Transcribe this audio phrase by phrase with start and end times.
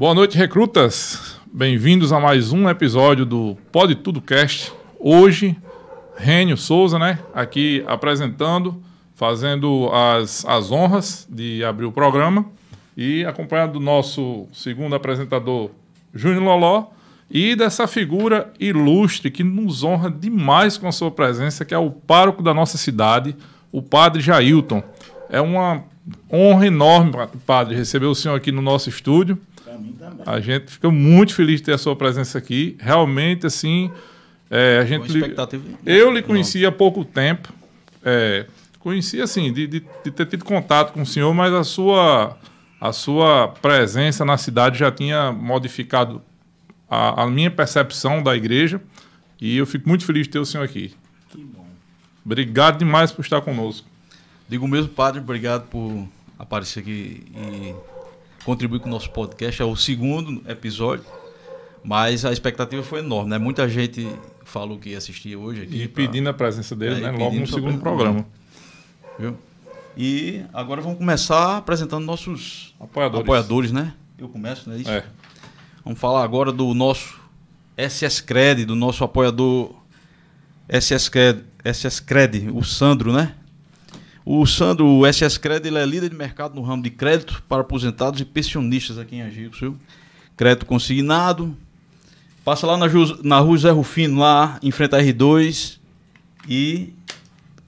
[0.00, 1.38] Boa noite, recrutas.
[1.52, 4.72] Bem-vindos a mais um episódio do Pode Tudo Cast.
[4.98, 5.54] Hoje,
[6.16, 7.18] Rênio Souza, né?
[7.34, 8.82] Aqui apresentando,
[9.14, 12.46] fazendo as, as honras de abrir o programa.
[12.96, 15.70] E acompanhado do nosso segundo apresentador,
[16.14, 16.86] Júnior Loló.
[17.30, 21.90] E dessa figura ilustre que nos honra demais com a sua presença, que é o
[21.90, 23.36] pároco da nossa cidade,
[23.70, 24.82] o padre Jailton.
[25.28, 25.84] É uma
[26.32, 27.12] honra enorme,
[27.44, 29.38] padre, receber o senhor aqui no nosso estúdio.
[29.80, 30.22] Mim também.
[30.26, 32.76] A gente fica muito feliz de ter a sua presença aqui.
[32.78, 33.90] Realmente, assim,
[34.50, 35.06] é, a gente.
[35.06, 37.52] Expectativa Eu lhe conheci há pouco tempo.
[38.04, 38.46] É,
[38.78, 42.36] conheci, assim, de, de, de ter tido contato com o senhor, mas a sua,
[42.80, 46.22] a sua presença na cidade já tinha modificado
[46.88, 48.80] a, a minha percepção da igreja.
[49.40, 50.94] E eu fico muito feliz de ter o senhor aqui.
[51.30, 51.66] Que bom.
[52.24, 53.88] Obrigado demais por estar conosco.
[54.48, 56.08] Digo mesmo, padre, obrigado por
[56.38, 57.74] aparecer aqui e
[58.44, 59.60] contribuir com o nosso podcast.
[59.60, 61.04] É o segundo episódio,
[61.84, 63.38] mas a expectativa foi enorme, né?
[63.38, 64.08] Muita gente
[64.44, 65.82] falou que ia assistir hoje aqui.
[65.82, 67.18] E pra- pedindo a presença dele, É, né?
[67.18, 68.26] Logo no segundo programa.
[69.18, 69.36] Viu?
[69.96, 73.22] E agora vamos começar apresentando nossos Apoiadores.
[73.24, 73.92] apoiadores, né?
[74.18, 74.90] Eu começo, não é isso?
[74.90, 75.04] É.
[75.84, 77.18] Vamos falar agora do nosso
[77.76, 79.74] SS Cred, do nosso apoiador
[80.68, 83.34] SS Cred, SS Cred, o Sandro, né?
[84.32, 87.62] O Sandro, o SS Cred, ele é líder de mercado no ramo de crédito para
[87.62, 89.76] aposentados e pensionistas aqui em Agicos, viu?
[90.36, 91.56] Crédito consignado.
[92.44, 92.86] Passa lá na,
[93.24, 95.78] na rua Zé Rufino, lá em frente à R2
[96.48, 96.92] e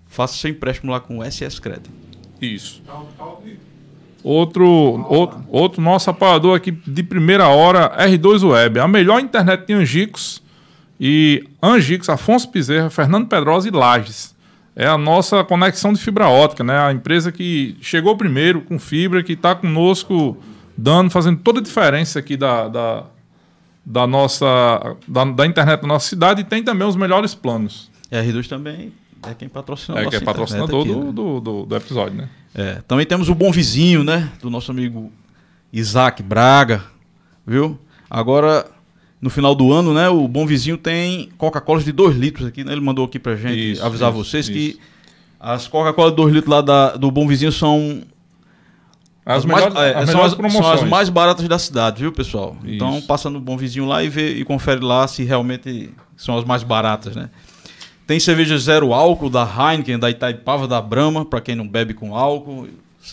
[0.07, 1.83] faça seu empréstimo lá com o SS Cred.
[2.41, 2.81] Isso.
[4.23, 4.65] Outro,
[5.09, 10.41] outro, outro nosso apoiador aqui de primeira hora, R2 Web, a melhor internet de Angicos
[11.01, 14.33] e Angicos, Afonso Bezerra, Fernando Pedrosa e Lages.
[14.75, 16.79] É a nossa conexão de fibra ótica, né?
[16.79, 20.37] A empresa que chegou primeiro com fibra, que está conosco
[20.77, 23.05] dando, fazendo toda a diferença aqui da, da,
[23.85, 27.91] da nossa da, da internet da nossa cidade e tem também os melhores planos.
[28.11, 31.13] E a R2 também é quem patrocina a É, que é patrocinador aqui, do, né?
[31.13, 32.29] do, do, do episódio, né?
[32.55, 34.31] É, também temos o Bom Vizinho, né?
[34.41, 35.13] Do nosso amigo
[35.73, 36.83] Isaac Braga,
[37.47, 37.79] viu?
[38.11, 38.67] Agora,
[39.23, 40.09] no final do ano, né?
[40.09, 42.73] O Bom Vizinho tem Coca-Cola de 2 litros aqui, né?
[42.73, 44.53] Ele mandou aqui pra gente Isso, avisar isso, vocês isso.
[44.53, 44.79] que
[45.39, 48.03] as Coca-Cola de 2 litros lá da- do Bom Vizinho são
[49.25, 50.65] As, mais, melhores, é, as são, as, promoções.
[50.65, 52.57] são as mais baratas da cidade, viu, pessoal?
[52.65, 56.45] Então, passa no Bom Vizinho lá e vê e confere lá se realmente são as
[56.45, 57.31] mais baratas, né?
[58.05, 62.17] Tem cerveja zero álcool da Heineken, da Itaipava, da Brahma, pra quem não bebe com
[62.17, 62.67] álcool.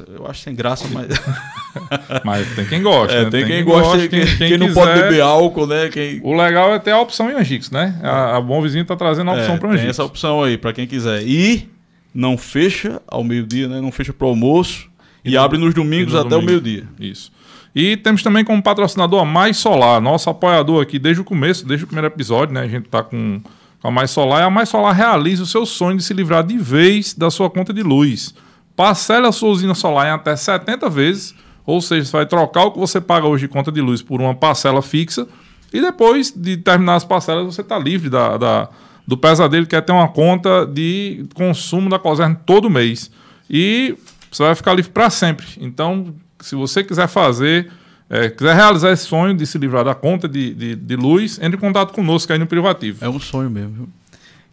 [0.07, 1.07] Eu acho sem graça, mas
[2.23, 3.13] Mas tem quem gosta.
[3.13, 3.29] É, né?
[3.29, 5.09] tem, quem gosta, quem, quem não pode quiser.
[5.09, 5.89] beber álcool, né?
[5.89, 7.99] Quem O legal é ter a opção em Angix, né?
[8.03, 9.89] A, a Bom Vizinho tá trazendo a opção é, para tem Angix.
[9.89, 11.23] essa opção aí pra quem quiser.
[11.23, 11.69] E
[12.13, 13.81] não fecha ao meio-dia, né?
[13.81, 14.89] Não fecha pro almoço
[15.23, 16.85] e, E abre nos domingos até o meio-dia.
[16.99, 17.31] Isso.
[17.75, 21.83] E temos também como patrocinador a Mais Solar, nosso apoiador aqui desde o começo, desde
[21.83, 22.61] o primeiro episódio, né?
[22.61, 23.41] A gente tá com,
[23.81, 24.41] com a Mais Solar.
[24.41, 27.49] E a Mais Solar realiza o seu sonho de se livrar de vez da sua
[27.49, 28.33] conta de luz.
[28.79, 31.35] Parcela a sua usina solar em até 70 vezes,
[31.65, 34.21] ou seja, você vai trocar o que você paga hoje de conta de luz por
[34.21, 35.27] uma parcela fixa,
[35.73, 38.69] e depois de terminar as parcelas, você está livre da, da-
[39.05, 43.11] do pesadelo que é ter uma conta de consumo da Cosern todo mês.
[43.49, 43.97] E
[44.31, 45.45] você vai ficar livre para sempre.
[45.59, 47.69] Então, se você quiser fazer,
[48.09, 51.57] é, quiser realizar esse sonho de se livrar da conta de, de, de luz, entre
[51.57, 53.03] em contato conosco aí no privativo.
[53.03, 53.89] É um sonho mesmo?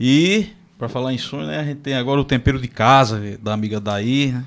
[0.00, 1.60] E, pra falar em sonho, né?
[1.60, 4.44] A gente tem agora o tempero de casa da amiga Daí, né?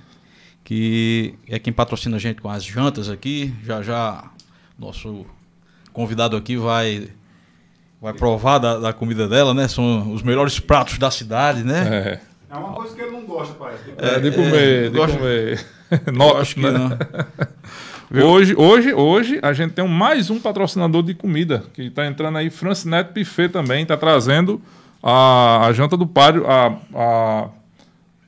[0.64, 3.54] Que é quem patrocina a gente com as jantas aqui.
[3.64, 4.26] Já já
[4.78, 5.26] nosso
[5.92, 7.10] convidado aqui vai
[8.02, 9.68] vai provar da, da comida dela, né?
[9.68, 12.20] São os melhores pratos da cidade, né?
[12.50, 13.84] É, É uma coisa que ele não gosta, parece.
[13.98, 15.66] é, de é, comer, de gosto- comer.
[16.06, 16.72] Eu Nota, acho que né?
[16.72, 16.90] não.
[18.26, 22.50] Hoje, hoje, hoje a gente tem mais um patrocinador de comida que está entrando aí,
[22.50, 24.60] Francinete Buffet também, está trazendo
[25.02, 27.48] a, a janta do páreo, a, a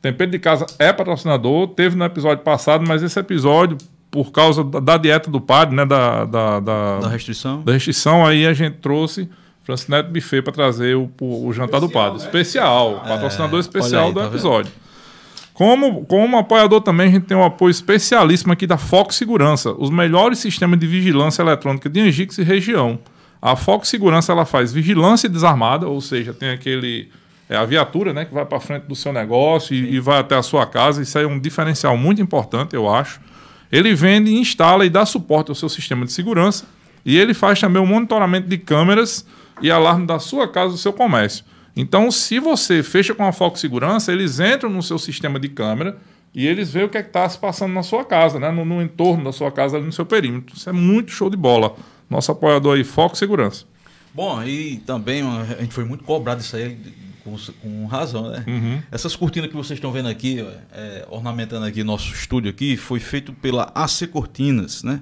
[0.01, 3.77] Tempero de Casa é patrocinador, teve no episódio passado, mas esse episódio,
[4.09, 7.61] por causa da, da dieta do padre, né, da, da, da, Da restrição.
[7.61, 9.29] da restrição, aí a gente trouxe
[9.63, 12.17] Francinete Buffet para trazer o, o, o jantar do padre.
[12.17, 14.33] Especial, patrocinador especial aí, do tá vendo?
[14.33, 14.71] episódio.
[15.53, 19.91] Como, como apoiador também, a gente tem um apoio especialíssimo aqui da Fox Segurança, os
[19.91, 22.97] melhores sistemas de vigilância eletrônica de Angix e região.
[23.41, 27.09] A Fox Segurança ela faz vigilância desarmada, ou seja, tem aquele
[27.49, 30.35] é a viatura, né, que vai para frente do seu negócio e, e vai até
[30.35, 31.01] a sua casa.
[31.01, 33.19] Isso é um diferencial muito importante, eu acho.
[33.69, 36.65] Ele vende, instala e dá suporte ao seu sistema de segurança
[37.05, 39.25] e ele faz também o monitoramento de câmeras
[39.61, 41.43] e alarme da sua casa, do seu comércio.
[41.75, 45.97] Então, se você fecha com a Fox Segurança, eles entram no seu sistema de câmera,
[46.33, 48.51] e eles veem o que é está se passando na sua casa, né?
[48.51, 50.55] No, no, entorno da sua casa, ali no seu perímetro.
[50.55, 51.75] Isso é muito show de bola.
[52.11, 53.63] Nosso apoiador aí, Foco Segurança.
[54.13, 56.77] Bom, e também a gente foi muito cobrado isso aí
[57.23, 58.43] com, com razão, né?
[58.45, 58.83] Uhum.
[58.91, 63.31] Essas cortinas que vocês estão vendo aqui, é, ornamentando aqui nosso estúdio aqui, foi feito
[63.31, 65.01] pela AC Cortinas, né?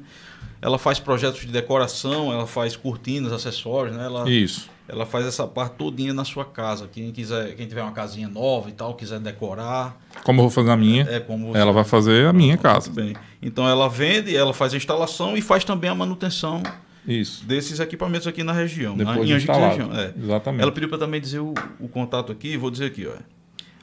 [0.61, 4.05] Ela faz projetos de decoração, ela faz cortinas, acessórios, né?
[4.05, 4.69] Ela, Isso.
[4.87, 6.87] Ela faz essa parte todinha na sua casa.
[6.91, 9.97] Quem quiser, quem tiver uma casinha nova e tal, quiser decorar.
[10.23, 11.07] Como eu vou fazer a minha.
[11.09, 12.91] É, como Ela vai fazer a minha casa.
[12.91, 13.15] Bem.
[13.41, 16.61] Então ela vende, ela faz a instalação e faz também a manutenção
[17.07, 17.45] isso.
[17.45, 18.97] desses equipamentos aqui na região.
[18.97, 19.77] Depois na, de instalado.
[19.77, 19.93] região.
[19.93, 20.13] É.
[20.17, 20.61] Exatamente.
[20.61, 23.13] Ela pediu para também dizer o, o, contato aqui, vou dizer aqui, ó.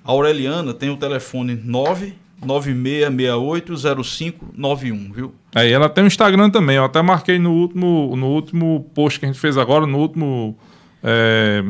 [0.04, 1.56] A Aureliana tem o telefone
[2.42, 5.34] 996680591, viu?
[5.54, 9.26] Aí ela tem o Instagram também, eu até marquei no último, no último post que
[9.26, 10.56] a gente fez agora, no último.
[11.02, 11.64] É,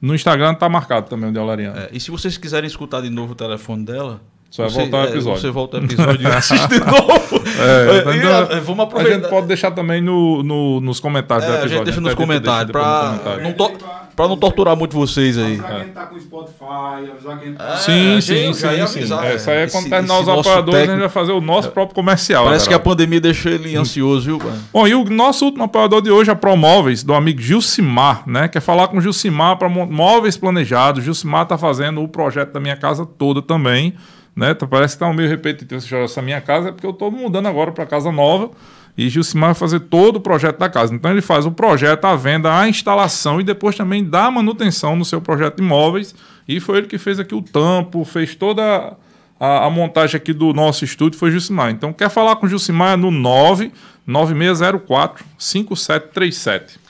[0.00, 1.84] no Instagram tá marcado também o de Aureliana.
[1.84, 4.20] É, e se vocês quiserem escutar de novo o telefone dela,
[4.56, 5.40] você vai voltar ao é, episódio.
[5.40, 7.42] Você volta ao episódio e assiste de novo.
[7.58, 9.16] É, então, e, vamos aproveitar.
[9.16, 11.74] A gente pode deixar também no, no nos comentários é, do episódio.
[11.74, 12.06] A gente deixa né?
[12.06, 12.72] nos comentários.
[12.72, 13.72] Para não, to,
[14.16, 15.60] pra não torturar muito vocês aí.
[15.60, 15.84] Avisar é.
[15.84, 17.76] quem tá com Spotify, avisar quem tá...
[17.76, 18.86] Sim, sim, sim.
[18.86, 19.14] sim.
[19.22, 20.80] É, isso aí é quando terminar os apoiadores, técnico...
[20.80, 22.44] a gente vai fazer o nosso próprio comercial.
[22.46, 24.52] Parece que a pandemia deixou ele ansioso, viu?
[24.72, 28.48] Bom, e o nosso último apoiador de hoje é a Promóveis, do amigo Gilcimar, né?
[28.48, 31.04] Quer falar com o Gilcimar para móveis planejados.
[31.04, 33.94] Gilcimar tá fazendo o projeto da minha casa toda também.
[34.36, 34.50] Né?
[34.50, 37.46] Então, parece que está um meio repetitivo essa minha casa, é porque eu estou mudando
[37.46, 38.50] agora para casa nova
[38.96, 40.94] e Gilcimar vai fazer todo o projeto da casa.
[40.94, 45.04] Então ele faz o projeto, a venda, a instalação e depois também dá manutenção no
[45.04, 46.14] seu projeto de imóveis.
[46.48, 48.96] E foi ele que fez aqui o tampo, fez toda
[49.38, 51.70] a, a montagem aqui do nosso estúdio, foi Gilcimar.
[51.70, 56.80] Então quer falar com o Gilcimar no 99604 5737.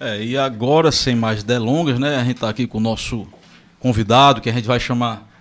[0.00, 2.16] É, e agora, sem mais delongas, né?
[2.16, 3.24] A gente está aqui com o nosso
[3.78, 5.31] convidado, que a gente vai chamar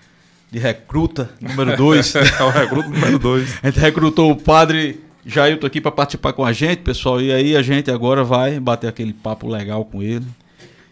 [0.52, 2.16] de recruta número 2.
[2.40, 3.60] é o recruta número 2.
[3.64, 7.22] A gente recrutou o padre Jailton aqui para participar com a gente, pessoal.
[7.22, 10.26] E aí a gente agora vai bater aquele papo legal com ele.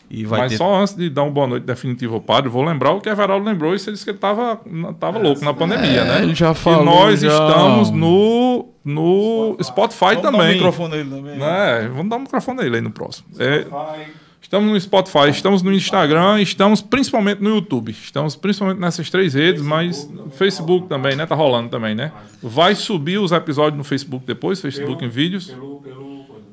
[0.09, 0.57] E vai Mas ter...
[0.57, 3.45] só antes de dar uma boa noite definitiva ao padre, vou lembrar o que Everaldo
[3.45, 4.59] lembrou e ele disse que ele estava
[4.99, 6.23] tava louco na pandemia, é, né?
[6.23, 6.81] Ele já falou.
[6.81, 7.29] E nós já...
[7.31, 10.31] estamos no, no Spotify, Spotify também.
[10.31, 11.37] Vamos dar um microfone nele também.
[11.37, 11.91] Né?
[11.93, 13.27] Vamos dar um microfone nele aí no próximo.
[13.37, 14.01] É, Spotify.
[14.01, 17.91] É, Estamos no Spotify, estamos no Instagram, estamos principalmente no YouTube.
[17.91, 21.25] Estamos principalmente nessas três redes, mas no Facebook também, né?
[21.25, 22.11] Tá rolando também, né?
[22.41, 25.55] Vai subir os episódios no Facebook depois, Facebook em vídeos.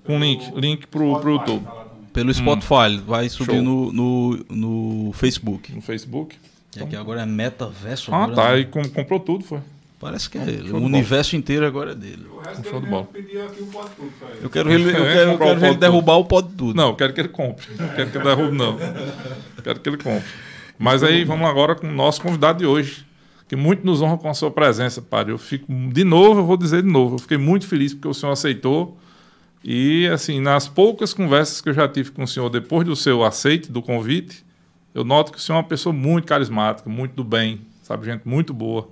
[0.05, 1.67] Com link, link pro, pro YouTube.
[2.12, 3.03] Pelo Spotify, hum.
[3.06, 5.73] vai subir no, no, no Facebook.
[5.73, 6.37] No Facebook.
[6.77, 8.15] É que agora é metaverso.
[8.15, 8.53] Ah, tá.
[8.53, 8.61] Né?
[8.61, 9.61] E comprou tudo, foi.
[9.99, 10.73] Parece que é ele.
[10.73, 11.41] O universo bola.
[11.41, 12.27] inteiro agora é dele.
[12.31, 13.09] O resto show de bola.
[14.43, 16.77] Eu quero ele, eu quero, eu quero ele derrubar o pó de tudo.
[16.77, 17.67] Não, eu quero que ele compre.
[17.79, 18.79] Não quero que ele derrube, não.
[18.79, 20.29] Eu quero que ele compre.
[20.79, 23.07] Mas aí vamos agora com o nosso convidado de hoje,
[23.49, 25.33] que muito nos honra com a sua presença, padre.
[25.33, 28.15] Eu fico, de novo, eu vou dizer de novo, eu fiquei muito feliz porque o
[28.15, 28.99] senhor aceitou.
[29.65, 33.25] E, assim, nas poucas conversas que eu já tive com o senhor depois do seu
[33.25, 34.45] aceite do convite,
[34.95, 38.29] eu noto que o senhor é uma pessoa muito carismática, muito do bem, sabe, gente
[38.29, 38.88] muito boa.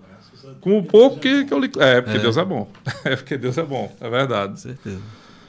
[0.65, 1.71] Com o pouco que, que eu li.
[1.79, 2.21] É, porque é.
[2.21, 2.67] Deus é bom.
[3.05, 4.53] É porque Deus é bom, é verdade.
[4.53, 4.99] Com certeza.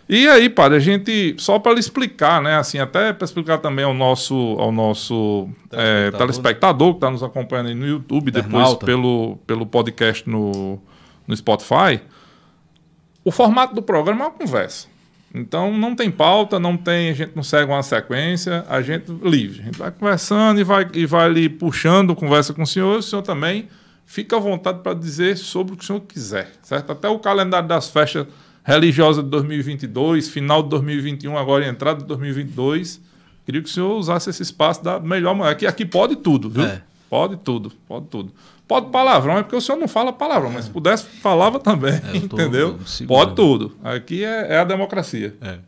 [0.10, 3.94] E aí, padre, a gente, só para explicar, né, assim, até para explicar também ao
[3.94, 9.38] nosso, ao nosso telespectador, é, telespectador que está nos acompanhando aí no YouTube, depois pelo,
[9.48, 10.80] pelo podcast no,
[11.26, 12.02] no Spotify,
[13.24, 14.88] o formato do programa é uma conversa.
[15.34, 19.62] Então não tem pauta, não tem, a gente não segue uma sequência, a gente livre.
[19.62, 23.00] A gente vai conversando e vai, e vai ali puxando conversa com o senhor, e
[23.00, 23.70] o senhor também
[24.06, 26.92] fica à vontade para dizer sobre o que o senhor quiser, certo?
[26.92, 28.28] Até o calendário das festas
[28.64, 33.02] religiosas de 2022, final de 2021, agora entrada de 2022.
[33.46, 35.52] Queria que o senhor usasse esse espaço da melhor maneira.
[35.52, 36.64] Aqui, aqui pode tudo, viu?
[36.66, 36.82] É.
[37.08, 38.34] Pode tudo, pode tudo.
[38.68, 42.18] Pode palavrão, é porque o senhor não fala palavrão, mas se pudesse, falava também, é,
[42.18, 42.80] entendeu?
[43.08, 43.76] Pode tudo.
[43.84, 45.36] Aqui é, é a democracia.
[45.40, 45.60] É.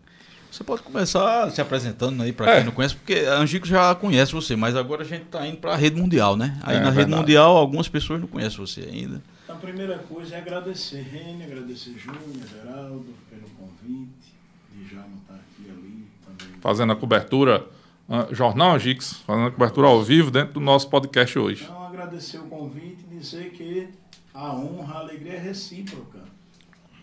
[0.58, 2.56] Você pode começar se apresentando aí para é.
[2.56, 5.58] quem não conhece, porque a Angico já conhece você, mas agora a gente está indo
[5.58, 6.60] para a rede mundial, né?
[6.64, 9.22] Aí é, na rede mundial algumas pessoas não conhecem você ainda.
[9.48, 14.34] A primeira coisa é agradecer Rene, agradecer Júnior, Geraldo pelo convite,
[14.74, 16.60] de já não estar tá aqui ali também.
[16.60, 17.64] Fazendo a cobertura,
[18.10, 21.66] uh, Jornal Angix, fazendo a cobertura ao vivo dentro do nosso podcast hoje.
[21.66, 23.90] Então agradecer o convite e dizer que
[24.34, 26.18] a honra, a alegria é recíproca.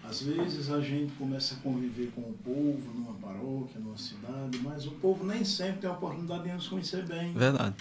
[0.08, 4.86] Às vezes a gente começa a conviver com o povo numa paróquia, numa cidade, mas
[4.86, 7.32] o povo nem sempre tem a oportunidade de nos conhecer bem.
[7.32, 7.74] Verdade.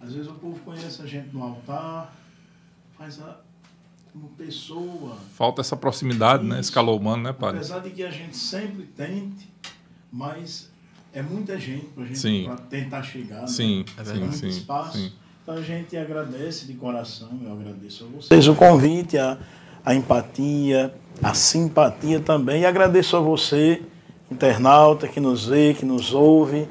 [0.00, 2.16] Às vezes o povo conhece a gente no altar,
[2.98, 3.40] mas a,
[4.12, 5.16] como pessoa.
[5.34, 6.60] Falta essa proximidade, isso, né?
[6.60, 7.58] Esse calor humano, né, padre?
[7.58, 9.48] Apesar de que a gente sempre tente,
[10.10, 10.70] mas
[11.12, 13.46] é muita gente para gente tentar chegar.
[13.46, 14.04] Sim, né?
[14.04, 14.98] sim, é sim, espaço.
[14.98, 15.12] Sim.
[15.42, 19.38] Então a gente agradece de coração, eu agradeço a vocês o convite, a,
[19.84, 20.92] a empatia,
[21.22, 22.62] a simpatia também.
[22.62, 23.82] E agradeço a você,
[24.30, 26.68] internauta, que nos vê, que nos ouve.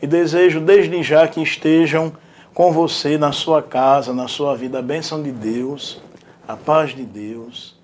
[0.00, 2.12] E desejo desde já que estejam
[2.54, 6.00] com você na sua casa, na sua vida, a bênção de Deus,
[6.46, 7.76] a paz de Deus,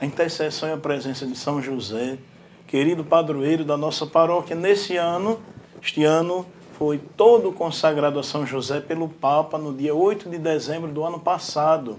[0.00, 2.18] a intercessão e a presença de São José,
[2.66, 4.54] querido padroeiro da nossa paróquia.
[4.54, 5.38] Nesse ano,
[5.82, 6.46] este ano
[6.78, 11.18] foi todo consagrado a São José pelo Papa no dia 8 de dezembro do ano
[11.18, 11.98] passado.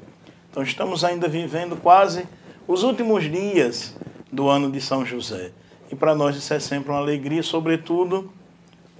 [0.50, 2.26] Então estamos ainda vivendo quase
[2.70, 3.96] os últimos dias
[4.32, 5.52] do ano de São José.
[5.92, 8.32] E para nós isso é sempre uma alegria, sobretudo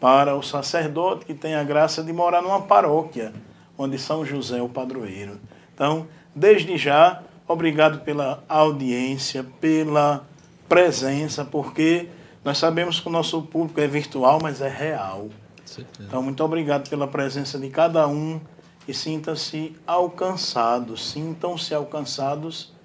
[0.02, 3.32] para o sacerdote que tem a graça de morar numa paróquia
[3.78, 5.40] onde São José é o padroeiro.
[5.72, 10.26] Então, desde já, obrigado pela audiência, pela
[10.68, 12.10] presença, porque
[12.44, 15.30] nós sabemos que o nosso público é virtual, mas é real.
[16.00, 18.42] Então, muito obrigado pela presença de cada um
[18.88, 22.79] e sinta-se alcançados, sintam-se alcançados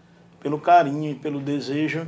[0.45, 2.07] pelo carinho e pelo desejo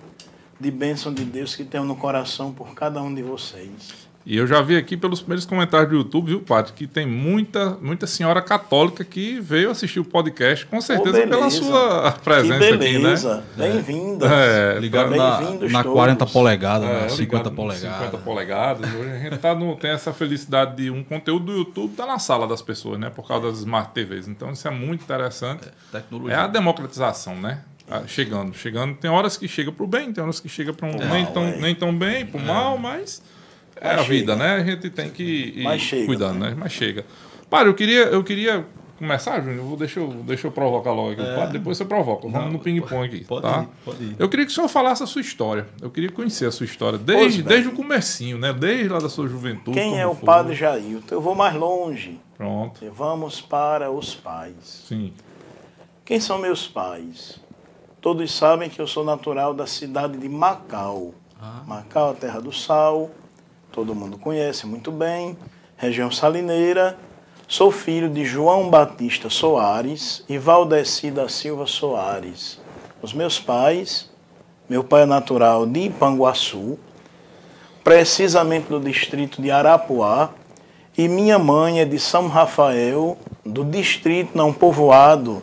[0.60, 4.06] de bênção de Deus que tenho no coração por cada um de vocês.
[4.26, 7.78] E eu já vi aqui pelos primeiros comentários do YouTube, viu, Padre, que tem muita,
[7.80, 12.76] muita senhora católica que veio assistir o podcast, com certeza oh, pela sua presença que
[12.76, 13.36] beleza.
[13.36, 13.68] aqui, né?
[13.68, 14.26] Bem-vinda.
[14.26, 15.40] É, ligado na,
[15.70, 17.08] na 40 polegadas, é, né?
[17.08, 17.98] 50 polegadas.
[17.98, 18.94] 50 polegadas.
[18.94, 22.18] Hoje a gente tá no, tem essa felicidade de um conteúdo do YouTube tá na
[22.18, 23.08] sala das pessoas, né?
[23.08, 24.26] Por causa das Smart TVs.
[24.26, 25.68] Então isso é muito interessante.
[25.68, 26.36] É, tecnologia.
[26.36, 27.62] é a democratização, né?
[27.88, 28.96] Ah, chegando, chegando.
[28.96, 31.44] Tem horas que chega para o bem, tem horas que chega para um nem, tão,
[31.44, 31.56] é.
[31.56, 32.46] nem tão bem, para o é.
[32.46, 33.22] mal, mas
[33.80, 34.56] é a vida, né?
[34.56, 36.54] A gente tem que ir chega, cuidando, né?
[36.56, 37.04] Mas chega.
[37.48, 38.66] Para, eu queria, eu queria
[38.98, 39.64] começar, Júnior.
[39.64, 41.22] Vou, deixa, eu, deixa eu provocar logo aqui.
[41.22, 41.46] É.
[41.48, 42.28] depois você provoca.
[42.28, 43.24] Vamos Não, no ping-pong aqui.
[43.24, 43.62] Pode tá?
[43.62, 44.16] ir, pode ir.
[44.18, 45.66] Eu queria que o senhor falasse a sua história.
[45.80, 46.98] Eu queria conhecer a sua história.
[46.98, 48.52] Desde, desde o comecinho, né?
[48.52, 49.78] Desde lá da sua juventude.
[49.78, 50.24] Quem é o foi.
[50.24, 51.14] padre Jailton?
[51.14, 52.18] Eu vou mais longe.
[52.36, 52.80] Pronto.
[52.92, 54.84] Vamos para os pais.
[54.88, 55.12] Sim.
[56.04, 57.40] Quem são meus pais?
[58.00, 61.14] Todos sabem que eu sou natural da cidade de Macau.
[61.40, 61.62] Ah.
[61.66, 63.10] Macau, a terra do sal
[63.76, 65.36] todo mundo conhece muito bem,
[65.76, 66.96] região salineira.
[67.46, 72.58] Sou filho de João Batista Soares e Valdeci da Silva Soares.
[73.02, 74.10] Os meus pais,
[74.66, 76.78] meu pai é natural de Ipanguaçu,
[77.84, 80.30] precisamente do distrito de Arapuá,
[80.96, 85.42] e minha mãe é de São Rafael, do distrito não povoado,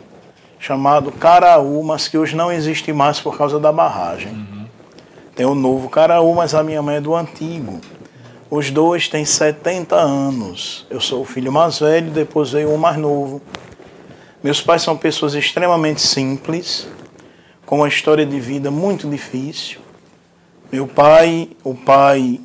[0.64, 4.32] chamado Caraú, mas que hoje não existe mais por causa da barragem.
[4.32, 4.64] Uhum.
[5.36, 7.82] Tem o novo Caraú, mas a minha mãe é do antigo.
[8.50, 10.86] Os dois têm 70 anos.
[10.88, 13.42] Eu sou o filho mais velho, depois veio o mais novo.
[14.42, 16.88] Meus pais são pessoas extremamente simples,
[17.66, 19.80] com uma história de vida muito difícil.
[20.72, 22.40] Meu pai, o pai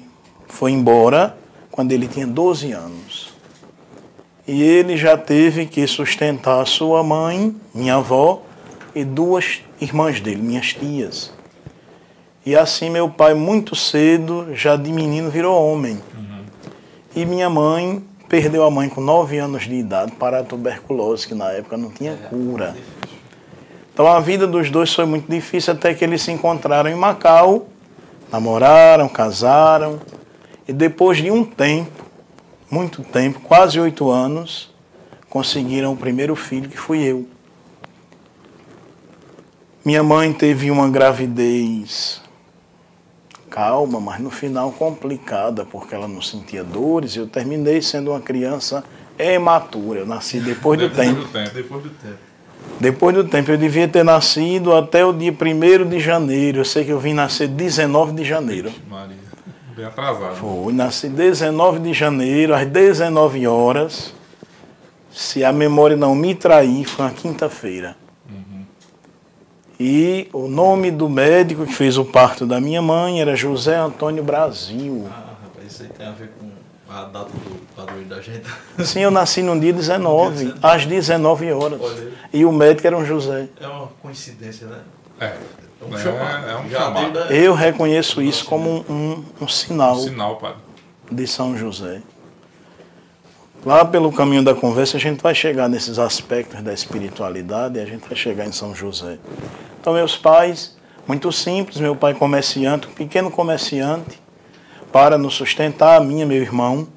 [0.49, 1.37] foi embora
[1.71, 3.28] quando ele tinha 12 anos.
[4.51, 8.41] E ele já teve que sustentar sua mãe, minha avó,
[8.95, 11.31] e duas irmãs dele, minhas tias.
[12.43, 16.01] E assim meu pai, muito cedo, já de menino, virou homem.
[16.17, 16.43] Uhum.
[17.15, 21.35] E minha mãe perdeu a mãe com 9 anos de idade para a tuberculose, que
[21.35, 22.75] na época não tinha é, cura.
[23.93, 27.67] Então a vida dos dois foi muito difícil até que eles se encontraram em Macau,
[28.31, 29.99] namoraram, casaram.
[30.67, 31.98] E depois de um tempo,
[32.69, 34.69] muito tempo, quase oito anos,
[35.29, 37.27] conseguiram o primeiro filho, que fui eu.
[39.83, 42.21] Minha mãe teve uma gravidez
[43.49, 47.15] calma, mas no final complicada, porque ela não sentia dores.
[47.15, 48.83] Eu terminei sendo uma criança
[49.17, 50.01] hematura.
[50.01, 51.21] Eu nasci depois do depois tempo.
[51.21, 51.53] Do tempo.
[51.53, 52.17] Depois do tempo.
[52.79, 53.51] Depois do tempo.
[53.51, 56.59] Eu devia ter nascido até o dia 1 de janeiro.
[56.59, 58.71] Eu sei que eu vim nascer 19 de janeiro.
[58.89, 59.17] Maria,
[59.79, 60.35] bem atrasado.
[60.35, 64.13] Foi, nasci 19 de janeiro, às 19 horas.
[65.11, 67.95] Se a memória não me trair, foi uma quinta-feira.
[69.81, 74.21] E o nome do médico que fez o parto da minha mãe era José Antônio
[74.21, 75.07] Brasil.
[75.09, 76.49] Ah, rapaz, isso aí tem a ver com
[76.93, 78.43] a data do padroeiro da gente.
[78.83, 81.79] Sim, eu nasci no dia 19, às 19 horas.
[82.33, 83.47] E o médico era um José.
[83.57, 84.79] É uma coincidência, né?
[85.21, 85.37] É.
[85.81, 86.49] É um, é, chamado.
[86.49, 87.19] É um chamado.
[87.33, 90.57] Eu reconheço isso como um, um, um sinal, um sinal padre.
[91.11, 92.01] de São José.
[93.65, 97.85] Lá pelo caminho da conversa a gente vai chegar nesses aspectos da espiritualidade e a
[97.85, 99.17] gente vai chegar em São José.
[99.79, 104.21] Então, meus pais, muito simples, meu pai comerciante, um pequeno comerciante,
[104.91, 106.87] para nos sustentar, a minha, meu irmão,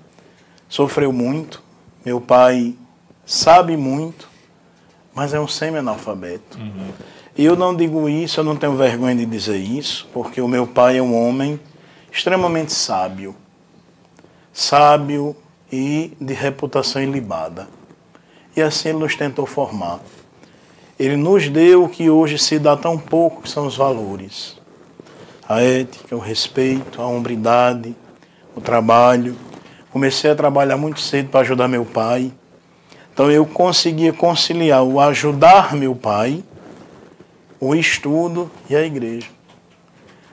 [0.69, 1.63] sofreu muito.
[2.05, 2.75] Meu pai
[3.25, 4.29] sabe muito,
[5.15, 6.59] mas é um semi-analfabeto.
[6.59, 6.91] Uhum.
[7.37, 10.99] Eu não digo isso, eu não tenho vergonha de dizer isso, porque o meu pai
[10.99, 11.59] é um homem
[12.13, 13.35] extremamente sábio.
[14.53, 15.35] Sábio
[15.73, 17.67] e de reputação ilibada.
[18.55, 20.01] e assim ele nos tentou formar.
[20.99, 24.61] Ele nos deu o que hoje se dá tão pouco, que são os valores.
[25.49, 27.97] A ética, o respeito, a hombridade,
[28.55, 29.35] o trabalho.
[29.91, 32.31] Comecei a trabalhar muito cedo para ajudar meu pai.
[33.13, 36.45] Então eu conseguia conciliar o ajudar meu pai,
[37.65, 39.29] o estudo e a igreja.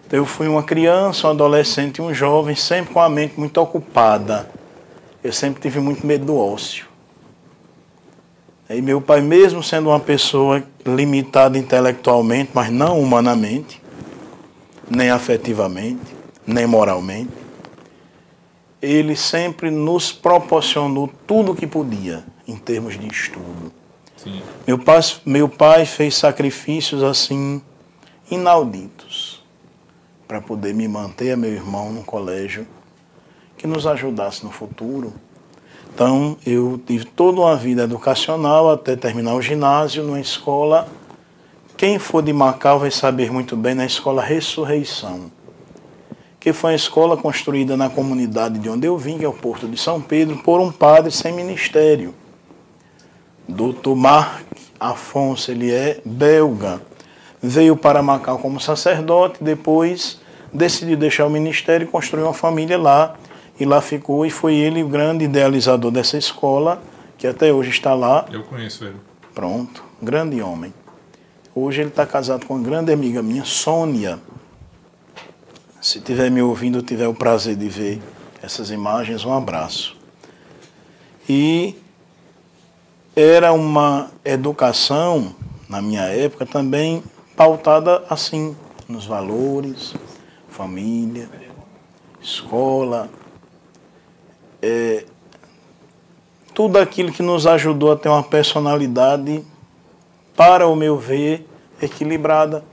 [0.03, 3.61] Então eu fui uma criança, um adolescente e um jovem, sempre com a mente muito
[3.61, 4.49] ocupada.
[5.23, 6.87] Eu sempre tive muito medo do ócio.
[8.67, 13.79] E meu pai, mesmo sendo uma pessoa limitada intelectualmente, mas não humanamente,
[14.89, 16.01] nem afetivamente,
[16.47, 17.29] nem moralmente,
[18.81, 23.78] ele sempre nos proporcionou tudo o que podia em termos de estudo.
[24.23, 24.41] Sim.
[24.67, 27.61] Meu, pai, meu pai fez sacrifícios assim
[28.29, 29.43] inauditos
[30.27, 32.67] para poder me manter, meu irmão, no colégio
[33.57, 35.13] que nos ajudasse no futuro
[35.93, 40.87] então, eu tive toda uma vida educacional até terminar o ginásio numa escola.
[41.75, 45.31] Quem for de Macau vai saber muito bem na escola Ressurreição,
[46.39, 49.67] que foi uma escola construída na comunidade de onde eu vim, que é o Porto
[49.67, 52.13] de São Pedro, por um padre sem ministério.
[53.49, 54.45] Doutor Marc
[54.79, 56.81] Afonso, ele é belga.
[57.41, 60.19] Veio para Macau como sacerdote, depois
[60.53, 63.15] decidiu deixar o ministério e construir uma família lá
[63.59, 66.81] e lá ficou e foi ele o grande idealizador dessa escola,
[67.17, 68.25] que até hoje está lá.
[68.31, 68.95] Eu conheço ele.
[69.33, 70.73] Pronto, grande homem.
[71.53, 74.19] Hoje ele está casado com uma grande amiga minha, Sônia.
[75.81, 78.01] Se estiver me ouvindo, tiver o prazer de ver
[78.41, 79.97] essas imagens, um abraço.
[81.27, 81.75] E
[83.21, 85.35] era uma educação,
[85.67, 87.03] na minha época, também
[87.35, 88.55] pautada assim,
[88.87, 89.93] nos valores,
[90.47, 91.29] família,
[92.21, 93.09] escola,
[94.61, 95.03] é,
[96.53, 99.43] tudo aquilo que nos ajudou a ter uma personalidade,
[100.33, 101.45] para o meu ver,
[101.81, 102.63] equilibrada.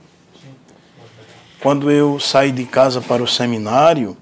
[1.59, 4.15] Quando eu saí de casa para o seminário,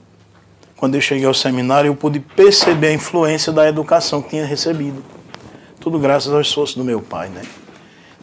[0.76, 5.04] quando eu cheguei ao seminário, eu pude perceber a influência da educação que tinha recebido.
[5.86, 7.44] Tudo graças ao esforço do meu pai, né?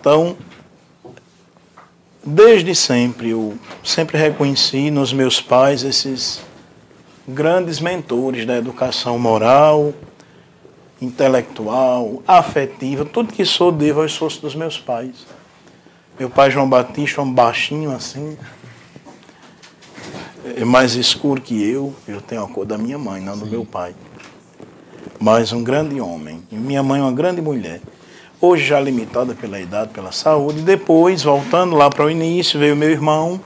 [0.01, 0.37] Então,
[2.25, 6.41] desde sempre, eu sempre reconheci nos meus pais esses
[7.29, 9.95] grandes mentores da educação moral,
[11.01, 15.25] intelectual, afetiva, tudo que sou devo ao esforço dos meus pais.
[16.19, 18.37] Meu pai João Batista, um baixinho assim,
[20.57, 23.53] é mais escuro que eu, eu tenho a cor da minha mãe, não do Sim.
[23.53, 23.95] meu pai.
[25.23, 26.43] Mas um grande homem.
[26.51, 27.81] Minha mãe uma grande mulher.
[28.41, 30.63] Hoje já limitada pela idade, pela saúde.
[30.63, 33.41] Depois, voltando lá para o início, veio meu irmão,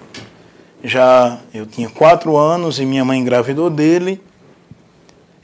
[0.82, 4.18] já eu tinha quatro anos e minha mãe engravidou dele.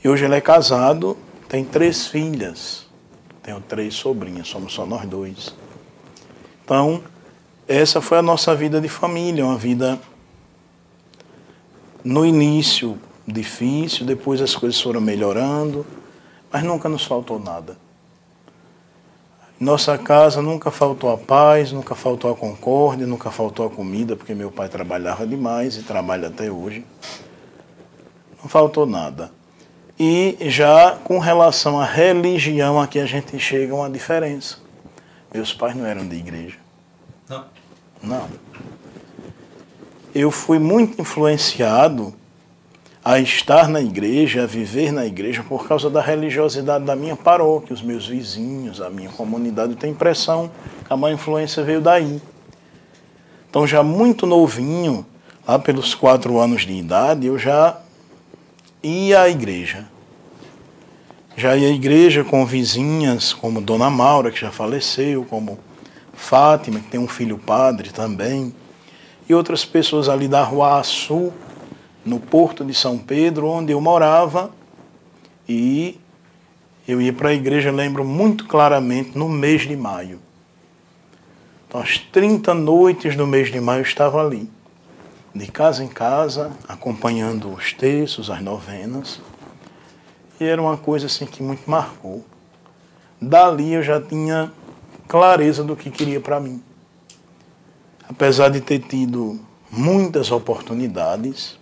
[0.02, 1.18] E hoje ele é casado,
[1.50, 2.86] tem três filhas.
[3.42, 5.54] Tenho três sobrinhas, somos só nós dois.
[6.64, 7.02] Então,
[7.68, 10.00] essa foi a nossa vida de família, uma vida
[12.02, 15.84] no início difícil, depois as coisas foram melhorando,
[16.52, 17.76] mas nunca nos faltou nada.
[19.58, 24.34] Nossa casa nunca faltou a paz, nunca faltou a concórdia, nunca faltou a comida, porque
[24.34, 26.84] meu pai trabalhava demais e trabalha até hoje.
[28.42, 29.30] Não faltou nada.
[29.98, 34.58] E já com relação à religião, aqui a gente chega a uma diferença.
[35.32, 36.58] Meus pais não eram de igreja.
[37.28, 37.44] Não.
[38.02, 38.28] Não.
[40.12, 42.12] Eu fui muito influenciado
[43.04, 47.74] a estar na igreja, a viver na igreja por causa da religiosidade da minha paróquia,
[47.74, 49.72] os meus vizinhos, a minha comunidade.
[49.72, 50.50] Eu tenho impressão
[50.86, 52.22] que a maior influência veio daí.
[53.50, 55.04] Então, já muito novinho,
[55.46, 57.76] lá pelos quatro anos de idade, eu já
[58.82, 59.84] ia à igreja.
[61.36, 65.58] Já ia à igreja com vizinhas como Dona Maura, que já faleceu, como
[66.12, 68.54] Fátima, que tem um filho padre também,
[69.28, 71.32] e outras pessoas ali da Rua Sul,
[72.04, 74.50] no Porto de São Pedro, onde eu morava,
[75.48, 75.98] e
[76.86, 80.18] eu ia para a igreja, lembro muito claramente, no mês de maio.
[81.68, 84.50] Então, as 30 noites do mês de maio eu estava ali,
[85.34, 89.20] de casa em casa, acompanhando os textos, as novenas,
[90.40, 92.24] e era uma coisa assim que muito marcou.
[93.20, 94.52] Dali eu já tinha
[95.06, 96.62] clareza do que queria para mim.
[98.08, 101.58] Apesar de ter tido muitas oportunidades,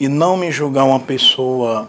[0.00, 1.86] e não me julgar uma pessoa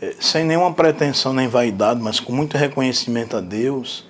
[0.00, 4.06] eh, sem nenhuma pretensão nem vaidade, mas com muito reconhecimento a Deus,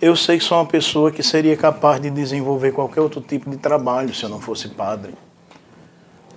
[0.00, 3.56] eu sei que sou uma pessoa que seria capaz de desenvolver qualquer outro tipo de
[3.56, 5.12] trabalho se eu não fosse padre.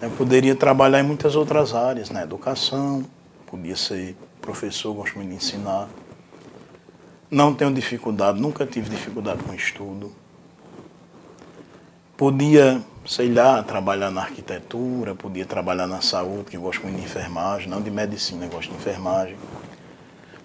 [0.01, 3.05] Eu poderia trabalhar em muitas outras áreas, na educação,
[3.45, 5.87] podia ser professor, gosto muito de ensinar.
[7.29, 10.11] Não tenho dificuldade, nunca tive dificuldade com estudo.
[12.17, 17.67] Podia, sei lá, trabalhar na arquitetura, podia trabalhar na saúde, que gosto muito de enfermagem,
[17.67, 19.35] não de medicina, gosto de enfermagem.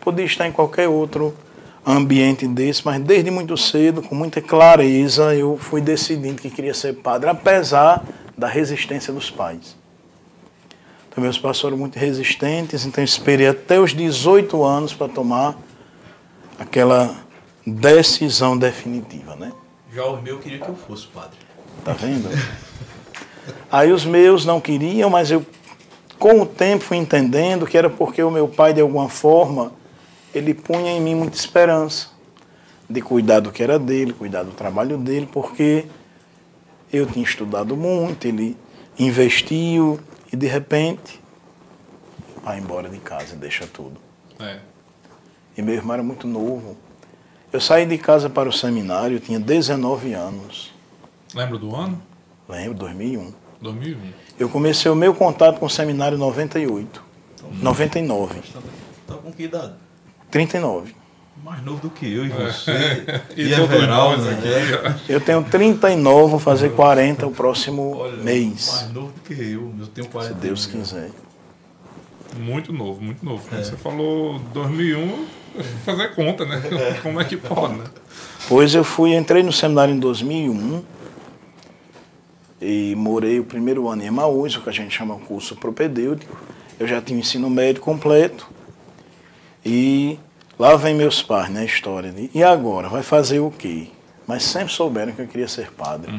[0.00, 1.32] Podia estar em qualquer outro
[1.86, 6.94] ambiente desse, mas desde muito cedo, com muita clareza, eu fui decidindo que queria ser
[6.94, 8.04] padre, apesar
[8.36, 9.76] da resistência dos pais.
[11.08, 15.56] Então, meus pais foram muito resistentes, então eu esperei até os 18 anos para tomar
[16.58, 17.14] aquela
[17.66, 19.52] decisão definitiva, né?
[19.92, 21.49] Já o meu queria que eu fosse padre.
[21.84, 22.28] Tá vendo?
[23.70, 25.44] Aí os meus não queriam, mas eu,
[26.18, 29.72] com o tempo, fui entendendo que era porque o meu pai, de alguma forma,
[30.34, 32.08] ele punha em mim muita esperança
[32.88, 35.86] de cuidar do que era dele, cuidar do trabalho dele, porque
[36.92, 38.56] eu tinha estudado muito, ele
[38.98, 40.00] investiu
[40.32, 41.20] e de repente
[42.42, 44.00] vai embora de casa e deixa tudo.
[44.40, 44.58] É.
[45.56, 46.76] E meu irmão era muito novo.
[47.52, 50.72] Eu saí de casa para o seminário, eu tinha 19 anos.
[51.34, 52.00] Lembra do ano?
[52.48, 53.32] Lembro, 2001.
[53.60, 53.98] 2001.
[54.38, 57.02] Eu comecei o meu contato com o seminário em 98.
[57.62, 58.40] 99.
[59.06, 59.74] Tá com que idade?
[60.30, 60.94] 39.
[61.44, 63.04] Mais novo do que eu e você.
[63.36, 64.32] E, E, Everaldo, né?
[64.88, 65.12] aqui.
[65.12, 68.68] Eu tenho 39, vou fazer 40 o próximo Olha, mês.
[68.82, 69.72] mais novo do que eu.
[69.78, 70.88] Eu tenho Se 40 Deus anos.
[70.90, 71.10] quiser.
[72.38, 73.42] Muito novo, muito novo.
[73.54, 73.62] É.
[73.62, 75.26] Você falou 2001,
[75.84, 76.60] fazer conta, né?
[77.02, 77.84] Como é que pode, né?
[78.48, 80.82] Pois eu fui, entrei no seminário em 2001
[82.60, 86.36] e morei o primeiro ano em Emaús, o que a gente chama de curso propedêutico.
[86.78, 88.48] Eu já tinha o ensino médio completo
[89.64, 90.18] e
[90.58, 93.88] lá vem meus pais, né, a história de, e agora, vai fazer o quê?
[94.26, 96.12] Mas sempre souberam que eu queria ser padre.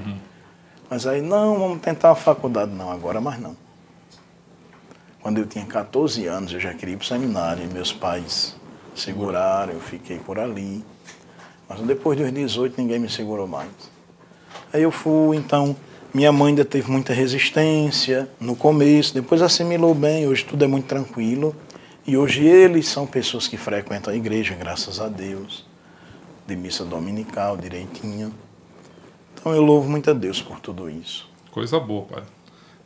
[0.89, 2.71] Mas aí, não, vamos tentar a faculdade.
[2.71, 3.55] Não, agora mais não.
[5.21, 8.55] Quando eu tinha 14 anos, eu já queria ir para o seminário e meus pais
[8.93, 10.83] seguraram, eu fiquei por ali.
[11.69, 13.69] Mas depois dos 18 ninguém me segurou mais.
[14.73, 15.75] Aí eu fui, então,
[16.13, 20.85] minha mãe ainda teve muita resistência no começo, depois assimilou bem, hoje tudo é muito
[20.87, 21.55] tranquilo.
[22.05, 25.65] E hoje eles são pessoas que frequentam a igreja, graças a Deus,
[26.47, 28.33] de missa dominical direitinho.
[29.33, 31.29] Então eu louvo muito a Deus por tudo isso.
[31.51, 32.25] Coisa boa, padre.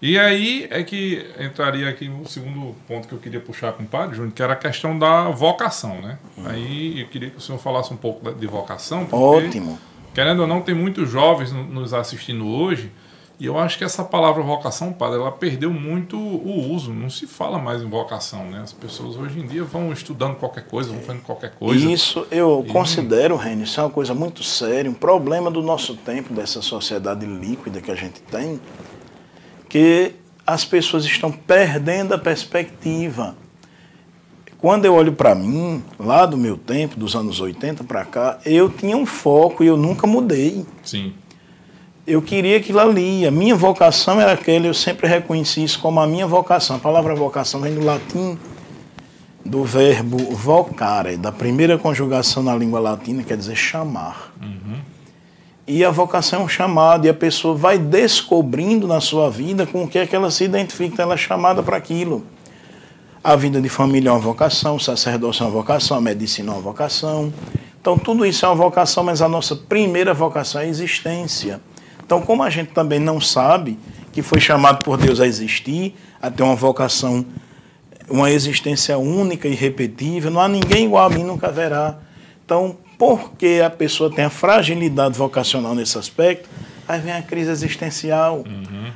[0.01, 3.87] E aí é que entraria aqui no segundo ponto que eu queria puxar com o
[3.87, 6.19] padre, Júnior, que era a questão da vocação, né?
[6.45, 9.05] Aí eu queria que o senhor falasse um pouco de vocação.
[9.05, 9.15] porque,
[9.47, 9.79] Ótimo.
[10.13, 12.91] Querendo ou não, tem muitos jovens no- nos assistindo hoje,
[13.37, 16.93] e eu acho que essa palavra vocação, padre, ela perdeu muito o uso.
[16.93, 18.61] Não se fala mais em vocação, né?
[18.61, 21.91] As pessoas hoje em dia vão estudando qualquer coisa, vão fazendo qualquer coisa.
[21.91, 26.33] Isso eu considero, Reni, isso é uma coisa muito séria, um problema do nosso tempo,
[26.33, 28.59] dessa sociedade líquida que a gente tem,
[29.67, 30.13] que
[30.47, 33.35] as pessoas estão perdendo a perspectiva.
[34.57, 38.69] Quando eu olho para mim, lá do meu tempo, dos anos 80 para cá, eu
[38.69, 40.65] tinha um foco e eu nunca mudei.
[40.81, 41.13] Sim.
[42.07, 43.25] Eu queria aquilo ali.
[43.25, 46.75] A minha vocação era aquela, eu sempre reconheci isso como a minha vocação.
[46.75, 48.37] A palavra vocação vem do latim,
[49.43, 54.31] do verbo vocare, da primeira conjugação na língua latina, quer dizer chamar.
[55.67, 59.83] E a vocação é um chamado, e a pessoa vai descobrindo na sua vida com
[59.83, 62.23] o que é que ela se identifica, ela é chamada para aquilo.
[63.23, 66.53] A vida de família é uma vocação, o sacerdócio é uma vocação, a medicina é
[66.53, 67.33] uma vocação.
[67.81, 71.59] Então, tudo isso é uma vocação, mas a nossa primeira vocação é a existência.
[72.05, 73.79] Então, como a gente também não sabe
[74.13, 77.25] que foi chamado por Deus a existir, a ter uma vocação,
[78.07, 81.97] uma existência única e irrepetível, não há ninguém igual a mim, nunca haverá.
[82.45, 86.47] Então, porque a pessoa tem a fragilidade vocacional nesse aspecto,
[86.87, 88.43] aí vem a crise existencial.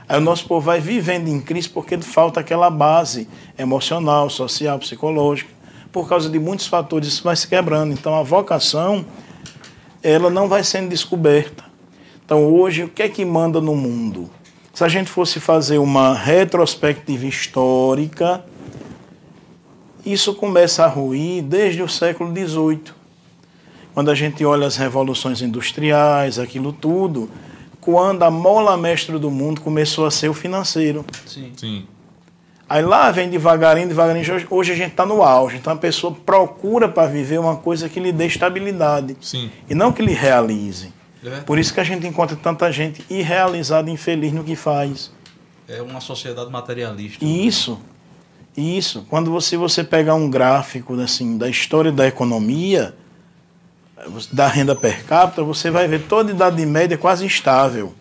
[0.08, 5.50] Aí o nosso povo vai vivendo em crise porque falta aquela base emocional, social, psicológica.
[5.92, 7.92] Por causa de muitos fatores, isso vai se quebrando.
[7.92, 9.04] Então, a vocação,
[10.04, 11.69] ela não vai sendo descoberta.
[12.30, 14.30] Então, hoje, o que é que manda no mundo?
[14.72, 18.46] Se a gente fosse fazer uma retrospectiva histórica,
[20.06, 22.82] isso começa a ruir desde o século XVIII.
[23.96, 27.32] Quando a gente olha as revoluções industriais, aquilo tudo,
[27.82, 31.04] quando a mola mestra do mundo começou a ser o financeiro.
[31.26, 31.52] Sim.
[31.58, 31.88] Sim.
[32.70, 34.36] Aí lá vem devagarinho, devagarinho.
[34.36, 35.58] Hoje- Hoje a gente está no auge.
[35.58, 39.50] Então a pessoa procura para viver uma coisa que lhe dê estabilidade Sim.
[39.68, 40.94] e não que lhe realize.
[41.24, 45.12] É, Por isso que a gente encontra tanta gente irrealizada, infeliz no que faz.
[45.68, 47.24] é uma sociedade materialista.
[47.24, 47.80] E isso,
[48.56, 49.06] isso.
[49.10, 52.96] Quando você, você pegar um gráfico assim, da história da economia,
[54.32, 57.94] da renda per capita, você vai ver toda a idade média quase estável.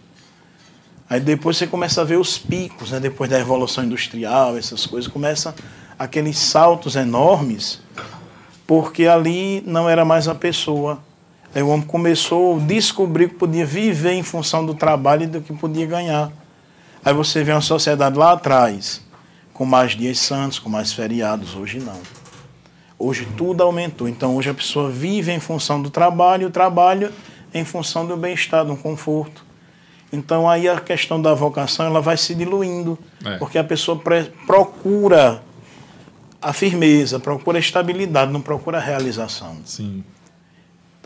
[1.11, 3.01] Aí depois você começa a ver os picos, né?
[3.01, 5.55] depois da Revolução Industrial, essas coisas, começa
[5.99, 7.81] aqueles saltos enormes,
[8.67, 11.03] porque ali não era mais a pessoa.
[11.59, 15.41] Aí o homem começou a descobrir que podia viver em função do trabalho e do
[15.41, 16.31] que podia ganhar.
[17.05, 19.05] Aí você vê uma sociedade lá atrás,
[19.53, 21.99] com mais dias santos, com mais feriados, hoje não.
[22.97, 24.09] Hoje tudo aumentou.
[24.09, 27.11] Então hoje a pessoa vive em função do trabalho, e o trabalho
[27.53, 29.45] em função do bem-estar, do conforto.
[30.13, 33.37] Então aí a questão da vocação ela vai se diluindo, É.
[33.37, 34.01] porque a pessoa
[34.47, 35.43] procura
[36.41, 39.57] a firmeza, procura a estabilidade, não procura a realização.
[39.65, 40.05] Sim.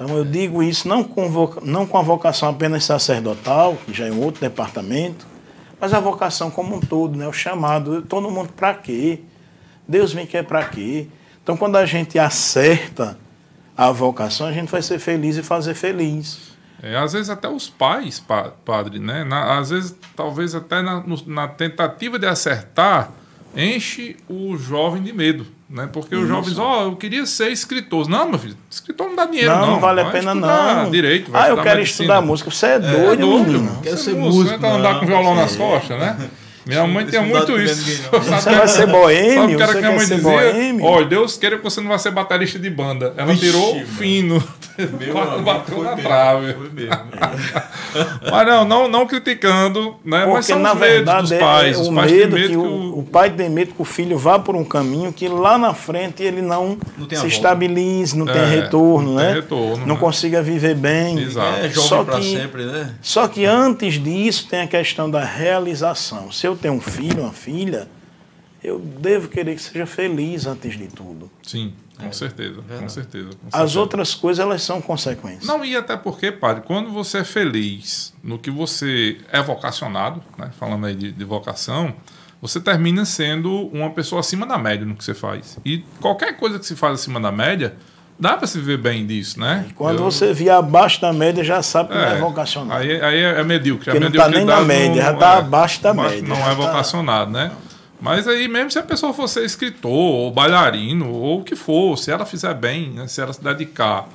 [0.03, 4.07] Então eu digo isso não com, voca- não com a vocação apenas sacerdotal, que já
[4.07, 5.25] é um outro departamento,
[5.81, 7.27] mas a vocação como um todo, né?
[7.29, 8.03] o chamado.
[8.03, 9.21] Todo mundo para quê?
[9.87, 11.07] Deus me quer para quê?
[11.43, 13.17] Então quando a gente acerta
[13.77, 16.53] a vocação, a gente vai ser feliz e fazer feliz.
[16.83, 19.23] É, às vezes até os pais, pa- padre, né?
[19.23, 23.11] Na- às vezes, talvez até na, na tentativa de acertar,
[23.57, 25.89] enche o jovem de medo, né?
[25.93, 28.09] Porque os jovens, ó, eu queria ser escritor.
[28.09, 29.71] Não, meu filho, escritor não dá dinheiro, não, não.
[29.73, 30.91] não vale a pena não.
[30.91, 32.05] Direito, vai ah, eu quero medicina.
[32.05, 32.51] estudar música.
[32.51, 33.79] Você é É doido, doido, menino.
[33.83, 34.69] Quero ser músico, músico, né?
[34.71, 35.59] Andar com violão nas É.
[35.59, 36.17] costas, né?
[36.65, 38.03] Minha mãe Isso dá muito isso.
[38.13, 39.35] Você vai ser boêmio?
[39.35, 40.21] Sabe o que era que minha quer mãe dizia?
[40.23, 40.85] boêmio?
[40.85, 43.13] Olha, Deus queira que você não vai ser baterista de banda.
[43.17, 43.87] Ela tirou mano.
[43.89, 44.45] fino.
[44.79, 46.55] Meu Quase amigo, bateu foi na mesmo, trave.
[46.55, 47.03] Foi mesmo.
[48.31, 50.25] Mas não, não, não criticando, né?
[50.25, 51.77] Mas Porque, são na os verdade, dos é- pais.
[51.77, 53.85] é os o pais têm medo medo que o, o pai tem medo que o
[53.85, 58.17] filho vá por um caminho que lá na frente ele não, Não tem se estabilize,
[58.17, 59.35] não É, tem retorno, não tem né?
[59.35, 60.01] retorno, não né?
[60.01, 61.19] consiga viver bem.
[61.19, 61.59] Exato.
[61.65, 62.95] É Só que- sempre, né?
[63.03, 66.33] Só que antes disso tem a questão da realização.
[66.33, 67.89] Se eu tenho um filho, uma filha,
[68.65, 71.31] eu devo querer que seja feliz antes de tudo.
[71.43, 73.29] Sim, com certeza, com certeza.
[73.31, 73.81] com As certeza.
[73.81, 75.45] outras coisas elas são consequências.
[75.47, 80.51] Não, e até porque, padre, quando você é feliz no que você é vocacionado, né,
[80.59, 81.95] falando aí de, de vocação,
[82.41, 85.59] você termina sendo uma pessoa acima da média no que você faz.
[85.65, 87.77] E qualquer coisa que se faz acima da média,
[88.19, 89.67] dá para se viver bem disso, né?
[89.77, 92.81] Quando Eu- você vier abaixo da média, já sabe que não é É, vocacionado.
[92.81, 93.85] Aí, aí é, é medíocre.
[93.85, 96.35] Porque a não tá nem na média, já não- tá é, abaixo da média, Não
[96.37, 97.53] já é tá- vocacionado, né?
[98.03, 101.97] Mas aí, mesmo se a pessoa for ser escritor, ou bailarino, ou o que for,
[101.97, 104.09] se ela fizer bem, né, se ela se dedicar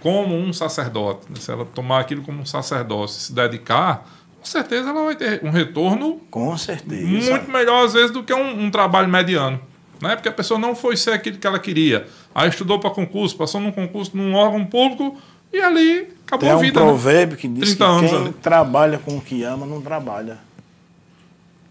[0.00, 4.04] como um sacerdote, né, se ela tomar aquilo como um sacerdócio, se dedicar,
[4.40, 7.06] com certeza ela vai ter um retorno Com certeza.
[7.30, 9.60] muito melhor, às vezes, do que um, um trabalho mediano.
[10.02, 10.16] Né?
[10.16, 12.06] Porque a pessoa não foi ser aquilo que ela queria.
[12.34, 15.16] Aí estudou para concurso, passou num concurso num órgão público
[15.52, 16.80] e ali acabou Tem a um vida.
[16.80, 16.86] né?
[16.86, 18.32] provérbio que diz que 30 anos quem ali.
[18.34, 20.38] trabalha com o que ama, não trabalha.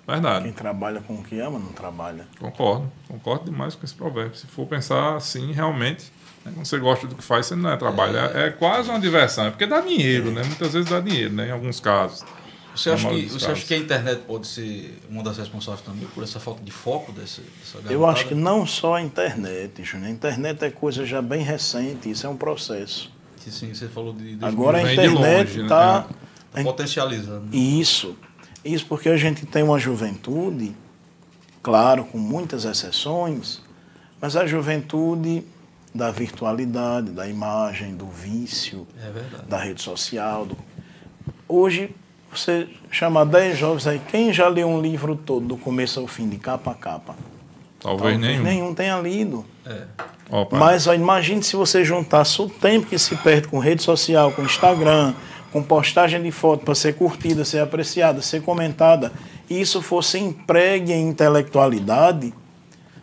[0.08, 0.46] Verdade.
[0.46, 2.26] Quem trabalha com o que ama, não trabalha.
[2.39, 4.36] Concordo, concordo demais com esse provérbio.
[4.36, 6.06] Se for pensar assim, realmente,
[6.46, 8.17] né, quando você gosta do que faz, você não é trabalho.
[8.17, 9.48] É, é quase uma diversão.
[9.48, 10.43] É porque dá dinheiro, né?
[10.46, 11.50] Muitas vezes dá dinheiro, né?
[11.50, 12.24] Em alguns casos.
[12.74, 16.24] Você acha, que, você acha que a internet pode ser uma das responsáveis também por
[16.24, 18.12] essa falta de foco desse, dessa Eu garotada?
[18.12, 20.10] acho que não só a internet, Júnior.
[20.10, 23.12] A internet é coisa já bem recente, isso é um processo.
[23.39, 25.63] Sim, você falou de, de Agora a internet longe, né?
[25.63, 26.08] está.
[26.52, 27.48] tá potencializando.
[27.56, 28.15] Isso.
[28.67, 30.75] Isso porque a gente tem uma juventude,
[31.63, 33.62] claro, com muitas exceções,
[34.21, 35.43] mas a juventude
[35.93, 40.45] da virtualidade, da imagem, do vício, É da rede social.
[40.45, 40.58] do-
[41.47, 41.95] Hoje,
[42.32, 46.27] você chama 10 jovens aí, quem já leu um livro todo, do começo ao fim,
[46.27, 47.15] de capa a capa?
[47.80, 48.43] Talvez, nenhum.
[48.43, 49.45] nenhum tenha lido.
[49.65, 49.84] É.
[50.51, 54.41] Mas ó, imagine se você juntasse o tempo que se perde com rede social, com
[54.43, 55.13] Instagram,
[55.52, 59.12] com postagem de foto para ser curtida, ser apreciada, ser comentada,
[59.50, 62.34] e isso fosse empregue em intelectualidade,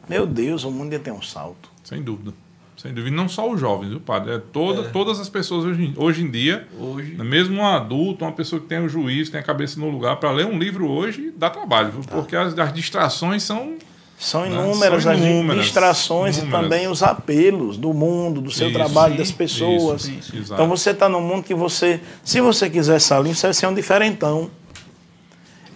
[0.09, 1.71] meu Deus, o mundo ia ter um salto.
[1.83, 2.33] Sem dúvida.
[2.77, 3.09] Sem dúvida.
[3.15, 4.35] E não só os jovens, viu, padre?
[4.35, 8.25] É toda, Todas as pessoas hoje, em- hoje em dia, Hoje, né, mesmo um adulto,
[8.25, 10.91] uma pessoa que tem o juízo, tem a cabeça no lugar, para ler um livro
[10.91, 12.03] hoje, dá trabalho, viu?
[12.03, 13.77] Porque as, as distrações são
[14.18, 14.48] São Né?
[14.48, 16.61] inúmeras São as inúmeras, distrações inúmeras.
[16.61, 20.07] e também os apelos do mundo, do seu Isso, trabalho, das pessoas.
[20.07, 20.55] isso, exato.
[20.55, 23.74] então você está num mundo que você, se você quiser sair, você vai ser um
[23.74, 24.50] diferentão.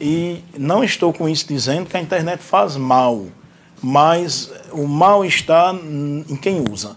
[0.01, 3.27] E não estou com isso dizendo que a internet faz mal,
[3.83, 6.97] mas o mal está em quem usa.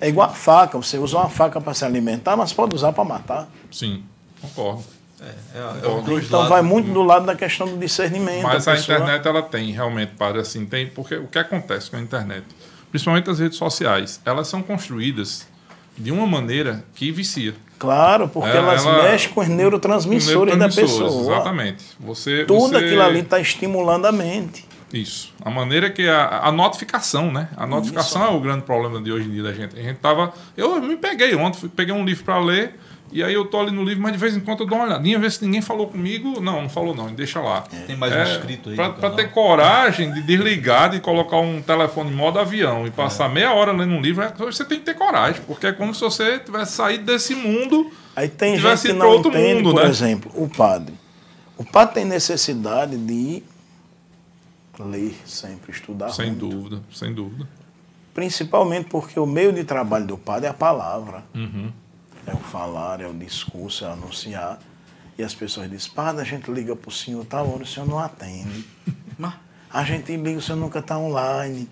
[0.00, 3.04] É igual a faca, você usa uma faca para se alimentar, mas pode usar para
[3.04, 3.48] matar.
[3.70, 4.02] Sim,
[4.40, 4.82] concordo.
[5.22, 8.42] É, é, é dois Então vai muito do lado da questão do discernimento.
[8.42, 11.90] Mas da a pessoa- internet ela tem realmente para assim tem porque o que acontece
[11.90, 12.44] com a internet,
[12.90, 15.46] principalmente as redes sociais, elas são construídas
[15.98, 17.54] de uma maneira que vicia.
[17.78, 21.34] Claro, porque É, elas ela- mexem com os neurotransmissores da Neurotransmissores, pessoa.
[21.34, 21.84] Exatamente.
[21.98, 24.66] Você Tudo você- aquilo ali está estimulando a mente.
[24.92, 25.32] Isso.
[25.42, 27.48] A maneira que a, a notificação, né?
[27.56, 29.78] A notificação é o grande problema de hoje em dia da gente.
[29.78, 30.32] A gente tava.
[30.56, 32.74] Eu me peguei ontem, peguei um livro para ler
[33.12, 34.84] E aí eu tô ali no livro, mas de vez em quando eu dou uma
[34.86, 36.40] olhadinha, ver se ninguém falou comigo.
[36.40, 37.62] Não, não falou não, deixa lá.
[37.86, 38.76] Tem mais um É, inscrito aí.
[38.76, 42.90] Pra, no pra ter coragem de desligar, de colocar um telefone em modo avião e
[42.90, 45.92] passar meia hora lendo um livro, é- você tem que ter coragem, porque é como
[45.94, 47.90] se você tivesse saído desse mundo.
[48.14, 49.88] Aí tem tivesse gente que ido pra não outro entende, mundo, por né?
[49.88, 50.94] exemplo, o padre.
[51.58, 53.42] O padre tem necessidade de
[54.78, 56.48] ler sempre, estudar Sem muito.
[56.48, 57.46] dúvida, sem dúvida.
[58.14, 61.22] Principalmente porque o meio de trabalho do padre é a palavra.
[61.34, 61.70] Uhum.
[62.26, 64.58] É o falar, é o discurso, é o anunciar.
[65.18, 67.86] E as pessoas dizem, padre, a gente liga para o senhor tal hora, o senhor
[67.88, 68.64] não atende.
[69.72, 71.68] A gente liga, o senhor nunca está online.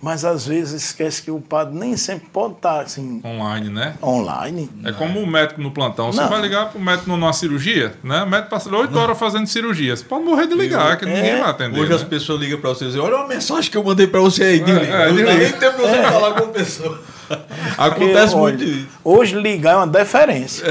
[0.00, 3.94] Mas às vezes esquece que o padre nem sempre pode estar assim, Online, né?
[4.02, 4.68] online.
[4.84, 6.10] É como o médico no plantão.
[6.12, 6.28] Você Não.
[6.28, 8.24] vai ligar pro médico numa cirurgia, né?
[8.24, 9.94] O médico passa 8 horas fazendo cirurgia.
[9.94, 11.78] Você pode morrer de ligar, que ninguém vai atender.
[11.78, 11.94] Hoje né?
[11.96, 14.42] as pessoas ligam pra você e dizem, olha uma mensagem que eu mandei pra você
[14.42, 14.92] aí, desliga.
[14.92, 17.02] é, não dá nem tempo de você falar com a pessoa.
[17.78, 18.88] Acontece Porque, muito olha, isso.
[19.04, 20.64] Hoje ligar é uma deferência.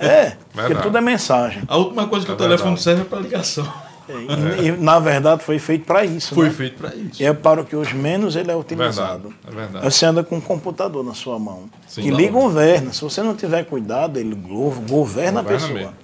[0.00, 0.82] É, porque Verdade.
[0.82, 1.62] tudo é mensagem.
[1.68, 2.82] A última coisa que É o telefone verdade.
[2.82, 3.72] serve é pra ligação.
[4.08, 6.34] E, e, na verdade foi feito para isso.
[6.34, 6.52] Foi né?
[6.52, 7.22] feito pra isso.
[7.22, 9.34] E é para o que hoje menos ele é Verdade, utilizado.
[9.46, 9.84] é verdade.
[9.84, 11.70] Você anda com um computador na sua mão.
[11.86, 12.02] Sim.
[12.02, 12.92] que lhe governa.
[12.92, 15.72] Se você não tiver cuidado, ele go- governa, a Governa pessoa.
[15.78, 15.94] mesmo.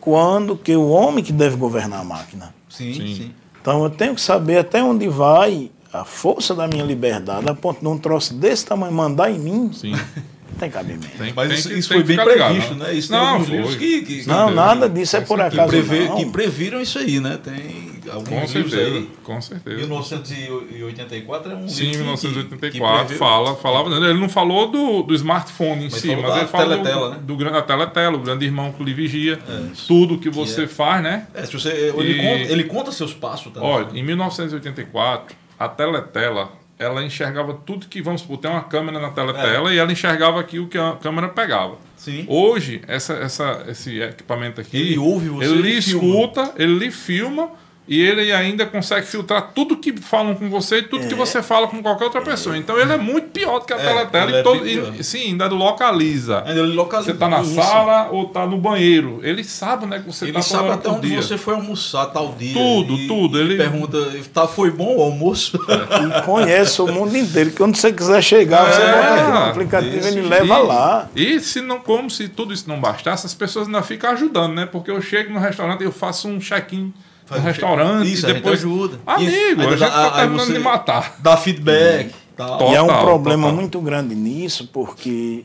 [0.00, 2.54] Quando que o homem que deve governar a máquina.
[2.68, 3.14] Sim, Sim.
[3.14, 3.34] sim.
[3.60, 7.80] Então eu tenho que saber até onde vai a força da minha liberdade, a ponto
[7.80, 9.92] de um troço desse tamanho mandar em mim, Sim.
[9.92, 11.08] não tem cabimento.
[11.18, 12.94] Tem, Mas tem isso, que- isso tem foi que bem ficar ligado, previsto, né?
[12.94, 13.76] Isso Não, foi.
[13.76, 15.68] que, que, Não, nada disso é por acaso.
[15.68, 16.16] prevê- não.
[16.16, 17.38] que previram isso aí, né?
[17.42, 19.10] Tem alguns Com livros certeza, aí.
[19.24, 19.76] com certeza.
[19.78, 25.02] 1984 é um Sim, livro que- 1984 que prevê- fala, falava, ele não falou do,
[25.02, 27.20] do smartphone em Mas si, falou mas da ele fala teletela, do, né?
[27.22, 29.38] do, grande- da teletela, o grande irmão que lhe vigia,
[29.86, 31.26] tudo que você é- faz, né?
[31.34, 33.68] É, se você, ele, E- conta, ele conta seus passos também.
[33.68, 39.10] Olha, em 1984, a teletela, ela enxergava tudo que, vamos supor, tem uma câmera na
[39.10, 41.76] teletela e ela enxergava aqui o que a câmera pegava.
[41.96, 42.26] Sim.
[42.28, 46.06] Hoje, essa, essa, esse equipamento aqui, Ele ouve você, ele ele filma.
[46.06, 47.50] escuta, ele lhe filma
[47.88, 51.68] e ele ainda consegue filtrar tudo que falam com você e tudo que você fala
[51.68, 52.56] com qualquer outra pessoa.
[52.58, 55.28] Então ele é muito pior do que a É, teletela e, é todo, e sim,
[55.28, 56.42] ainda localiza.
[56.44, 57.12] Ainda ele localiza.
[57.12, 57.54] Você tá na Isso.
[57.54, 59.20] sala ou tá no banheiro.
[59.22, 61.22] Ele sabe, né, que você Ele tá sabe até onde dia.
[61.22, 62.54] você foi almoçar tal dia.
[62.54, 63.98] Tudo, e- tudo, e ele- pergunta,
[64.34, 65.56] tá, foi bom o almoço?
[65.56, 69.38] E conhece o mundo inteiro, que onde você quiser chegar, você É, bota aqui no
[69.38, 71.08] aplicativo, ele leva lá.
[71.14, 74.66] E se não, como se tudo isso não bastasse, as pessoas ainda ficam ajudando, né?
[74.66, 76.92] Porque eu chego no restaurante e eu faço um check-in
[77.26, 78.58] Faz um restaurante Isso, e a gente depois.
[78.60, 79.00] ajuda.
[79.04, 81.16] Amigo, a gente dá- tá aí terminando você de matar.
[81.18, 82.14] Dá feedback.
[82.36, 82.58] Tal.
[82.58, 82.70] Top.
[82.72, 83.56] e é um Total, problema total.
[83.56, 85.44] muito grande nisso, porque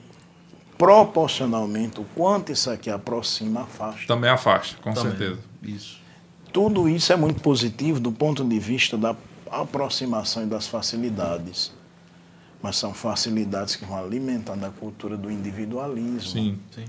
[0.78, 4.02] proporcionalmente o quanto isso aqui aproxima, afasta.
[4.08, 5.12] Também afasta, com Também.
[5.12, 5.40] certeza.
[5.64, 6.00] Isso.
[6.52, 9.16] Tudo isso é muito positivo do ponto de vista da
[9.50, 11.72] aproximação e das facilidades.
[12.62, 16.30] Mas são facilidades que vão alimentando a cultura do individualismo.
[16.30, 16.86] Sim, Sim.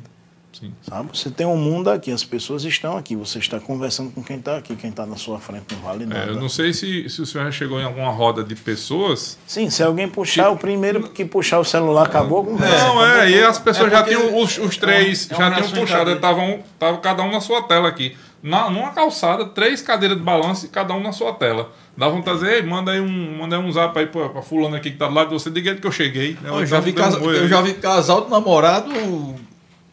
[0.52, 0.72] Sim.
[0.82, 1.08] Sabe?
[1.16, 4.56] Você tem um mundo aqui, as pessoas estão aqui, você está conversando com quem está
[4.56, 6.26] aqui, quem está na sua frente não vale É, nada.
[6.32, 9.38] eu não sei se, se o senhor já chegou em alguma roda de pessoas.
[9.46, 13.42] Sim, se alguém puxar, o primeiro que puxar o celular acabou com Não, é, e
[13.42, 15.78] as pessoas É já tinham os, os três, é uma- é uma já tinham reação
[15.78, 18.16] em puxado, estavam tava cada um na sua tela aqui.
[18.42, 21.70] Na, numa calçada, três cadeiras de balanço e cada um na sua tela.
[21.96, 24.42] Dá vontade de dizer, Ei, manda aí um, manda aí um zap aí pra, pra
[24.42, 26.36] fulano aqui que tá do lado de você, diga ele que eu cheguei.
[26.42, 26.48] né?
[26.50, 28.90] Eu já, vi Dá um casa- eu já vi casal de namorado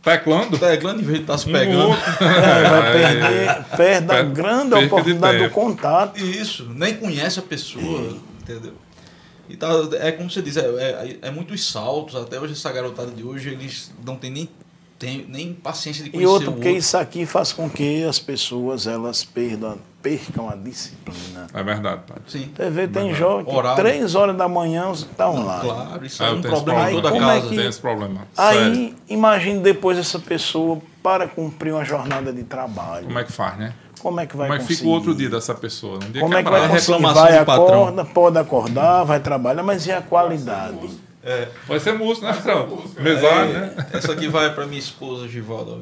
[0.02, 0.58] Teclando.
[0.58, 1.90] pegando em vez de estar se Um no pegando.
[1.90, 2.04] outro.
[2.24, 6.18] É, vai É, perder, perde a Per- grande oportunidade do contato.
[6.20, 8.74] Isso, nem conhece a pessoa, entendeu?
[9.50, 9.68] E tá,
[10.00, 12.16] é como você diz, é, é, é muitos saltos.
[12.16, 14.50] Até hoje, essa garotada de hoje, eles não têm nem,
[15.00, 16.80] tem, nem paciência de E conhecer outro, o porque outro.
[16.80, 21.48] isso aqui faz com que as pessoas elas perdam, percam a disciplina.
[21.54, 22.18] É verdade, pai.
[22.28, 23.82] Sim, Você vê, tem jovem que Horário.
[23.82, 25.62] três horas da manhã está online.
[25.62, 27.50] claro, isso é um tenho esse problema em toda Como é casa.
[27.50, 28.22] que- Tem esse problema.
[28.34, 28.60] Sério.
[28.74, 33.06] Aí, imagine depois essa pessoa para cumprir uma jornada de trabalho.
[33.08, 33.74] Como é que faz, né?
[34.02, 34.78] Como é que vai Como é que conseguir?
[34.80, 35.96] fica o outro dia dessa pessoa?
[35.98, 36.92] Um dia Como é que vai É conseguir?
[36.94, 37.66] reclamação Vai, do patrão.
[37.84, 40.90] acorda, pode acordar, vai trabalhar, mas e a qualidade?
[41.68, 42.68] Vai ser músico, né, Fran?
[42.98, 43.88] Mesário, né?
[43.94, 45.78] É, essa aqui vai para minha esposa, Givalda.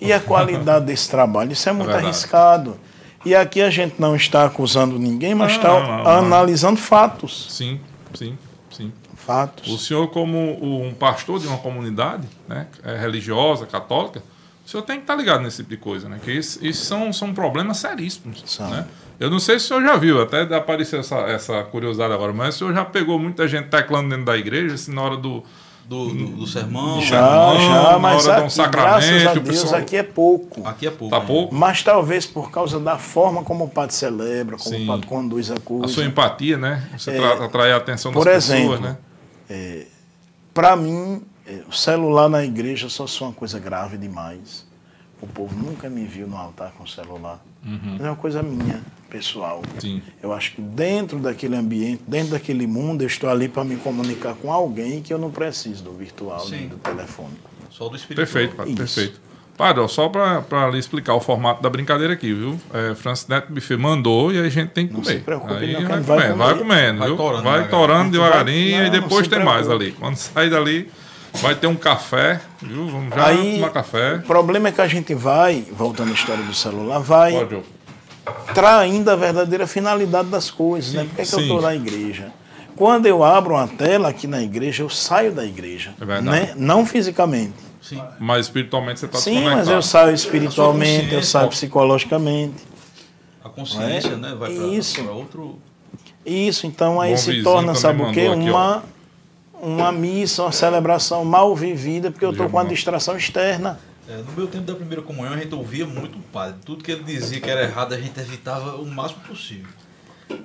[0.00, 1.52] E a qualidade desse trabalho?
[1.52, 2.06] Isso é muito verdade.
[2.06, 2.80] arriscado.
[3.24, 6.10] E aqui a gente não está acusando ninguém, mas está não, não, não.
[6.10, 7.48] analisando fatos.
[7.50, 7.80] Sim,
[8.14, 8.38] sim,
[8.70, 8.92] sim.
[9.14, 9.70] Fatos.
[9.70, 14.22] O senhor, como um pastor de uma comunidade né, é, religiosa, católica,
[14.64, 16.18] o senhor tem que estar ligado nesse tipo de coisa, né?
[16.24, 18.42] Que isso, isso são, são problemas seríssimos.
[18.46, 18.70] São.
[18.70, 18.86] Né?
[19.20, 22.54] Eu não sei se o senhor já viu, até apareceu essa, essa curiosidade agora, mas
[22.54, 25.44] o senhor já pegou muita gente teclando dentro da igreja, assim, na hora do.
[25.86, 27.00] Do, do, do sermão.
[27.02, 29.96] Já, Irmão, já, na mas hora de um aqui, sacramento, graças a Deus, pessoal- aqui
[29.96, 30.64] é pouco.
[30.68, 31.12] Aqui é pouco.
[31.12, 31.26] Tá né?
[31.26, 31.52] pouco?
[31.54, 34.84] Mas talvez por causa da forma como o padre celebra, como Sim.
[34.84, 35.88] o padre conduz a A coisa.
[35.92, 36.88] sua empatia, né?
[36.96, 38.96] Você É, tra- atrair a atenção das por pessoas, exemplo, né?
[40.54, 44.64] Para mim, é, o celular na igreja só sou uma coisa grave demais.
[45.20, 47.40] O povo nunca me viu no altar com celular.
[47.62, 48.80] Mas é uma coisa minha,
[49.10, 49.62] pessoal.
[49.78, 50.02] Sim.
[50.22, 54.34] Eu acho que dentro daquele ambiente, dentro daquele mundo, eu estou ali para me comunicar
[54.34, 56.68] com alguém que eu não preciso do virtual nem Sim.
[56.68, 57.34] do telefone.
[57.70, 58.16] Só do espírito.
[58.16, 59.20] Perfeito, padre, perfeito.
[59.56, 62.58] Padre, ó, só para lhe explicar o formato da brincadeira aqui, viu?
[62.72, 65.16] É, Francis Neto Buffet mandou e aí a gente tem que Não comer.
[65.18, 67.16] se preocupe, aí não, vai, vai comendo, vai comendo, Vai viu?
[67.18, 67.70] torando vai devagarinho.
[67.70, 69.84] torando devagarinho Vai- e não, depois tem mais preocupe.
[69.88, 69.92] ali.
[70.00, 70.90] Quando sair dali,
[71.34, 72.86] vai ter um café, viu?
[72.88, 74.16] Vamos já Aí, tomar café.
[74.16, 77.62] o problema é que a gente vai, voltando à história do celular, vai Pode,
[78.54, 81.04] traindo a verdadeira finalidade das coisas, né?
[81.04, 81.44] Por que, é que eu sim.
[81.44, 82.32] estou na igreja?
[82.76, 85.92] Quando eu abro uma tela aqui na igreja, eu saio da igreja.
[86.00, 86.46] É verdade.
[86.46, 86.54] né?
[86.56, 87.52] Não fisicamente.
[87.82, 88.02] Sim.
[88.18, 92.54] Mas espiritualmente você está Sim, mas eu saio espiritualmente, eu saio psicologicamente.
[93.42, 94.34] A consciência, né?
[94.38, 95.06] Vai para Isso.
[95.08, 95.58] outro.
[96.24, 98.20] Isso, então aí Bom se torna, sabe o quê?
[98.20, 98.50] aqui,
[99.60, 103.78] Uma, missa, uma celebração mal vivida, porque eu estou com uma distração externa.
[104.08, 106.56] É, no meu tempo da primeira comunhão, a gente ouvia muito o padre.
[106.64, 109.68] Tudo que ele dizia que era errado, a gente evitava o máximo possível.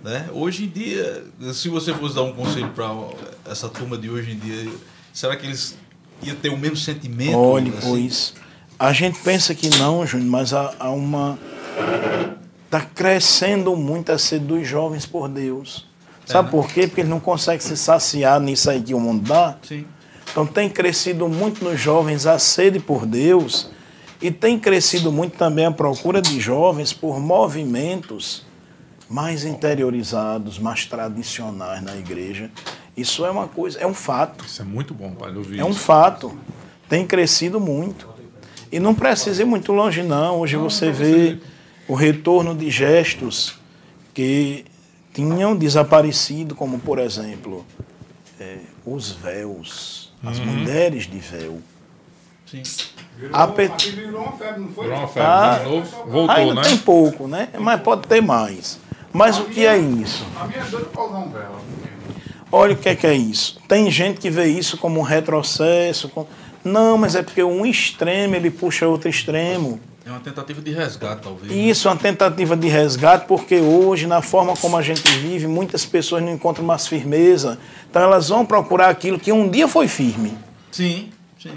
[0.03, 0.30] Né?
[0.34, 2.91] Hoje em dia, se você fosse dar um conselho para
[3.49, 4.72] essa turma de hoje em dia,
[5.13, 5.78] será que eles
[6.22, 7.38] iam ter o mesmo sentimento?
[7.38, 7.89] Olhe, assim?
[7.89, 8.34] pois.
[8.78, 11.39] A gente pensa que não, Júnior, mas há, há uma.
[12.66, 15.88] Está crescendo muito a sede dos jovens por Deus.
[16.26, 16.51] Sabe né?
[16.51, 16.88] por quê?
[16.88, 19.57] Porque eles não conseguem se saciar nisso aí que o mundo dá.
[19.61, 19.86] Sim.
[20.32, 23.69] Então tem crescido muito nos jovens a sede por Deus
[24.21, 28.45] e tem crescido muito também a procura de jovens por movimentos
[29.09, 32.49] mais interiorizados, mais tradicionais na igreja.
[32.97, 34.45] Isso é uma coisa, é um fato.
[34.45, 36.38] Isso é muito bom, padre, ouvir É um fato.
[36.89, 38.07] Tem crescido muito.
[38.71, 40.39] E não precisa ir muito longe, não.
[40.39, 41.38] Hoje você vê
[41.88, 43.57] o retorno de gestos
[44.13, 44.65] que
[45.16, 47.66] tinham desaparecido, como, por exemplo,
[48.39, 50.45] eh, os véus, as Uhum.
[50.45, 51.59] mulheres de véu.
[52.45, 52.61] Sim.
[53.18, 54.84] Virou, A virou uma febre, não foi?
[54.86, 55.57] Virou uma febre Tá.
[55.59, 56.11] de novo.
[56.11, 56.61] Voltou, Ainda né?
[56.63, 57.49] tem pouco, né?
[57.57, 58.78] Mas pode ter mais.
[59.13, 60.26] Mas o que é isso?
[60.39, 61.61] A minha é usar um vela.
[62.51, 63.57] Olha o que é que é isso.
[63.68, 66.09] Tem gente que vê isso como um retrocesso.
[66.09, 66.28] com-
[66.63, 69.80] Não, mas é porque um extremo ele puxa outro extremo.
[70.06, 71.51] É uma tentativa de resgate, talvez.
[71.51, 75.47] E Isso é uma tentativa de resgate, porque hoje, na forma como a gente vive,
[75.47, 77.58] muitas pessoas não encontram mais firmeza.
[77.89, 80.38] Então elas vão procurar aquilo que um dia foi firme.
[80.72, 81.10] Sim,
[81.41, 81.53] sim.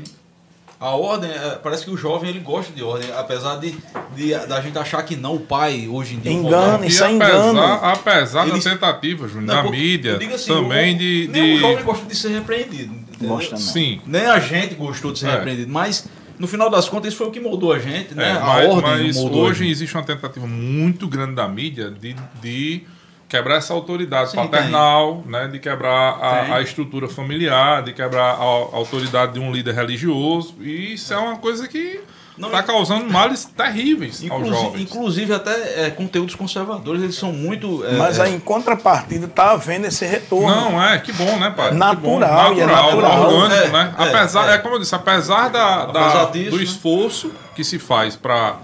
[0.81, 3.75] A ordem, é, parece que o jovem ele gosta de ordem, apesar de,
[4.15, 6.31] de da gente achar que não, o pai hoje em dia.
[6.31, 7.15] o Engana, isso é apesar,
[7.51, 7.61] engano.
[7.83, 11.29] apesar Eles- da tentativa, Júnior, da mídia, assim, também o- de.
[11.33, 12.95] Nem o de- jovem gosta de ser repreendido.
[12.95, 13.29] entendeu?
[13.29, 13.61] Gosta não.
[13.61, 15.31] Sim, Nem a gente gostou de ser É.
[15.33, 16.07] repreendido, mas
[16.39, 18.31] no final das contas isso foi o que moldou a gente, né?
[18.31, 22.15] É, a mas, ordem mas moldou hoje existe uma tentativa muito grande da mídia de,
[22.41, 22.83] de
[23.29, 26.53] quebrar essa autoridade Sim, paternal, né, de quebrar Tem.
[26.53, 30.55] a, a estrutura familiar, de quebrar a, a autoridade de um líder religioso.
[30.61, 32.01] E isso é uma coisa que
[32.47, 34.83] está e- causando males terríveis aos Inclusive, jovens.
[34.83, 37.85] inclusive até é, conteúdos conservadores, eles são muito.
[37.85, 40.47] é, Mas é, aí, em contrapartida, está havendo esse retorno.
[40.49, 41.73] Não, é, que bom, né, pai?
[41.73, 43.21] Natural, que e bom, é natural.
[43.33, 43.95] orgânico, É, né?
[43.99, 44.55] é, apesar, é.
[44.55, 44.59] é.
[44.59, 46.63] como eu disse, apesar da, da- Apesar disso, do né?
[46.63, 48.57] esforço que se faz para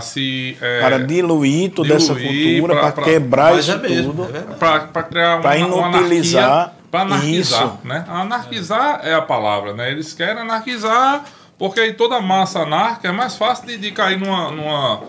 [0.00, 0.56] se.
[0.60, 4.36] é, Para diluir toda essa diluir, cultura, pra- para quebrar isso é mesmo, tudo.
[4.36, 7.78] é para criar Pra uma, uma inutilizar anarquia, para anarquizar, isso.
[7.84, 8.04] né?
[8.08, 9.14] Anarquizar é.
[9.14, 9.90] a palavra, né?
[9.90, 11.24] Eles querem anarquizar
[11.58, 15.02] porque aí toda massa anarca é mais fácil de, de cair numa, numa,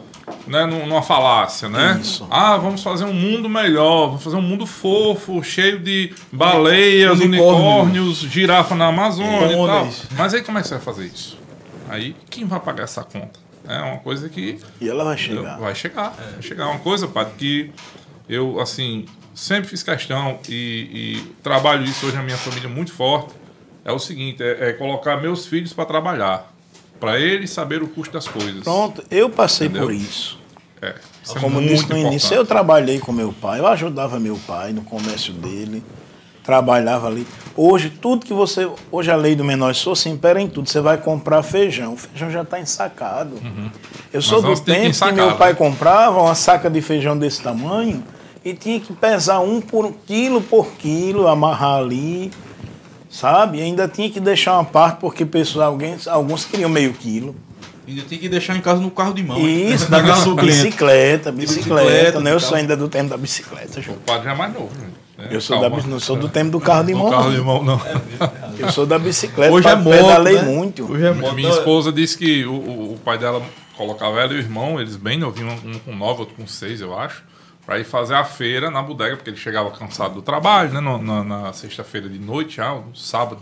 [0.48, 2.00] né, num- numa falácia, né?
[2.02, 2.28] Isso.
[2.30, 7.60] Ah, vamos fazer um mundo melhor, vamos fazer um mundo fofo, cheio de baleias, Unicórnios.
[7.60, 9.90] unicórnios, girafa na Amazônia e tal.
[10.12, 11.38] Mas aí como é que você vai fazer isso?
[11.90, 13.40] Aí quem vai pagar essa conta?
[13.68, 15.58] É uma coisa que E ela vai chegar.
[15.58, 16.14] Vai chegar.
[16.34, 16.68] Vai chegar.
[16.68, 17.72] Uma coisa, padre, que
[18.30, 20.54] eu, assim, sempre fiz questão e,
[21.24, 23.34] e trabalho isso hoje na minha família muito forte.
[23.86, 26.52] É o seguinte: é, é colocar meus filhos para trabalhar.
[27.00, 28.64] Para eles saber o custo das coisas.
[28.64, 29.88] Pronto, eu passei Entendeu?
[29.88, 30.40] por isso.
[30.82, 32.34] É, isso é Como muito disse no início, importante.
[32.36, 35.84] eu trabalhei com meu pai, eu ajudava meu pai no comércio dele,
[36.44, 37.28] trabalhava ali.
[37.56, 38.70] Hoje, tudo que você.
[38.92, 40.70] Hoje a lei do menor esforço se impera em tudo.
[40.70, 43.36] Você vai comprar feijão, o feijão já está ensacado.
[44.14, 44.50] Eu sou Uhum.
[44.50, 45.56] Mas do que tempo que, ensacar, meu pai né?
[45.58, 48.04] comprava uma saca de feijão desse tamanho
[48.44, 52.32] e tinha que pesar um por quilo por quilo, amarrar ali.
[53.16, 53.62] Sabe?
[53.62, 57.34] Ainda tinha que deixar uma parte, porque pessoas, alguém, alguns queriam meio quilo.
[57.88, 59.40] Ainda tem que deixar em casa no carro de mão.
[59.40, 62.34] Isso, na da do bicicleta, bicicleta, bicicleta, né?
[62.34, 63.98] Eu sou ainda do tempo da bicicleta, O João.
[64.06, 64.70] padre já é mais novo.
[65.18, 65.28] né?
[65.32, 65.78] Eu sou, Calma.
[65.82, 67.10] da, não sou do tempo do carro de Do mão.
[67.10, 67.46] carro de não.
[67.46, 67.82] mão, não.
[68.60, 70.42] Eu sou da bicicleta, Hoje é moto, pedalei né?
[70.42, 70.92] muito.
[70.92, 71.34] Hoje é moto.
[71.36, 73.42] Minha esposa disse que o, o- o pai dela
[73.78, 76.98] colocava ela e o irmão, eles bem novinhos, um com nove, outro com seis, eu
[76.98, 77.24] acho,
[77.66, 80.80] para ir fazer a feira na bodega, porque ele chegava cansado do trabalho, né?
[80.80, 83.42] no- na, na sexta-feira de noite, já, no sábado.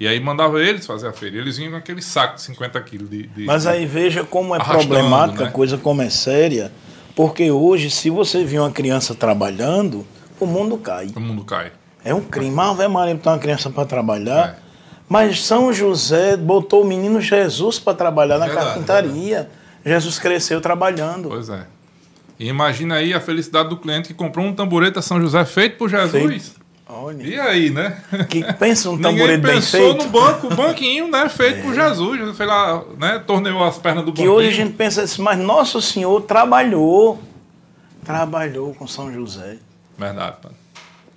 [0.00, 1.36] E aí mandava eles fazer a feira.
[1.36, 4.58] Eles vinham com aquele saco de 50 quilos de, de- Mas aí veja como é
[4.58, 5.48] problemática, né?
[5.48, 6.72] a coisa como é séria,
[7.14, 10.04] porque hoje, se você vir uma criança trabalhando,
[10.40, 11.08] o mundo cai.
[11.14, 11.70] O mundo cai.
[12.04, 12.54] É um crime.
[12.58, 14.58] Ah, vai Maria botar uma criança para trabalhar.
[14.60, 14.64] É.
[15.08, 19.50] Mas São José botou o menino Jesus para trabalhar na Verdade, carpintaria.
[19.86, 21.28] Jesus cresceu trabalhando.
[21.28, 21.66] Pois é.
[22.38, 25.88] E imagina aí a felicidade do cliente que comprou um tamboreta São José feito por
[25.88, 26.54] Jesus.
[26.86, 27.22] Olha.
[27.22, 28.02] E aí, né?
[28.28, 30.02] Que pensa um Ninguém tamborete bem pensou feito.
[30.02, 30.04] É.
[30.04, 31.28] no banco, o banquinho, né?
[31.28, 32.18] Feito por Jesus.
[32.18, 33.22] Jesus fez lá, né?
[33.26, 34.32] Torneou as pernas do Que banquinho.
[34.36, 37.22] hoje a gente pensa assim, mas Nosso Senhor trabalhou.
[38.04, 39.56] Trabalhou com São José.
[39.96, 40.58] Verdade, padre.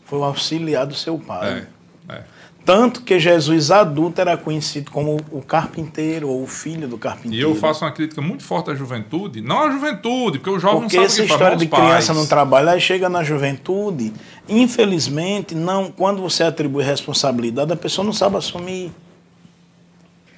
[0.05, 1.67] Foi o auxiliar do seu pai.
[2.09, 2.23] É, é.
[2.67, 7.49] Tanto que Jesus adulto era conhecido como o carpinteiro ou o filho do E carpinteiro.
[7.51, 9.39] eu faço uma crítica muito forte à juventude.
[9.39, 12.07] Não à juventude, porque o jovem Porque não essa sabe o que história de criança
[12.07, 12.19] pais.
[12.19, 14.11] não trabalhar e chega na juventude,
[14.49, 18.91] infelizmente, não, quando você atribui responsabilidade, a pessoa não sabe assumir.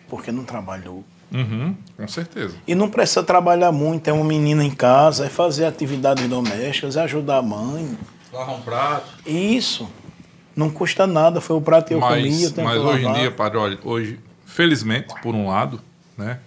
[0.08, 1.04] Porque não trabalhou.
[1.34, 2.54] Uhum, com certeza.
[2.68, 7.02] E não precisa trabalhar muito, é um menino em casa, é fazer atividades domésticas, é
[7.02, 7.98] ajudar a mãe.
[8.32, 9.08] Lavar um prato.
[9.26, 9.90] Isso.
[10.60, 13.06] Não custa nada, foi o prato que eu comi, eu Mas, tenho mas que hoje
[13.06, 15.80] em dia, padre, olha, hoje, felizmente, por um lado,
[16.18, 16.38] né?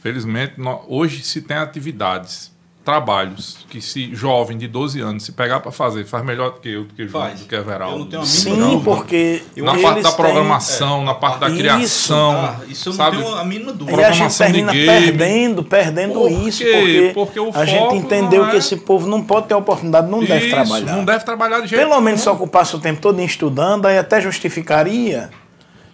[0.00, 0.54] Felizmente,
[0.86, 2.52] hoje se tem atividades,
[2.86, 6.68] trabalhos que se jovem de 12 anos se pegar para fazer, faz melhor do que
[6.70, 7.40] eu, do que João, Faz.
[7.40, 7.94] do que Everaldo.
[7.96, 8.84] Eu não tenho a mínima Sim, dúvida.
[8.84, 11.58] porque na parte da têm- programação, na parte da Isso.
[11.58, 13.16] criação, Ah, isso eu não sabe?
[13.16, 13.96] tenho a mínima E dúvida.
[14.06, 14.86] a gente programação de termina game.
[14.86, 19.20] perdendo, perdendo Por isso, porque, Porque o a gente entendeu é- que esse povo não
[19.20, 20.92] pode ter oportunidade, não deve Isso, trabalhar.
[20.96, 22.36] Não deve trabalhar de jeito Pelo menos se nenhum.
[22.38, 25.28] ocupasse o tempo todo estudando, aí até justificaria,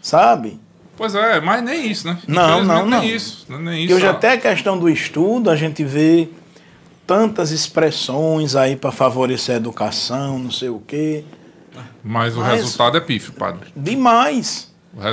[0.02, 0.60] sabe?
[0.96, 2.18] Pois é, mas nem isso, né?
[2.28, 3.00] Não, não, não.
[3.00, 3.86] Nem isso, nem isso.
[3.88, 6.28] Que hoje até a questão do estudo, a gente vê
[7.06, 11.24] tantas expressões aí para favorecer a educação, não sei o quê.
[12.04, 13.68] Mas o Mas- resultado é pífio, padre.
[13.76, 14.70] Demais.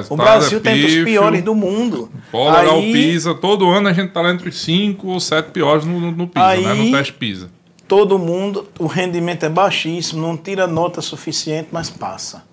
[0.10, 2.12] O, O Brasil é tem dos piores do mundo.
[2.32, 5.20] Pode olhar o Aí- PISA, todo ano a gente tá lá entre os 5 ou
[5.22, 6.74] 7 piores no, no, no PISA, Aí- né?
[6.74, 7.50] No teste PISA.
[7.88, 12.44] todo mundo, o rendimento é baixíssimo, não tira nota suficiente, mas passa.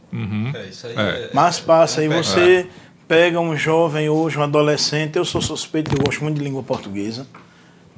[0.55, 1.01] É, isso aí É.
[1.01, 2.01] é- Mas passa.
[2.01, 2.66] Aí é você
[3.09, 7.26] pega um jovem hoje, um adolescente, eu sou suspeito, eu gosto muito de língua portuguesa.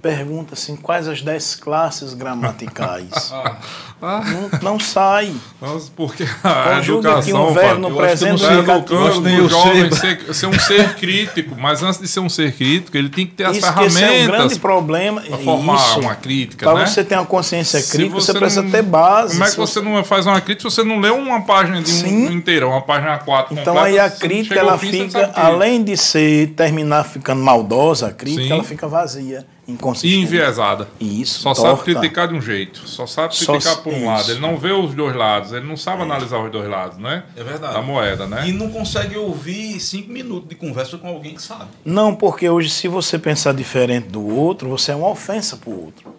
[0.01, 3.32] Pergunta assim, quais as 10 classes gramaticais?
[4.01, 5.34] não, não sai.
[5.61, 9.07] Nossa, porque a Conjuga educação, um verbo no presente não do sei, tá indicativo.
[9.09, 12.96] educando o jovem ser, ser um ser crítico, mas antes de ser um ser crítico,
[12.96, 15.20] ele tem que ter as Isso que esse é um grande ferramentas problema.
[15.20, 16.01] para formar Isso.
[16.01, 16.86] uma crítica, Para né?
[16.86, 19.32] você ter uma consciência crítica, você, precisa não- ter base.
[19.32, 21.82] Como é que Se você não faz uma crítica se você não lê uma página
[21.82, 26.51] de um, inteira, uma página 4 Então aí a crítica ela fica, além de ser
[26.51, 28.53] terminar ficando maldosa, a crítica Sim.
[28.53, 30.16] ela fica vazia, E inconsistente.
[30.16, 30.89] enviesada.
[30.99, 31.77] Isso, Só torta.
[31.77, 32.89] sabe criticar de um jeito.
[32.89, 34.07] Só sabe Só criticar s- por um isso.
[34.07, 34.31] lado.
[34.31, 35.53] Ele não vê os dois lados.
[35.53, 37.25] Ele não sabe analisar os dois lados, né?
[37.37, 37.75] É verdade.
[37.75, 38.49] Da moeda, né?
[38.49, 41.66] E não consegue ouvir cinco minutos de conversa com alguém que sabe.
[41.85, 46.14] Não, porque hoje se você pensar diferente do outro, você é uma ofensa pro outro.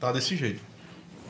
[0.00, 0.60] Tá desse jeito.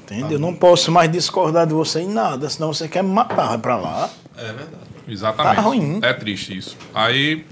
[0.05, 0.33] Entende?
[0.35, 3.59] Eu não posso mais discordar de você em nada, senão você quer me matar, vai
[3.59, 4.11] pra lá.
[4.37, 4.85] É verdade.
[5.07, 5.55] Exatamente.
[5.57, 5.99] Tá ruim.
[6.03, 6.77] É triste isso.
[6.95, 7.45] Aí,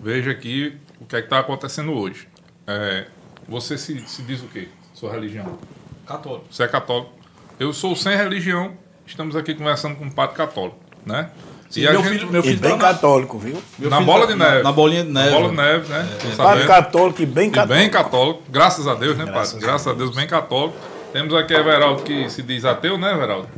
[0.00, 2.26] veja aqui o que é que está acontecendo hoje.
[2.66, 3.06] É,
[3.48, 4.68] você se, se diz o quê?
[4.94, 5.58] Sua religião?
[6.06, 6.44] Católico.
[6.50, 7.10] Você é católico.
[7.58, 8.72] Eu sou sem religião.
[9.06, 11.30] Estamos aqui conversando com um padre católico, né?
[11.68, 13.60] Sim, meu filho- meu E filho bem tá na- católico, viu?
[13.78, 14.62] Meu na bola tá- de na- neve.
[14.62, 15.30] Na bolinha de neve.
[15.30, 16.18] Na bola de neve, né?
[16.36, 17.74] Tô Padre católico e bem E católico.
[17.80, 19.64] bem católico, graças a Deus, né, Graças padre?
[19.64, 20.76] a Graças a Deus, bem católico.
[21.12, 23.48] Temos aqui Everaldo que se diz ateu, né, Everaldo?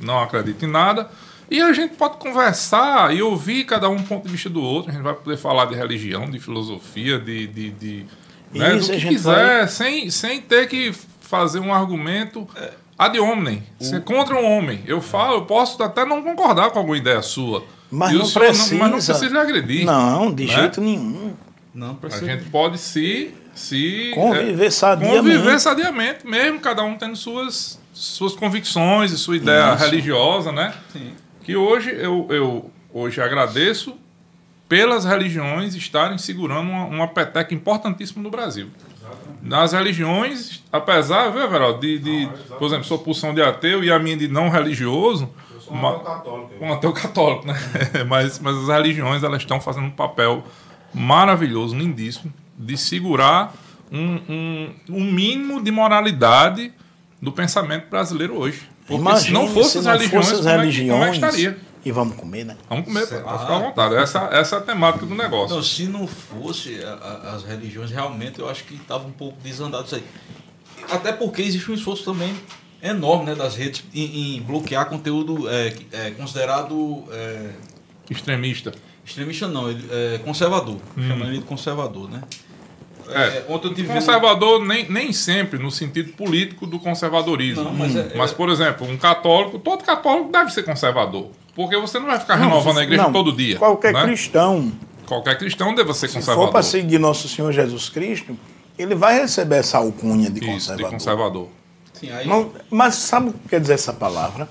[0.00, 1.10] Não acredita em nada.
[1.50, 4.90] E a gente pode conversar e ouvir cada um ponto de vista do outro.
[4.90, 7.46] A gente vai poder falar de religião, de filosofia, de.
[7.46, 8.06] de, de
[8.52, 12.46] né, Isso, do a que gente quiser, sem, sem ter que fazer um argumento
[12.98, 13.62] ad hominem.
[13.78, 14.80] Ser contra um homem.
[14.86, 17.64] Eu falo, eu posso até não concordar com alguma ideia sua.
[17.90, 18.74] Mas o não precisa.
[18.74, 19.84] mas não precisa lhe agredir.
[19.86, 20.52] Não, de né?
[20.52, 21.32] jeito nenhum.
[21.72, 22.26] Não A precisa.
[22.26, 23.32] gente pode se.
[23.54, 25.16] se Conviver é, sadiamente.
[25.16, 29.84] Conviver sadiamente, mesmo cada um tendo suas, suas convicções e sua ideia Isso.
[29.84, 30.74] religiosa, né?
[30.92, 31.12] Sim.
[31.44, 33.94] Que hoje eu, eu hoje agradeço
[34.68, 38.68] pelas religiões estarem segurando uma, uma peteca importantíssima no Brasil.
[39.42, 43.98] Nas religiões, apesar, viu, Everaldo, de, de por exemplo, sua pulsão de ateu e a
[43.98, 46.50] minha de não religioso, Eu sou um ateu católico.
[46.60, 47.54] um ateu católico, né?
[48.06, 50.44] mas, mas as religiões elas estão fazendo um papel
[50.92, 53.54] maravilhoso, lindíssimo, de segurar
[53.90, 56.72] um, um, um mínimo de moralidade
[57.22, 58.68] do pensamento brasileiro hoje.
[58.86, 61.10] Porque Imagine se não fossem as não religiões, fosse as como, é que, como é
[61.10, 61.58] que religiões, estaria?
[61.84, 62.56] E vamos comer, né?
[62.68, 63.38] Vamos comer, pode Ah.
[63.38, 63.94] ficar à vontade.
[63.96, 65.54] Essa, essa é a temática do negócio.
[65.56, 66.92] Não, se não fosse a-
[67.30, 70.04] a- as religiões, realmente eu acho que estava um pouco desandado isso aí.
[70.90, 72.34] Até porque existe um esforço também
[72.82, 77.50] enorme né, das redes em, em bloquear conteúdo é, é, considerado é,
[78.10, 78.72] Extremista.
[79.04, 80.76] Extremista não, ele é conservador.
[80.96, 82.22] Chama ele de conservador, né?
[83.10, 87.64] É, ontem eu tive Conservador nem, nem sempre no sentido político do conservadorismo.
[87.64, 91.30] Não, mas é- Mas, é- por exemplo, um católico, todo católico deve ser conservador.
[91.58, 93.58] Porque você não vai ficar renovando a igreja Não, todo dia.
[93.58, 94.04] Qualquer né?
[94.04, 94.70] cristão,
[95.08, 96.44] Qualquer cristão deve ser se conservador.
[96.46, 98.38] for para seguir nosso Senhor Jesus Cristo,
[98.78, 100.86] ele vai receber essa alcunha de Isso, conservador.
[100.86, 101.48] de conservador.
[101.94, 104.48] Sim, aí, Não- mas sabe o que quer dizer essa palavra?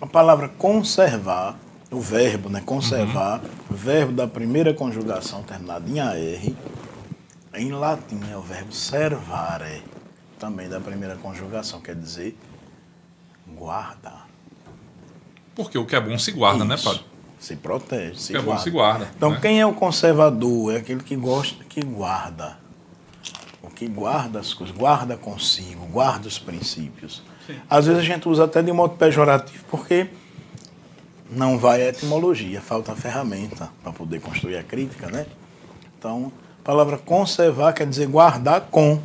[0.00, 1.56] A palavra conservar,
[1.88, 2.60] o verbo, né?
[2.66, 3.76] Conservar, Uhum.
[3.76, 6.52] verbo da primeira conjugação terminado em AR,
[7.54, 9.84] em latim é o verbo servare,
[10.36, 12.36] também da primeira conjugação, quer dizer
[13.56, 14.23] guarda.
[15.54, 16.84] Porque o que é bom se guarda, né, Isso.
[16.84, 17.04] padre?
[17.38, 18.62] Se protege, se O que é bom guarda.
[18.62, 19.08] se guarda.
[19.16, 19.38] Então, né?
[19.40, 20.74] quem é o conservador?
[20.74, 22.56] É aquele que gosta, que guarda.
[23.62, 27.22] O que guarda as coisas, guarda consigo, guarda os princípios.
[27.68, 30.08] Às vezes a gente usa até de modo pejorativo, porque
[31.30, 35.26] não vai a etimologia, falta a ferramenta para poder construir a crítica, né?
[35.98, 39.00] Então, a palavra conservar quer dizer guardar com.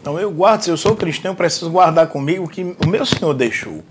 [0.00, 3.04] Então, eu guardo, se eu sou cristão, eu preciso guardar comigo o que o meu
[3.06, 3.82] Senhor deixou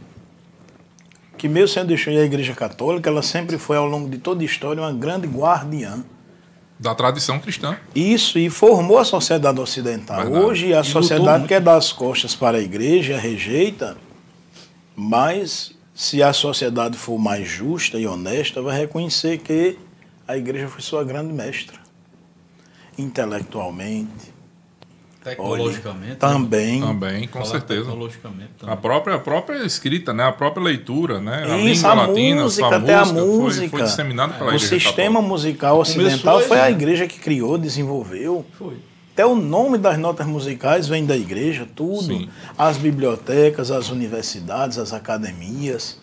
[1.44, 4.42] que meu Senhor deixou e a Igreja Católica, ela sempre foi, ao longo de toda
[4.42, 6.02] a história, uma grande guardiã.
[6.80, 7.78] Da tradição cristã.
[7.94, 10.22] Isso, e formou a sociedade ocidental.
[10.22, 10.46] Verdade.
[10.46, 13.98] Hoje, a lutou sociedade quer dar as costas para a Igreja, rejeita,
[14.96, 19.78] mas se a sociedade for mais justa e honesta, vai reconhecer que
[20.26, 21.78] a Igreja foi sua grande mestra.
[22.98, 24.33] Intelectualmente,
[25.24, 26.10] tecnologicamente.
[26.10, 26.16] né?
[26.16, 26.82] também.
[26.82, 27.82] Também, com Falar certeza.
[27.86, 28.78] Tecnologicamente A também.
[28.78, 30.24] própria, a própria escrita, né?
[30.24, 31.44] A própria leitura, né?
[31.44, 33.70] A Isso, língua a latina, música, sua até a música, foi- música.
[33.70, 35.22] Foi, disseminado pela O igreja sistema católica.
[35.22, 36.72] musical ocidental Começou foi a né?
[36.72, 38.46] igreja que criou, desenvolveu.
[38.58, 38.78] Foi.
[39.14, 42.02] Até o nome das notas musicais vem da igreja, tudo.
[42.04, 42.30] Sim.
[42.58, 46.00] As bibliotecas, as universidades, as academias.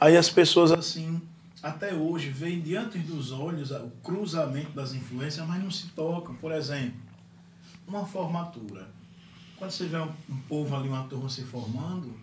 [0.00, 1.20] Aí as pessoas assim,
[1.62, 6.34] até hoje, veem diante dos olhos o cruzamento das influências, mas não se tocam.
[6.36, 6.92] Por exemplo,
[7.86, 8.88] uma formatura.
[9.56, 12.14] Quando você vê um, um povo ali, uma turma se formando,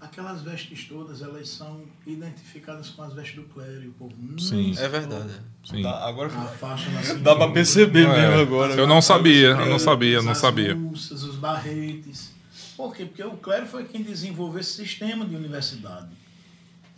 [0.00, 3.82] aquelas vestes todas, elas são identificadas com as vestes do clero.
[3.82, 4.72] E o povo não Sim.
[4.74, 5.30] se É verdade.
[5.30, 5.40] é.
[5.68, 5.82] Sim.
[5.82, 6.88] Tá, agora A faixa
[7.18, 8.74] dá pra perceber É, mesmo agora.
[8.74, 10.74] Eu não sabia, eu não sabia, eu não as sabia.
[10.74, 12.32] Russas, os barretes.
[12.76, 13.04] Por quê?
[13.04, 16.08] Porque o clero foi quem desenvolveu esse sistema de universidade.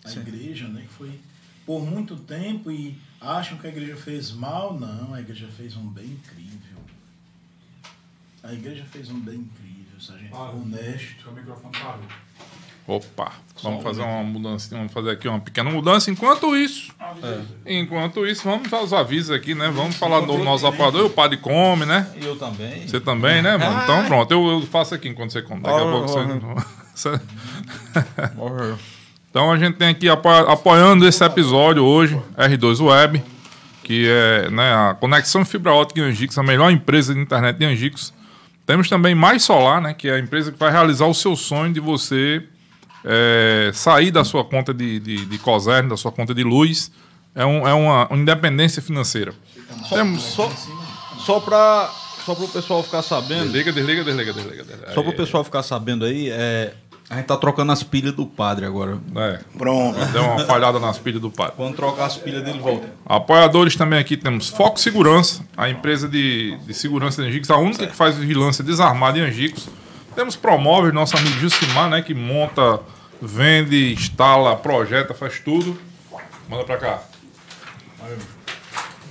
[0.04, 1.18] A igreja, né, que foi
[1.64, 4.78] por muito tempo e acham que a igreja fez mal.
[4.78, 6.78] Não, a igreja fez um bem incrível.
[8.42, 11.22] A igreja fez um bem incrível, se a gente for honesto.
[11.22, 12.00] Seu microfone parou.
[12.86, 13.32] Opa,
[13.62, 16.10] vamos fazer uma mudança, vamos fazer aqui uma pequena mudança.
[16.10, 16.90] Enquanto isso,
[17.64, 19.70] enquanto isso, vamos aos avisos aqui, né?
[19.70, 22.10] Vamos falar do nosso apoiador, o Padre Come, né?
[22.20, 22.88] E eu também.
[22.88, 23.82] Você também, né, mano?
[23.84, 25.60] Então pronto, eu, eu faço aqui enquanto você come.
[25.62, 26.64] Daqui a Ah, pouco ah,
[26.94, 27.20] você.
[29.30, 33.22] Então a gente tem aqui apo- apoiando esse episódio hoje, R2 Web,
[33.84, 37.64] que é né, a conexão fibra ótica em Angicos, a melhor empresa de internet de
[37.64, 38.12] Angicos.
[38.70, 41.72] Temos também Mais Solar, né, que é a empresa que vai realizar o seu sonho
[41.72, 42.40] de você
[43.04, 46.92] é, sair da sua conta de, de, de COSERN, da sua conta de luz.
[47.34, 49.34] É, um, é uma, uma independência financeira.
[49.88, 50.22] Temos.
[50.22, 50.48] Só,
[51.18, 51.90] só para
[52.24, 53.46] só o pessoal ficar sabendo.
[53.46, 54.62] Desliga, desliga, desliga, desliga.
[54.62, 54.92] desliga.
[54.94, 56.72] Só para o pessoal ficar sabendo aí, é,
[57.10, 58.96] a gente tá trocando as pilhas do padre agora.
[59.16, 59.98] É, Pronto.
[60.12, 61.54] deu uma falhada nas pilhas do padre.
[61.56, 62.88] Quando trocar as pilhas dele, volta.
[63.04, 67.84] Apoiadores também aqui temos Foco Segurança, a empresa de, de segurança de Angicos, a única
[67.88, 69.68] que faz vigilância desarmada em Angicos.
[70.14, 72.78] Temos Promóveis, nosso amigo Jusimar, né, que monta,
[73.20, 75.76] vende, instala, projeta, faz tudo.
[76.48, 77.02] Manda pra cá.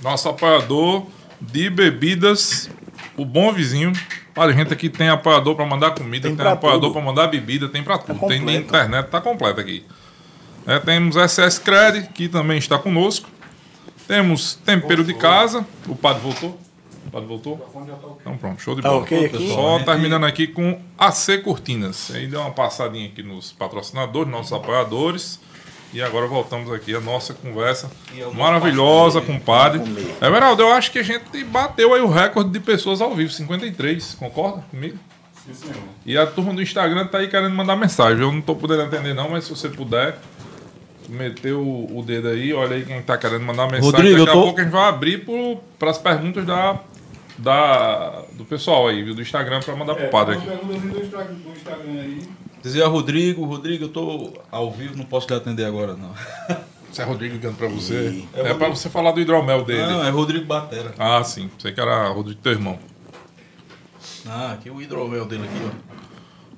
[0.02, 1.06] Nosso apoiador
[1.38, 2.70] de bebidas,
[3.14, 3.92] o Bom Vizinho.
[4.40, 6.92] Olha, gente aqui tem apoiador para mandar comida, Tem tem, pra apoiador tudo.
[6.94, 8.18] para mandar bebida, tem para tudo.
[8.20, 8.60] tem de completo.
[8.64, 9.84] internet, tá completo aqui.
[10.66, 13.28] É, temos SS Cred, que também está conosco.
[14.08, 15.66] Temos Tempero de Casa.
[15.86, 16.58] O padre voltou?
[17.06, 17.68] O padre voltou?
[18.20, 19.02] Então pronto, show de Tá bola.
[19.02, 19.48] ok aqui?
[19.52, 22.10] Só terminando aqui com AC Cortinas.
[22.14, 25.38] Aí deu uma passadinha aqui nos patrocinadores, nossos apoiadores.
[25.92, 29.80] E agora voltamos aqui a nossa conversa é maravilhosa com o padre.
[29.80, 30.14] Comer.
[30.22, 34.14] Everaldo, eu acho que a gente bateu aí o recorde de pessoas ao vivo, 53.
[34.14, 34.96] Concorda comigo?
[35.44, 35.76] Sim, senhor.
[36.06, 38.22] E a turma do Instagram tá aí querendo mandar mensagem.
[38.22, 40.16] Eu não tô podendo atender não, mas se você puder,
[41.08, 43.90] meter o, o dedo aí, olha aí quem tá querendo mandar mensagem.
[43.90, 45.26] Rodrigo, Daqui a tô- pouco a gente vai abrir
[45.76, 46.78] para as perguntas da,
[47.36, 49.14] da, do pessoal aí, viu?
[49.14, 50.46] Do Instagram para mandar pro padre aqui.
[50.46, 51.50] pergunta do Instagram, do
[52.60, 52.62] Aí.
[52.62, 56.12] Dizia Rodrigo, Rodrigo, eu tô ao vivo, não posso lhe atender agora, não.
[56.92, 58.08] Se é Rodrigo ligando para você.
[58.10, 59.86] E- É, para você falar do hidromel dele.
[59.86, 60.92] Não, é Rodrigo Batera.
[60.98, 61.48] Ah, sim.
[61.58, 62.78] Sei que era Rodrigo teu irmão.
[64.26, 65.70] Ah, aqui o hidromel dele aqui,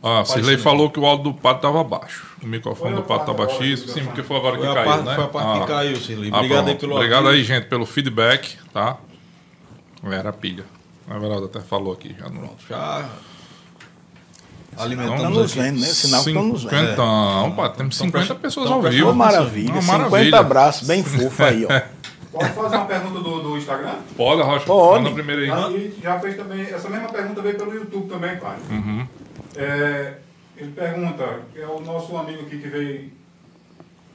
[0.05, 0.21] ó.
[0.21, 2.27] Ah, Cirlei falou que o áudio do pato estava baixo.
[2.43, 3.93] O microfone Foi do pato agora, baixíssimo.
[3.93, 5.15] Sim, porque foi agora que Foi a caiu, parte, né?
[5.15, 5.61] foi a parte Ah.
[5.61, 6.31] que caiu, Cirlei.
[6.33, 6.81] Ah, Obrigado aí pronto.
[6.81, 8.97] pelo Obrigado aí, gente, pelo feedback, tá?
[10.11, 10.65] Era pilha.
[11.09, 12.17] A Everaldo até falou aqui.
[12.19, 12.51] Já não...
[12.69, 13.11] Já Estão
[14.77, 15.61] alimentamos aqui.
[15.61, 15.87] vendo, né?
[15.87, 16.71] Sinal que estão nos vendo.
[16.81, 19.11] Cinquentão, pá, temos Então, 50 presta- pessoas então, ao vivo.
[19.11, 19.73] Ô, maravilha.
[19.73, 20.39] Uma 50 maravilha.
[20.39, 21.69] abraços, bem fofo aí, ó.
[22.33, 23.97] Posso fazer uma pergunta do, do Instagram?
[24.17, 24.65] Pode, Rocha.
[24.65, 25.03] Pode.
[25.05, 25.51] Manda primeiro aí.
[25.51, 28.57] Aí já fez também, essa mesma pergunta veio pelo YouTube também, pai.
[28.71, 29.07] Uhum.
[29.55, 30.15] É,
[30.57, 33.11] ele pergunta, é o nosso amigo aqui que veio,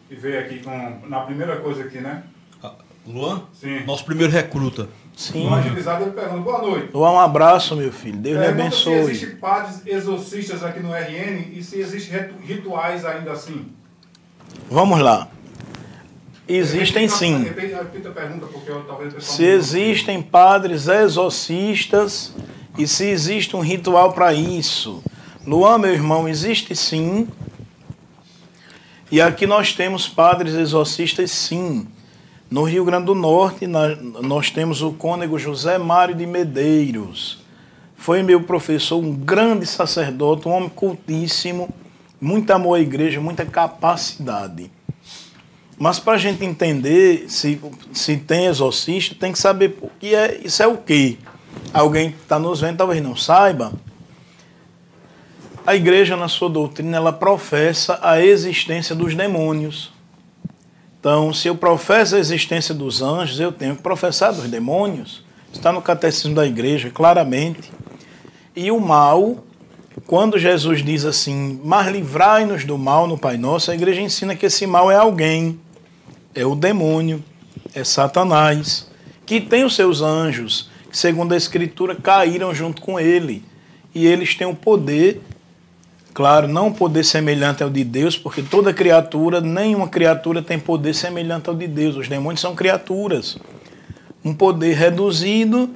[0.09, 2.23] que veio aqui com, na primeira coisa aqui, né?
[2.63, 2.71] Ah,
[3.05, 3.43] Luan?
[3.53, 3.85] Sim.
[3.85, 4.89] Nosso primeiro recruta.
[5.17, 5.49] Sim.
[5.49, 6.89] No agilizado ele pergunta, boa noite.
[6.93, 8.17] Luan, um abraço, meu filho.
[8.19, 9.11] Deus lhe Pergunta se abençoe.
[9.11, 13.65] existem padres exorcistas aqui no RN e se existem ritu- rituais ainda assim.
[14.69, 15.27] Vamos lá.
[16.47, 17.45] Existem sim.
[19.19, 22.33] Se existem padres exorcistas
[22.77, 25.03] e se existe um ritual para isso.
[25.47, 27.27] Luan, meu irmão, existe sim.
[29.11, 31.87] E aqui nós temos padres exorcistas sim.
[32.49, 37.39] No Rio Grande do Norte, nós temos o cônego José Mário de Medeiros.
[37.97, 41.67] Foi meu professor, um grande sacerdote, um homem cultíssimo,
[42.21, 44.71] muito amor à igreja, muita capacidade.
[45.77, 47.59] Mas para a gente entender se,
[47.91, 51.17] se tem exorcista, tem que saber o que é, isso é o quê?
[51.73, 53.73] Alguém que está nos vendo talvez não saiba.
[55.65, 59.96] A igreja, na sua doutrina, ela professa a existência dos demônios.
[60.99, 65.23] Então, se eu professo a existência dos anjos, eu tenho que professar dos demônios.
[65.53, 67.71] Está no catecismo da igreja, claramente.
[68.55, 69.43] E o mal,
[70.05, 74.47] quando Jesus diz assim, mas livrai-nos do mal no Pai Nosso, a igreja ensina que
[74.47, 75.59] esse mal é alguém,
[76.33, 77.23] é o demônio,
[77.73, 78.89] é Satanás,
[79.25, 83.43] que tem os seus anjos, que segundo a Escritura caíram junto com ele.
[83.93, 85.21] E eles têm o poder,
[86.17, 91.47] claro, não poder semelhante ao de Deus, porque toda criatura, nenhuma criatura tem poder semelhante
[91.47, 91.95] ao de Deus.
[91.95, 93.37] Os demônios são criaturas.
[94.25, 95.69] Um poder reduzido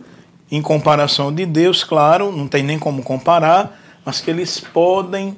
[0.52, 5.36] em comparação ao de Deus, claro, não tem nem como comparar, mas que eles podem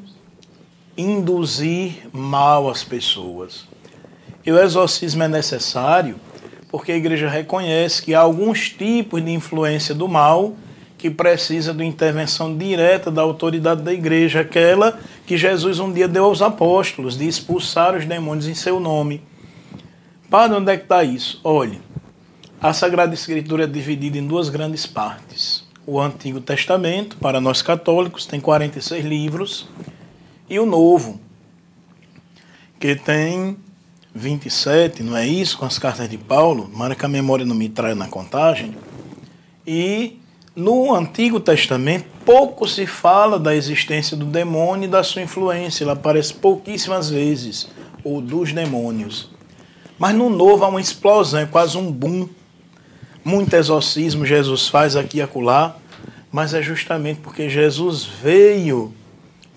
[0.98, 3.68] induzir mal às pessoas.
[4.46, 6.16] E o exorcismo é necessário
[6.72, 10.54] porque a igreja reconhece que há alguns tipos de influência do mal
[11.04, 14.98] que precisa de intervenção direta da autoridade da igreja, aquela
[15.28, 19.22] que Jesus um dia deu aos apóstolos, de expulsar os demônios em seu nome.
[20.30, 21.42] Para onde é que está isso?
[21.44, 21.82] Olhe,
[22.62, 25.68] a Sagrada Escritura é dividida em duas grandes partes.
[25.86, 29.68] O Antigo Testamento, para nós católicos, tem 46 livros,
[30.50, 31.20] e o Novo,
[32.80, 33.58] que tem
[34.16, 35.58] 27, não é isso?
[35.58, 38.74] Com as cartas de Paulo, que a memória não me trai na contagem.
[39.68, 40.23] E
[40.56, 45.84] no Antigo Testamento, pouco se fala da existência do demônio e da sua influência.
[45.84, 47.68] Ela aparece pouquíssimas vezes,
[48.04, 49.30] ou dos demônios.
[49.98, 52.28] Mas no Novo há uma explosão, é quase um boom.
[53.26, 55.78] Muito exorcismo Jesus faz aqui e acolá,
[56.32, 58.94] mas é justamente porque Jesus veio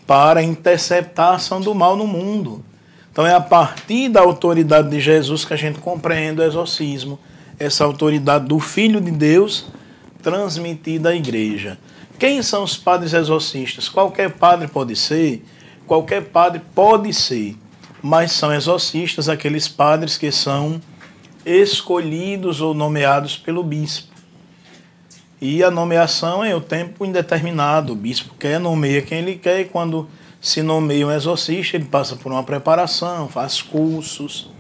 [0.07, 2.65] para interceptar a ação do mal no mundo.
[3.11, 7.19] Então é a partir da autoridade de Jesus que a gente compreende o exorcismo,
[7.59, 9.67] essa autoridade do Filho de Deus
[10.27, 11.79] transmitida à igreja.
[12.19, 13.89] Quem são os padres exorcistas?
[13.89, 15.45] Qualquer padre pode ser,
[15.87, 17.55] qualquer padre pode ser,
[18.03, 20.81] mas são exorcistas aqueles padres que são
[21.45, 24.13] escolhidos ou nomeados pelo bispo.
[25.41, 27.93] E a nomeação é o tempo indeterminado.
[27.93, 30.09] O bispo quer, nomeia quem ele quer, e quando
[30.41, 34.51] se nomeia um exorcista, ele passa por uma preparação, faz cursos,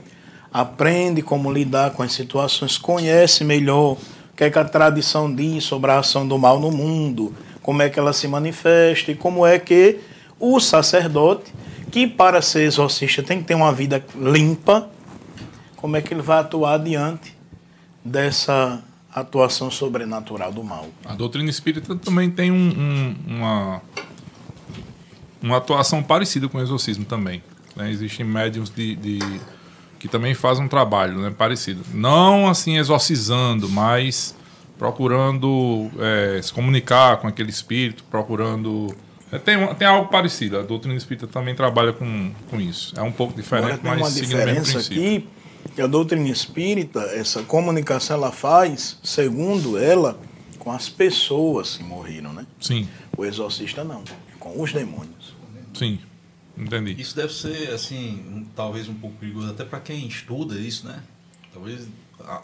[0.53, 3.97] aprende como lidar com as situações, conhece melhor
[4.37, 7.89] que, é que a tradição diz sobre a ação do mal no mundo, como é
[7.89, 9.99] que ela se manifesta e como é que
[10.39, 11.53] o sacerdote,
[11.91, 14.89] que para ser exorcista tem que ter uma vida limpa,
[15.77, 17.35] como é que ele vai atuar diante
[18.05, 18.83] dessa
[19.15, 20.87] atuação sobrenatural do mal.
[21.05, 23.83] A doutrina espírita também tem um- um- uma,
[25.43, 27.43] uma atuação parecida com o exorcismo também.
[27.75, 27.91] né?
[27.91, 29.41] Existem médiums de, de-
[30.07, 31.83] que também fazem um trabalho né, parecido.
[31.93, 34.35] Não assim exorcizando, mas
[34.79, 38.95] procurando é, se comunicar com aquele espírito, procurando.
[39.33, 40.59] é, tem, tem algo parecido.
[40.59, 42.95] A doutrina espírita também trabalha com, com isso.
[42.97, 45.03] É um pouco Agora diferente, uma mas seguindo o mesmo diferença princípio.
[45.03, 45.29] aqui,
[45.75, 50.19] que a doutrina espírita, essa comunicação ela faz, segundo ela,
[50.59, 52.47] com as pessoas que morreram, né?
[52.61, 54.03] Sim, O exorcista não,
[54.39, 55.35] com os demônios.
[55.75, 55.99] sim.
[56.57, 56.97] Entendi.
[56.99, 61.01] Isso deve ser, assim, um- talvez um pouco perigoso até para quem estuda isso, né?
[61.53, 61.87] Talvez.
[62.25, 62.43] ah,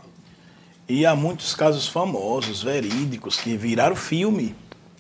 [0.89, 4.55] E há muitos casos famosos, verídicos, que viraram filme.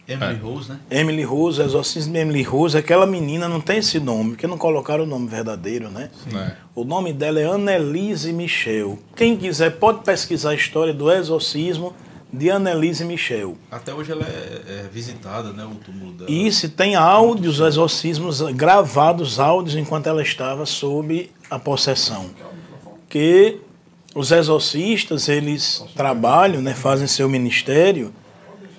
[0.08, 0.80] Emily Rose, né?
[0.90, 4.58] Emily Rose, o exorcismo de Emily Rose, aquela menina não tem esse nome, porque não
[4.58, 6.10] colocaram o nome verdadeiro, né?
[6.34, 6.56] É.
[6.74, 8.98] O nome dela é Annelise Michel.
[9.14, 11.94] Quem quiser pode pesquisar a história do exorcismo
[12.32, 13.56] de Annelise Michel.
[13.70, 15.64] Até hoje ela é, é visitada, né?
[15.64, 16.30] O túmulo dela.
[16.30, 22.30] E se tem áudios, exorcismos gravados, áudios enquanto ela estava sob a possessão.
[23.08, 23.60] Que
[24.14, 28.12] os exorcistas, eles trabalham, né, fazem seu ministério,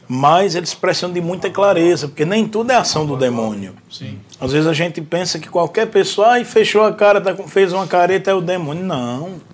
[0.08, 3.76] mas eles precisam de muita clareza, porque nem tudo é ação do demônio.
[3.89, 4.20] Sim.
[4.39, 7.88] Às vezes a gente pensa que qualquer pessoa, ai, fechou a cara, tá fez uma
[7.88, 8.84] careta, é o demônio.
[8.84, 9.53] Não.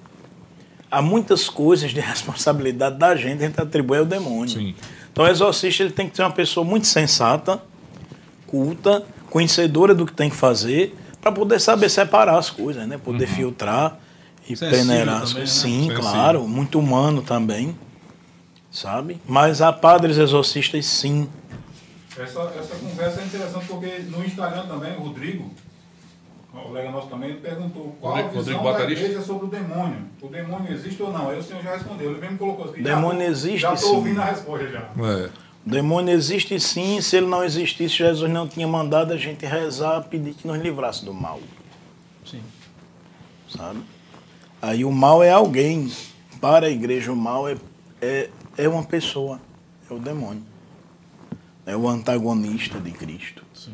[0.92, 4.50] Há muitas coisas de responsabilidade da gente, a gente atribui ao demônio.
[4.50, 4.76] Sim.
[5.12, 7.62] Então o exorcista ele tem que ser uma pessoa muito sensata,
[8.48, 12.98] culta, conhecedora do que tem que fazer, para poder saber separar as coisas, né?
[12.98, 14.00] Poder filtrar
[14.46, 15.64] e Sensível peneirar as também, coisas.
[15.64, 15.70] né?
[15.70, 16.00] Sim, Sensível.
[16.00, 17.76] claro, muito humano também,
[18.72, 19.20] sabe?
[19.28, 21.28] Mas há padres exorcistas, sim.
[22.18, 25.52] Essa, essa conversa é interessante porque no Instagram também, o Rodrigo,
[26.54, 29.98] um colega nosso também, perguntou qual Rodrigo- a visão Rodrigo da igreja sobre o demônio.
[30.22, 31.30] O demônio existe ou não?
[31.30, 32.82] Aí o senhor já respondeu, ele mesmo colocou assim.
[32.82, 33.76] Demônio já existe, Já sim.
[33.76, 34.80] estou ouvindo a resposta já.
[34.80, 35.30] É.
[35.66, 40.02] O demônio existe sim, se ele não existisse, Jesus não tinha mandado a gente rezar,
[40.04, 41.40] pedir que nos livrasse do mal.
[42.26, 42.42] Sim.
[43.50, 43.80] sabe?
[44.62, 45.92] Aí o mal é alguém.
[46.42, 47.58] Para a igreja, o mal é,
[48.02, 49.40] é, é uma pessoa,
[49.90, 50.44] é o demônio.
[51.66, 53.44] É o antagonista de Cristo.
[53.54, 53.74] Sim.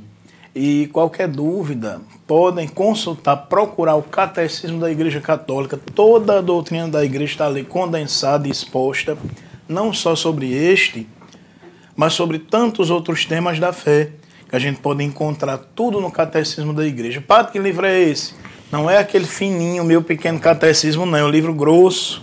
[0.54, 5.80] E qualquer dúvida, podem consultar, procurar o Catecismo da Igreja Católica.
[5.94, 9.18] Toda a doutrina da igreja está ali condensada e exposta,
[9.68, 11.08] não só sobre este,
[11.96, 14.12] mas sobre tantos outros temas da fé,
[14.50, 17.22] que a gente pode encontrar tudo no Catecismo da Igreja.
[17.22, 18.34] Padre, que livro é esse?
[18.72, 21.18] Não é aquele fininho, meu pequeno catecismo, não.
[21.18, 22.22] É o livro grosso,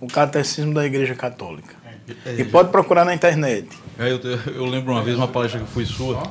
[0.00, 1.76] o Catecismo da Igreja Católica.
[2.38, 3.68] E pode procurar na internet.
[3.98, 4.20] É, eu,
[4.54, 6.22] eu lembro uma vez uma palestra que foi sua,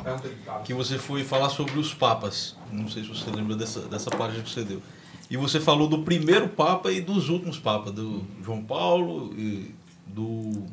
[0.63, 2.56] que você foi falar sobre os papas.
[2.72, 4.82] Não sei se você lembra dessa, dessa palestra que você deu.
[5.30, 9.74] E você falou do primeiro papa e dos últimos papas, do João Paulo e
[10.05, 10.63] do.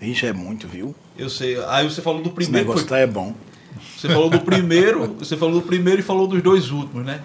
[0.00, 0.94] Ixi, é muito, viu?
[1.16, 1.56] Eu sei.
[1.66, 2.66] Aí você falou do Esse primeiro.
[2.66, 3.34] negócio foi- tá é bom.
[3.96, 7.20] Você falou do primeiro, você falou do primeiro e falou dos dois últimos, né?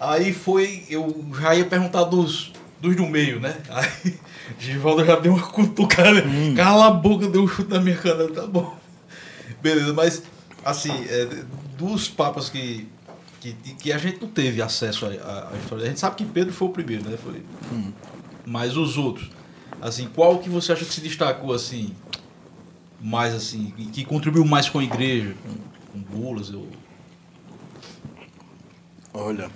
[0.00, 3.56] Aí foi, eu já ia perguntar dos, dos do meio, né?
[3.70, 4.14] Aí
[4.58, 6.22] Givaldo já deu uma cutucada,
[6.56, 8.76] cala a boca, deu um chute na minha canela, tá bom.
[9.62, 10.22] Beleza, mas
[10.64, 11.44] assim, é,
[11.78, 12.86] dos papas que,
[13.52, 16.68] que, que a gente não teve acesso à, história, a gente sabe que Pedro foi
[16.68, 17.16] o primeiro, né?
[17.16, 17.42] Foi,
[18.44, 19.30] Mas os outros,
[19.80, 21.94] assim, qual que você acha que se destacou assim,
[23.00, 26.66] mais assim, que- contribuiu mais com a igreja, com, com bulas, eu...
[29.12, 29.50] Olha,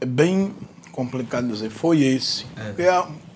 [0.00, 0.54] é bem
[0.92, 2.46] complicado dizer, foi esse.
[2.56, 2.72] É.
[2.72, 2.84] Porque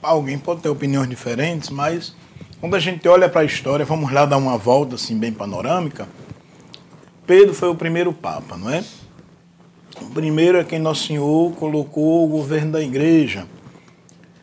[0.02, 2.14] alguém pode ter opiniões diferentes, mas
[2.60, 6.08] quando a gente olha para a história, vamos lá dar uma volta assim bem panorâmica.
[7.26, 8.84] Pedro foi o primeiro papa, não é?
[10.00, 13.46] O primeiro é quem Nosso Senhor colocou o governo da igreja.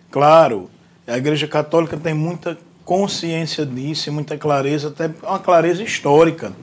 [0.10, 0.70] Claro,
[1.06, 6.54] a igreja católica tem muita consciência disso, muita clareza, até uma clareza histórica.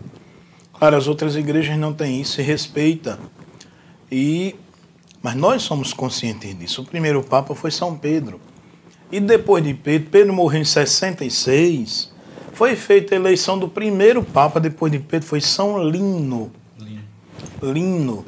[0.73, 3.19] Claro, as outras igrejas não têm isso, se respeita.
[4.11, 4.55] E
[5.23, 6.83] mas nós somos conscientes disso.
[6.83, 8.41] O primeiro papa foi São Pedro.
[9.11, 12.13] E depois de Pedro, Pedro morreu em 66,
[12.59, 16.51] foi feita a eleição do primeiro papa depois de Pedro, foi São Lino.
[16.77, 17.05] Linha.
[17.63, 18.27] Lino.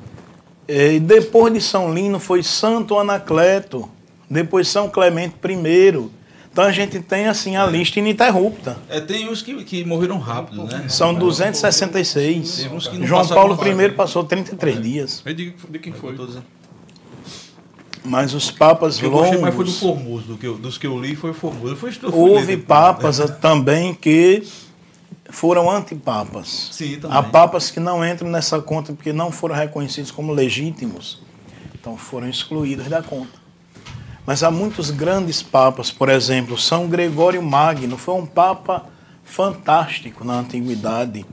[0.68, 3.90] É, E depois de São Lino foi Santo Anacleto,
[4.30, 6.10] depois São Clemente I.
[6.52, 8.78] Então a gente tem assim a lista ininterrupta.
[8.88, 10.84] É, tem uns que, que morreram rápido, né?
[10.88, 12.56] São 266.
[12.56, 13.58] Tem uns que não João Paulo.
[13.66, 15.22] I passou 33 dias.
[15.26, 16.14] Aí de, de quem foi?
[16.16, 16.59] Eu.
[18.04, 19.80] Mas os papas Eu gostei mais foi do longos.
[19.80, 21.76] Formoso, do que eu, dos que eu li foi o Formoso.
[21.76, 23.26] Foi, eu Houve depois, papas né?
[23.40, 24.42] também que
[25.28, 26.70] foram antipapas.
[26.72, 27.16] Sim, também.
[27.16, 31.20] Há papas que não entram nessa conta porque não foram reconhecidos como legítimos.
[31.78, 33.38] Então foram excluídos da conta.
[34.26, 38.86] Mas há muitos grandes papas, por exemplo, São Gregório Magno foi um papa
[39.24, 41.24] fantástico na antiguidade.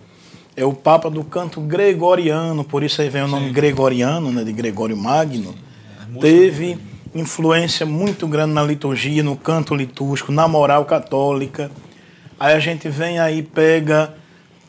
[0.56, 4.52] É o papa do canto gregoriano, por isso aí vem o nome gregoriano, né, de
[4.52, 5.50] Gregório Magno.
[5.52, 5.67] Música-
[6.20, 6.78] Teve
[7.14, 11.72] influência muito grande na liturgia, no canto litúrgico, na moral católica.
[12.40, 14.14] Aí a gente vem aí pega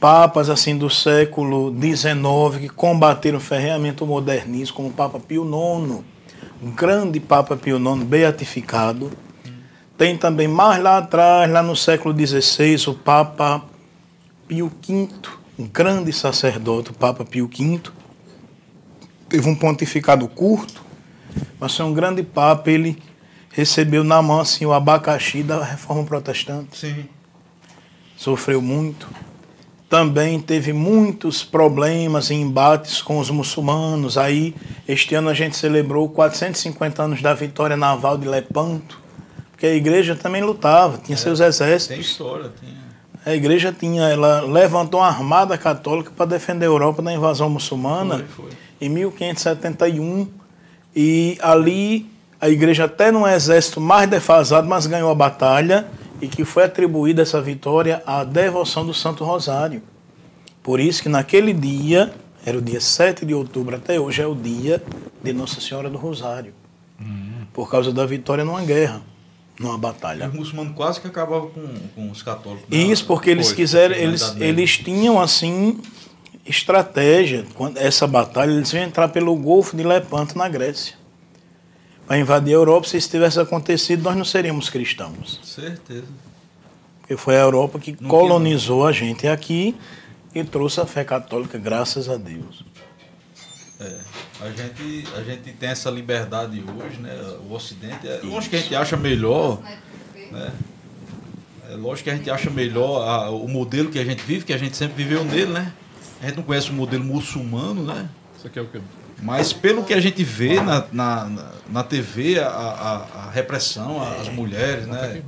[0.01, 6.05] papas assim do século XIX que combateram ferreamente o modernismo, como o Papa Pio IX,
[6.63, 9.11] o grande Papa Pio IX, beatificado.
[9.97, 13.63] Tem também mais lá atrás, lá no século XVI, o Papa
[14.47, 15.09] Pio V,
[15.59, 17.81] um grande sacerdote, o Papa Pio V.
[19.29, 20.88] Teve um pontificado curto,
[21.61, 22.71] mas foi um grande Papa.
[22.71, 22.97] Ele
[23.51, 26.77] recebeu na mão assim, o abacaxi da reforma protestante.
[26.77, 27.07] Sim.
[28.17, 29.09] sofreu muito.
[29.89, 34.19] Também teve muitos problemas e embates com os muçulmanos.
[34.19, 34.55] Aí,
[34.87, 39.01] este ano a gente celebrou 450 anos da vitória naval de Lepanto,
[39.51, 41.89] porque a igreja também lutava, tinha seus exércitos.
[41.89, 42.69] Tem história, tem.
[43.25, 48.25] A igreja tinha, ela levantou uma armada católica para defender a Europa da invasão muçulmana
[48.29, 48.51] Foi, foi.
[48.81, 50.29] em 1571
[51.01, 55.87] e ali a igreja até num exército mais defasado, mas ganhou a batalha
[56.21, 59.81] e que foi atribuída essa vitória à devoção do Santo Rosário.
[60.61, 62.13] Por isso que naquele dia,
[62.45, 64.83] era o dia 7 de outubro, até hoje é o dia
[65.23, 66.53] de Nossa Senhora do Rosário.
[67.53, 69.01] Por causa da vitória numa guerra,
[69.57, 70.27] numa batalha.
[70.27, 72.69] Os muçulmanos quase que acabavam com, com os católicos.
[72.69, 72.77] né?
[72.77, 75.79] Isso porque eles quiseram, eles, eles tinham assim
[76.49, 77.45] estratégia.
[77.55, 80.95] Quando essa batalha, eles iam entrar pelo Golfo de Lepanto na Grécia.
[82.07, 85.41] Para invadir a Europa, se isso tivesse acontecido, nós não seríamos cristãos.
[85.45, 86.07] Certeza.
[87.01, 89.75] Porque foi a Europa que Não colonizou a gente aqui
[90.35, 92.65] e trouxe a fé católica, graças a Deus.
[93.81, 93.97] É,
[94.41, 97.15] a gente, a gente tem essa liberdade hoje, né?
[97.49, 99.61] O Ocidente, é lógico que a gente acha melhor,
[100.33, 100.53] né?
[101.71, 104.53] É lógico que a gente acha melhor a- o modelo que a gente vive, que
[104.53, 105.73] a gente sempre viveu nele, né?
[106.23, 108.09] A gente não conhece o modelo muçulmano, né?
[108.37, 108.81] Isso aqui é o quê?
[109.23, 111.25] Mas pelo que a gente vê na, na,
[111.69, 115.23] na- TV, a, a, a repressão às mulheres, né?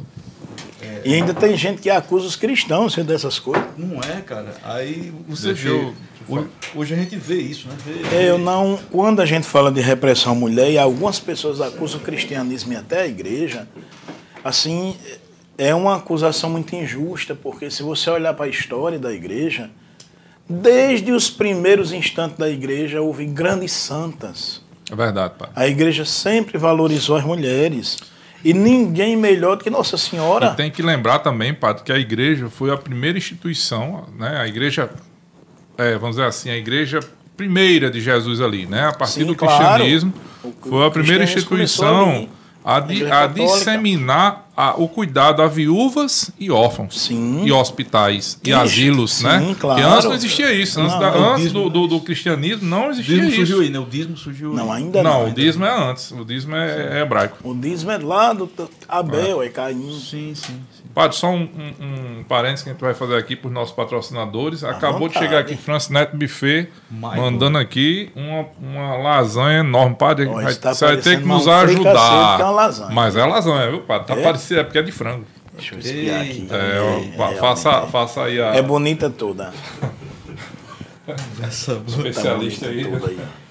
[1.04, 3.66] E ainda tem gente que acusa os cristãos viu, dessas coisas.
[3.76, 4.54] Não é, cara.
[4.64, 5.74] Aí você Deixa vê.
[5.74, 5.94] eu-
[6.28, 7.74] Hoje, hoje a gente vê isso, né?
[7.84, 11.60] Vê- É, Eu não, quando a gente fala de repressão à mulher, e algumas pessoas
[11.60, 13.66] acusam o cristianismo e até a igreja,
[14.44, 14.96] assim,
[15.58, 19.70] é uma acusação muito injusta, porque se você olhar para a história da igreja,
[20.50, 24.60] desde os primeiros instantes da igreja houve grandes santas.
[24.90, 25.48] É verdade, pai.
[25.54, 27.98] A igreja sempre valorizou as mulheres.
[28.42, 30.52] E ninguém melhor do que Nossa Senhora.
[30.54, 34.38] E tem que lembrar também, Padre, que a igreja foi a primeira instituição, né?
[34.38, 34.90] A igreja,
[35.78, 37.00] é, vamos dizer assim, a igreja
[37.36, 38.88] primeira de Jesus ali, né?
[38.88, 39.56] A partir Sim, do claro.
[39.56, 40.12] cristianismo,
[40.68, 42.28] foi a primeira instituição
[42.64, 43.28] a, a Católica.
[43.28, 47.00] disseminar a- o cuidado a viúvas e órfãos.
[47.00, 47.42] Sim.
[47.44, 49.56] E hospitais, e asilos, sim, né?
[49.58, 49.80] claro.
[49.80, 50.80] Porque antes não existia isso.
[50.80, 53.36] Antes, Não, da- o antes dízimo- do, do- do cristianismo não O existia dízimo isso.
[53.38, 53.78] surgiu aí, né?
[53.78, 55.10] O dízimo surgiu Não, ainda não.
[55.10, 56.10] Não, o ainda dízimo é antes.
[56.12, 57.38] O dízimo é, é hebraico.
[57.42, 58.50] O dízimo é lá do
[58.88, 59.80] Abel, é Caim.
[59.92, 60.60] Sim, sim, sim.
[60.94, 61.42] Padre, só um,
[61.80, 64.64] um, um parênteses que a gente vai fazer aqui para os nossos patrocinadores.
[64.64, 67.22] Acabou de chegar aqui Francis Neto Buffet, Michael.
[67.22, 69.94] mandando aqui uma, uma lasanha enorme.
[69.94, 72.36] Padre, vai, tá você vai ter parecendo que nos ajudar.
[72.36, 72.90] que uma lasanha.
[72.92, 74.06] Mas é lasanha, viu, Padre?
[74.08, 74.22] Tá É?
[74.58, 75.24] É porque é de frango.
[75.54, 76.46] Deixa eu espiar aqui.
[76.50, 77.38] É, ó, fa- realmente.
[77.40, 79.52] faça, faça aí a É bonita toda.
[81.42, 81.80] Essa...
[81.88, 82.86] especialista Tá aí.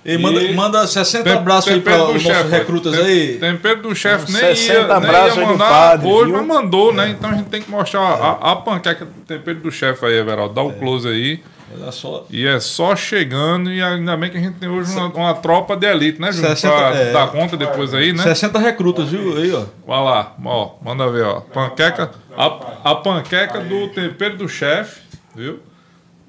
[0.06, 0.18] aí.
[0.18, 3.38] Manda, E- manda 60 Tem- abraços aí para os nossos recrutas tem- aí.
[3.38, 6.94] Tempero do chefe nem 60 ia, nem abraços ia do mandar padre, hoje, mas mandou,
[6.94, 7.10] né?
[7.10, 10.54] Então a gente tem que mostrar a, a panqueca do tempero do chefe aí, Everaldo.
[10.54, 11.42] Dá o close aí.
[11.72, 12.26] Olha só.
[12.30, 15.76] E é só chegando, e ainda bem que a gente tem hoje uma, uma tropa
[15.76, 16.56] de elite, né, Júnior?
[16.56, 17.12] 60, Pra é.
[17.14, 18.24] dar conta depois aí, né?
[18.24, 19.38] 60 recrutas, viu?
[19.38, 19.66] Aí, ó.
[19.86, 21.42] Vai lá, ó, manda ver, ó.
[21.42, 25.02] Panqueca, a, a panqueca do tempero do chefe,
[25.36, 25.60] viu?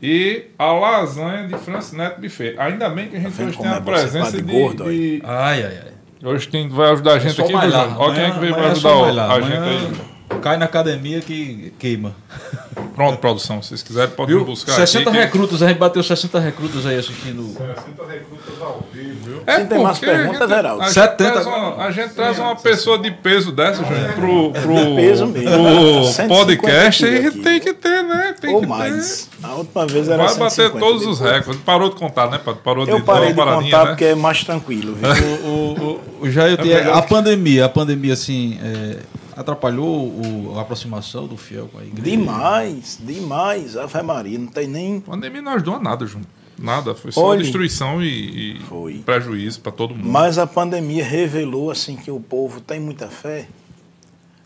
[0.03, 2.55] E a lasanha de Francis Neto Buffet.
[2.59, 5.63] Ainda bem que a gente vendo hoje tem a é presença de, gordo, de- Ai,
[5.63, 5.93] ai, ai.
[6.23, 7.77] Hoje tem, vai ajudar a gente só aqui, viu?
[7.99, 8.91] Ó quem é que veio é ajudar
[9.31, 10.39] a gente Amanhã aí.
[10.41, 12.15] Cai na academia que queima.
[13.01, 13.63] Pronto, produção.
[13.63, 14.45] Se vocês quiserem, podem Viu?
[14.45, 15.19] buscar 60 aqui.
[15.19, 17.45] que- recrutas, a gente bateu 60 recrutas aí assistindo.
[17.47, 17.67] 60
[18.07, 19.43] recrutas ao vivo, viu?
[19.47, 20.83] É Você tem mais perguntas, Veraldo?
[20.83, 24.53] A gente, 70 traz uma, a gente traz uma pessoa de peso dessa, Júnior, pro,
[24.53, 25.51] pro, peso mesmo.
[25.51, 28.35] pro 150 podcast e tem que ter, né?
[28.39, 29.29] Tem Ou que mais.
[29.41, 29.47] ter.
[29.47, 31.63] A última vez era Vai bater 150 todos os recordes.
[31.63, 32.37] Parou de contar, né?
[32.37, 32.61] Padre?
[32.63, 35.09] Parou de Eu parei de contar paradinha, porque é mais tranquilo, viu?
[35.43, 35.83] O, o,
[36.21, 38.97] o, o Jair, tem- a pandemia, a pandemia, assim, é,
[39.41, 42.03] atrapalhou o- a aproximação do fiel com a igreja?
[42.17, 43.77] Demais, demais.
[43.77, 45.01] Ave Maria, não tem nem.
[45.01, 46.29] Pandemia não ajudou a nada, Júnior.
[46.59, 46.95] Nada.
[46.95, 47.43] Foi só Olhe.
[47.43, 48.99] destruição e, e Foi.
[48.99, 50.09] prejuízo para todo mundo.
[50.09, 53.49] Mas a pandemia revelou assim que o povo tem muita fé.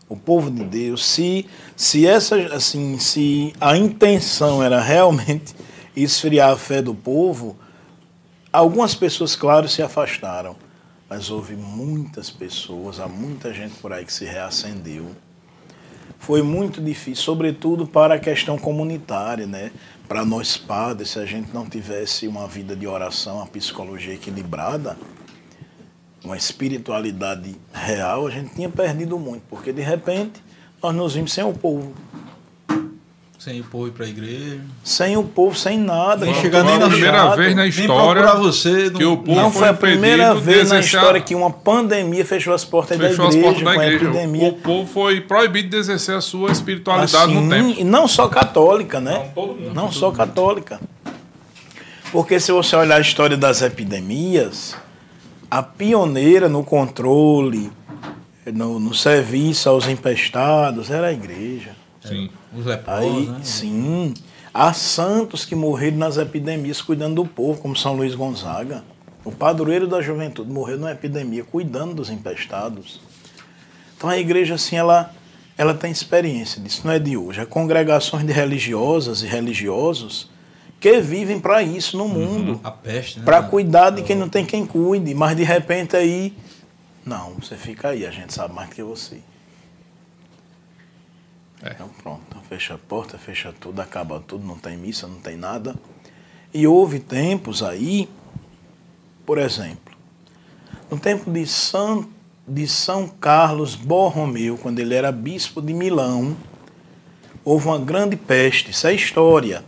[0.07, 5.53] O povo de Deus, se se essa assim, se a intenção era realmente
[5.95, 7.57] esfriar a fé do povo,
[8.53, 10.55] algumas pessoas, claro, se afastaram,
[11.09, 15.11] mas houve muitas pessoas, há muita gente por aí que se reacendeu.
[16.17, 19.71] Foi muito difícil, sobretudo para a questão comunitária, né?
[20.07, 24.97] Para nós padres, se a gente não tivesse uma vida de oração, uma psicologia equilibrada,
[26.23, 30.43] uma espiritualidade real, a gente tinha perdido muito, porque de repente
[30.81, 31.93] nós nos vimos sem o povo.
[33.37, 34.59] Sem o povo ir pra igreja.
[34.83, 36.25] Sem o povo, sem nada.
[36.25, 37.35] Com chegar nem na primeira fechado.
[37.37, 38.89] vez na história você.
[38.89, 42.65] que o povo Não foi a primeira vez na história que uma pandemia fechou as
[42.65, 44.05] portas fechou da as igreja, portas da com a igreja.
[44.05, 44.47] epidemia.
[44.49, 47.79] O povo foi proibido de exercer a sua espiritualidade no Assim, tempo.
[47.79, 49.13] E não só católica, né?
[49.13, 49.73] Não, todo mundo.
[49.75, 50.79] Não só católica.
[52.11, 54.75] Porque se você olhar a história das epidemias,
[55.51, 57.69] a pioneira no controle,
[58.45, 61.71] no, no serviço aos empestados, era a igreja.
[62.03, 62.29] Sim.
[62.57, 63.39] Os leprosos, Aí, né?
[63.43, 64.13] sim,
[64.53, 68.83] há santos que morreram nas epidemias cuidando do povo, como São Luís Gonzaga.
[69.23, 73.01] O padroeiro da juventude morreu numa epidemia cuidando dos empestados.
[73.97, 75.11] Então a igreja, assim, ela,
[75.57, 77.41] ela tem experiência disso, não é de hoje.
[77.41, 80.29] Há congregações de religiosas e religiosos
[80.79, 83.25] que vivem para isso no mundo, A peste, né?
[83.25, 86.33] para cuidar de quem não tem quem cuide, mas de repente aí,
[87.03, 89.17] não, você fica aí, a gente sabe mais do que você.
[91.65, 91.71] É.
[91.71, 95.35] Então pronto, então fecha a porta, fecha tudo, acaba tudo, não tem missa, não tem
[95.35, 95.75] nada.
[96.53, 98.07] E houve tempos aí,
[99.25, 99.95] por exemplo,
[100.91, 102.07] no tempo de São,
[102.47, 106.37] de São Carlos Borromeu, quando ele era bispo de Milão,
[107.43, 109.63] houve uma grande peste, isso é história.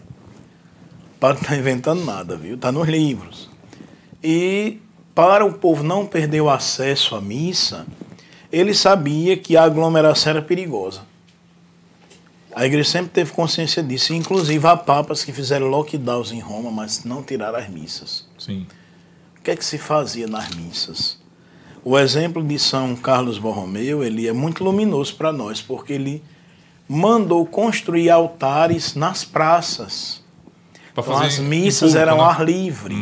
[1.19, 2.53] Para não estar inventando nada, viu?
[2.53, 3.49] Está nos livros.
[4.23, 4.79] E
[5.15, 7.87] para o povo não perder o acesso à missa,
[8.51, 11.01] ele sabia que a aglomeração era perigosa.
[12.57, 17.03] A igreja sempre teve consciência disso, inclusive há papas que fizeram lockdowns em Roma, mas
[17.03, 18.27] não tiraram as missas.
[18.35, 18.65] Sim.
[19.37, 21.19] O que é que se fazia nas missas?
[21.85, 26.23] O exemplo de São Carlos Borromeu, ele é muito luminoso para nós, porque ele
[26.89, 30.23] mandou construir altares nas praças.
[30.95, 32.23] Pra Então, as missas público, eram né?
[32.23, 32.95] ar livre.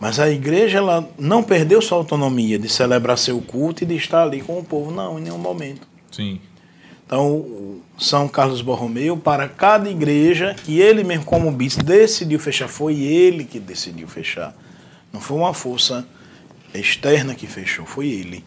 [0.00, 4.22] Mas a igreja ela não perdeu sua autonomia de celebrar seu culto e de estar
[4.22, 5.86] ali com o povo, não, em nenhum momento.
[6.10, 6.40] Sim.
[7.10, 12.68] Então, o São Carlos Borromeu, para cada igreja que ele mesmo, como bispo, decidiu fechar,
[12.68, 14.54] foi ele que decidiu fechar.
[15.12, 16.06] Não foi uma força
[16.72, 18.44] externa que fechou, foi ele.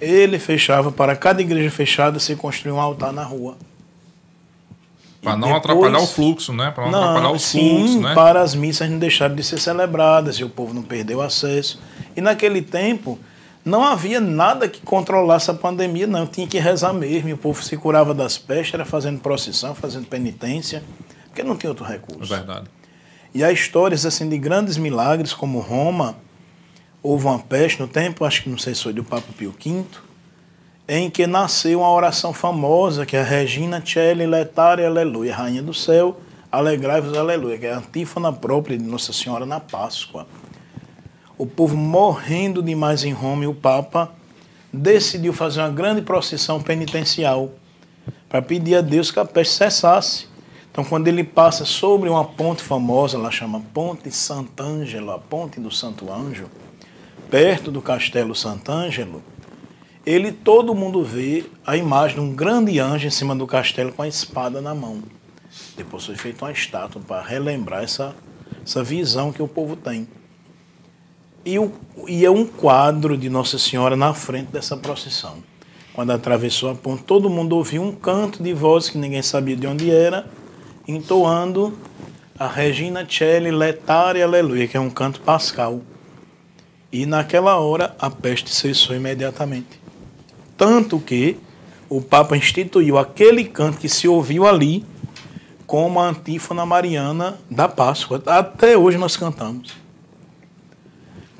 [0.00, 3.56] Ele fechava, para cada igreja fechada, se construía um altar na rua.
[5.20, 6.70] Pra E não depois- atrapalhar o fluxo, né?
[6.70, 8.14] Pra não, atrapalhar os sim, fluxos, né?
[8.14, 11.82] para as missas não deixarem de ser celebradas e o povo não perdeu acesso.
[12.16, 13.18] E naquele tempo
[13.68, 16.26] não havia nada que controlasse a pandemia, não.
[16.26, 17.28] Tinha que rezar mesmo.
[17.28, 20.82] E o povo se curava das pestes, era fazendo procissão, fazendo penitência,
[21.26, 22.34] porque não tinha outro É recurso.
[22.34, 22.66] verdade.
[23.34, 26.16] E há histórias assim de grandes milagres, como Roma,
[27.02, 29.84] houve uma peste no tempo, acho que não sei se foi do Papa Pio V,
[30.88, 35.74] em que nasceu uma oração famosa, que é a Regina Celli Letare Aleluia, Rainha do
[35.74, 36.18] Céu,
[36.50, 40.26] alegrai-vos Aleluia, que é a antífona própria de Nossa Senhora na Páscoa.
[41.38, 44.12] O povo morrendo demais em Roma e o Papa
[44.72, 47.52] decidiu fazer uma grande procissão penitencial
[48.28, 50.26] para pedir a Deus que a peste cessasse.
[50.70, 56.12] Então, quando ele passa sobre uma ponte famosa, lá chama Ponte Sant'Angelo, Ponte do Santo
[56.12, 56.50] Anjo,
[57.30, 59.22] perto do Castelo Sant'Angelo,
[60.04, 64.02] ele, todo mundo vê a imagem de um grande anjo em cima do castelo com
[64.02, 65.02] a espada na mão.
[65.76, 68.16] Depois foi feita uma estátua para relembrar essa,
[68.64, 70.08] essa visão que o povo tem.
[71.44, 71.72] E, o,
[72.06, 75.36] e é um quadro de Nossa Senhora na frente dessa procissão.
[75.92, 79.66] Quando atravessou a ponte, todo mundo ouviu um canto de voz que ninguém sabia de
[79.66, 80.26] onde era,
[80.86, 81.76] entoando
[82.38, 85.80] a Regina Celli Letare Aleluia, que é um canto pascal.
[86.92, 89.80] E naquela hora a peste cessou imediatamente.
[90.56, 91.36] Tanto que
[91.88, 94.84] o Papa instituiu aquele canto que se ouviu ali
[95.66, 98.22] como a antífona mariana da Páscoa.
[98.26, 99.87] Até hoje nós cantamos.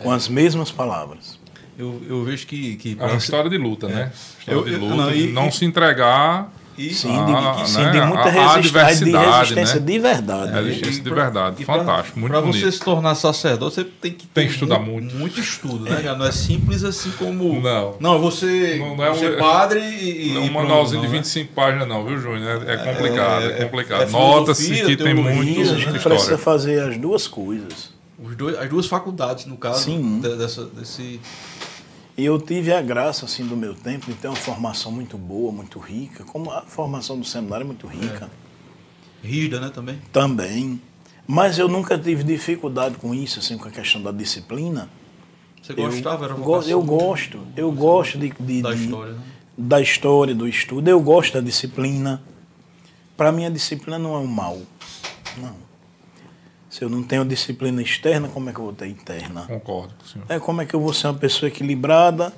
[0.03, 1.39] Com as mesmas palavras.
[1.79, 2.77] Eu, eu vejo que.
[2.77, 4.11] que É uma história de luta, né?
[4.41, 7.71] História Eu- de eu- luta, não, e- não e- se entregar e- Sim, Ah, de,
[7.71, 7.91] sim, né?
[7.91, 9.87] de muita A- a resistência, de resistência né?
[9.87, 10.53] de verdade.
[10.59, 11.63] É, resistência de verdade.
[11.63, 12.61] e pra- Fantástico, muito Pra bonito.
[12.65, 15.15] você se tornar sacerdote, você tem que Tem que estudar muito.
[15.17, 16.17] Muito estudo, né, cara?
[16.17, 17.61] Não é simples assim como.
[17.61, 17.97] Não.
[18.01, 18.77] Não, você.
[18.79, 20.33] Não- não é um- você padre e.
[20.35, 21.19] Não é um manualzinho de não, né?
[21.21, 22.63] 25 páginas, não, viu, Júnior?
[22.69, 24.03] É, é complicado, é, é- complicado.
[24.03, 27.97] é Nota-se que tem muito a gente precisa fazer as duas coisas.
[28.29, 29.85] Os dois, as duas faculdades, no caso.
[29.85, 30.21] Sim.
[30.21, 31.21] de- dessa, desse.
[32.17, 35.53] E eu tive a graça, assim, do meu tempo de ter uma formação muito boa,
[35.53, 38.29] muito rica, como a formação do seminário é muito rica
[39.23, 39.99] Rígida, né, também.
[40.13, 40.81] também.
[41.27, 44.89] Mas eu nunca tive dificuldade com isso, assim, com a questão da disciplina.
[45.63, 49.21] Você Eu gostava, era go- vocação Eu gosto, eu gosto de, de- da história, né?
[49.57, 52.23] da história, do estudo, eu gosto da disciplina.
[53.17, 54.59] Para mim, a disciplina não é um mal.
[55.37, 55.55] Não.
[56.79, 59.43] Se eu não tenho disciplina externa, como é que eu vou ter interna?
[59.49, 60.25] Concordo, senhor.
[60.29, 62.33] É como é que eu vou ser uma pessoa equilibrada,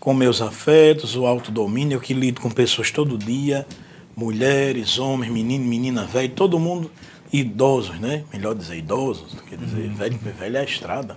[0.00, 3.64] com meus afetos, o autodomínio, eu que lido com pessoas todo dia,
[4.16, 6.90] mulheres, homens, menino, menina, velho, todo mundo,
[7.32, 8.24] idosos, né?
[8.32, 11.16] Melhor dizer idosos, quer dizer, velho, velho é a estrada.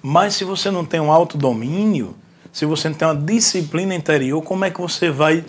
[0.00, 2.16] Mas se você não tem um autodomínio,
[2.50, 5.44] se você não tem uma disciplina interior, como é que você vai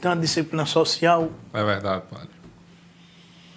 [0.00, 1.28] ter uma disciplina social?
[1.52, 2.39] É verdade, padre.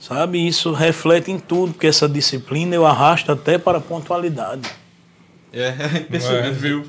[0.05, 0.45] Sabe?
[0.45, 4.69] Isso reflete em tudo, porque essa disciplina eu arrasto até para a pontualidade.
[5.53, 6.55] É, é Não é, impressionante.
[6.55, 6.83] viu?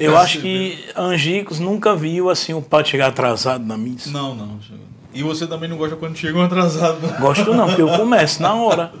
[0.00, 4.10] Eu acho que Angicos nunca viu assim o padre chegar atrasado na missa.
[4.10, 4.58] Não, não.
[5.14, 7.00] E você também não gosta quando chegam atrasados.
[7.02, 7.16] né?
[7.20, 8.92] Gosto não, porque eu começo na hora.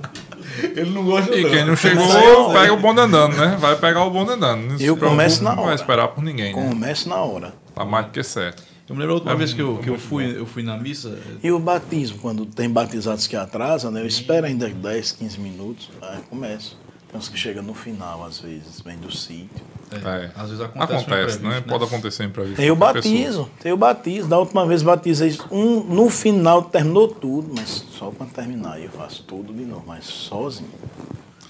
[0.62, 1.50] Ele não gosta E não.
[1.50, 3.56] quem não chegou, pega o bonde andando, né?
[3.58, 4.80] Vai pegar o bonde andando.
[4.80, 5.74] Eu começo na Não vai hora.
[5.74, 6.68] esperar por ninguém, né?
[6.68, 7.52] Começo na hora.
[7.74, 8.62] Tá mais do que certo.
[8.88, 10.76] Eu me lembro a última É vez que eu, que eu, fui, eu fui na
[10.76, 11.18] missa.
[11.42, 14.00] E o batismo, quando tem batizados que atrasam, né?
[14.00, 16.78] Eu espero ainda 10, 15 minutos, aí começo.
[17.08, 19.64] Tem uns que chegam no final, às vezes, vem do sítio.
[19.90, 20.30] É.
[20.34, 20.92] Às vezes acontece.
[21.04, 21.48] Acontece, né?
[21.48, 22.56] imprevisto, Pode acontecer imprevisto.
[22.56, 23.14] Tem o a pessoa.
[23.14, 24.28] batizo, tem o batizo.
[24.28, 29.22] Da última vez batizei um, no final terminou tudo, mas só quando terminar eu faço
[29.24, 30.70] tudo de novo, mas sozinho.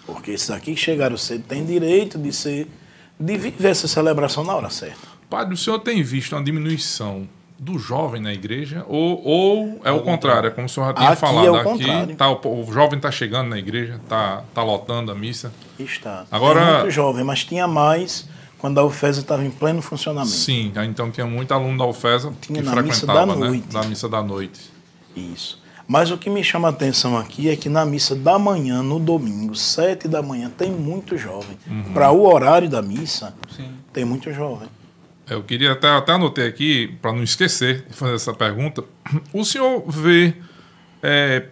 [0.06, 2.68] Porque esses aqui que chegaram cedo têm direito de ser,
[3.18, 5.15] de viver essa celebração na hora certa.
[5.28, 7.28] Padre, o senhor tem visto uma diminuição
[7.58, 8.84] do jovem na igreja?
[8.88, 10.48] Ou, ou é o contrário?
[10.48, 11.64] É como o senhor já tinha Aqui falado é o aqui.
[11.64, 12.16] contrário.
[12.16, 15.52] Tá, o, jovem está chegando na igreja, está tá lotando a missa.
[15.78, 16.26] Está.
[16.30, 18.28] Agora- Tem muito jovem, mas tinha mais
[18.58, 20.32] quando a UFES estava em pleno funcionamento.
[20.34, 23.46] Sim, então tinha muito aluno da UFESA Tinha que na missa frequentava, da né?
[23.48, 23.66] noite.
[23.68, 24.60] Da missa da noite.
[25.14, 25.60] Isso.
[25.88, 28.98] Mas o que me chama a atenção aqui é que na missa da manhã, no
[28.98, 31.56] domingo, sete da manhã, tem muito jovem.
[31.66, 31.92] Uhum.
[31.94, 33.68] Para o horário da missa, Sim.
[33.92, 34.68] tem muito jovem.
[35.28, 38.84] Eu queria até, até anotei aqui, para não esquecer de fazer essa pergunta.
[39.32, 40.34] O senhor vê.
[41.02, 41.46] é,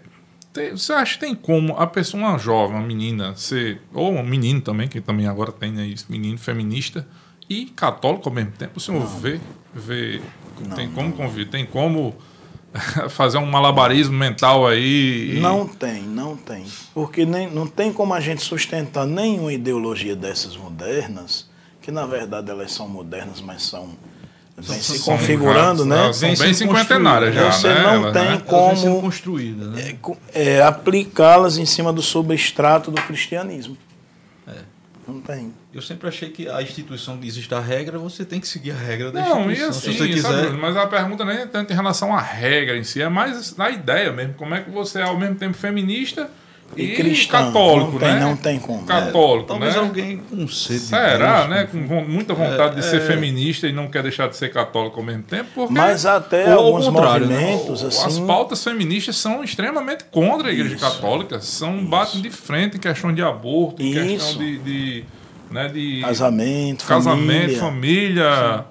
[0.53, 3.81] tem- você acha que tem como a pessoa, uma jovem, uma menina, ser.
[3.93, 7.07] Ou um menino também, que também agora tem né, isso, menino feminista,
[7.51, 8.73] e católico ao mesmo tempo?
[8.77, 9.41] O senhor vê.
[9.75, 10.21] vê
[10.77, 11.47] tem como conviver?
[11.51, 12.15] Tem como
[13.11, 15.37] fazer um malabarismo mental aí?
[15.37, 16.65] e- Não tem, não tem.
[16.95, 21.49] Porque nem, não tem como a gente sustentar nenhuma ideologia dessas modernas,
[21.85, 23.91] que na verdade elas são modernas, mas são.
[24.57, 26.13] Vem se São- configurando, né?
[26.13, 27.83] São bem cinquentenárias já, Você né?
[27.83, 28.43] não elas, tem né?
[28.47, 29.97] Como construída, né?
[30.33, 33.77] é, é, aplicá-las em cima do substrato do cristianismo.
[34.47, 34.53] É.
[35.09, 35.53] Não tem.
[35.75, 39.11] Eu sempre achei que a instituição existe a regra, você tem que seguir a regra
[39.11, 39.69] da Não, e instituição.
[39.71, 40.43] assim, Se você sabe, quiser.
[40.47, 43.57] Bruno, mas a pergunta nem é tanto em relação à regra em si, é mais
[43.57, 44.35] na ideia mesmo.
[44.35, 46.31] Como é que você é ao mesmo tempo feminista
[46.77, 47.47] e, E cristão.
[47.47, 48.21] católico, Não tem- né?
[48.21, 48.85] não tem como.
[48.85, 49.81] Católico, Talvez né?
[49.81, 51.65] alguém com sede de Será, Deus, né?
[51.71, 53.01] Com muita vontade de ser é.
[53.01, 56.67] feminista e não quer deixar de ser católico ao mesmo tempo, porque Mas até Ou
[56.77, 56.91] alguns né?
[56.93, 58.27] movimentos, as assim.
[58.27, 60.85] pautas feministas são extremamente contra a Igreja Isso.
[60.85, 64.39] Católica, são batem de frente em questão de aborto, em questão Isso.
[64.39, 65.05] de, de,
[65.51, 67.59] né, de Casamento, casamento, família.
[67.59, 68.65] família.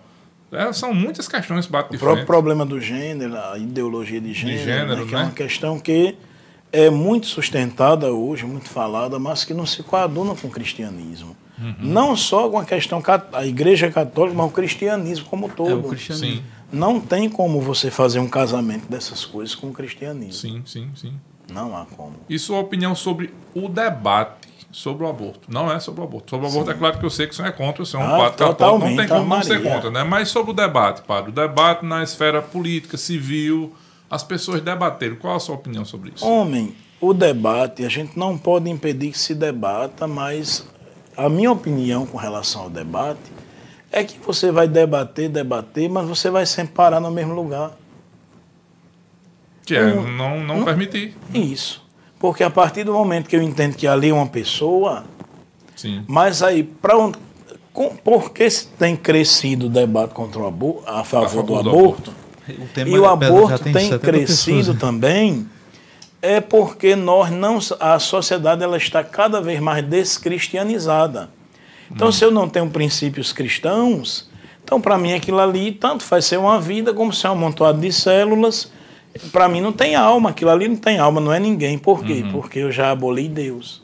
[0.51, 2.27] É, são muitas questões que batem de O próprio frente.
[2.27, 5.23] problema do gênero, a ideologia de gênero, gênero, né, que é né?
[5.23, 6.15] uma questão que
[6.73, 11.37] é muito sustentada hoje, muito falada, mas que não se coaduna com o cristianismo.
[11.59, 11.75] Uhum.
[11.79, 13.01] Não só com a questão
[13.31, 15.69] a igreja católica, mas o cristianismo como todo.
[15.69, 16.37] É o cristianismo.
[16.37, 20.33] Sim, Não tem como você fazer um casamento dessas coisas com o cristianismo.
[20.33, 21.13] sim, sim, sim.
[21.51, 22.15] Não há como.
[22.27, 25.41] E sua opinião sobre o debate sobre o aborto?
[25.47, 26.31] Não é sobre o aborto.
[26.31, 28.03] Sobre o aborto é claro que eu sei que você é contra, você é um
[28.15, 30.03] Ah, padre católico, não tem como não ser contra, né?
[30.03, 33.71] Mas sobre o debate, padre, o debate na esfera política, civil,
[34.14, 35.15] as pessoas debateram.
[35.15, 36.23] Qual a sua opinião sobre isso?
[36.27, 40.68] Homem, o debate, a gente não pode impedir que se debata, mas
[41.18, 43.19] a minha opinião com relação ao debate
[43.91, 47.72] é que você vai debater, debater, mas você vai sempre parar no mesmo lugar.
[49.65, 51.15] Que é um- não, não um- permitir.
[51.34, 51.81] Isso.
[52.19, 55.06] Porque a partir do momento que eu entendo que ali é uma pessoa,
[55.76, 56.03] Sim.
[56.07, 57.11] mas aí, para um,
[57.73, 61.64] com, por que se tem crescido o debate contra o aborto, a favor, favor do
[61.64, 62.22] do aborto?
[62.48, 64.78] O E o é- aborto tem tem 70 crescido pessoas.
[64.80, 65.48] também
[66.22, 71.30] é porque nós não a sociedade ela está cada vez mais descristianizada.
[71.91, 74.30] Então, se eu não tenho princípios cristãos,
[74.64, 77.91] então para mim aquilo ali tanto faz ser uma vida como ser um amontoado de
[77.91, 78.72] células.
[79.32, 81.78] Para mim não tem alma, aquilo ali não tem alma, não é ninguém.
[81.78, 82.26] Por quê?
[82.32, 83.84] Porque eu já aboli Deus.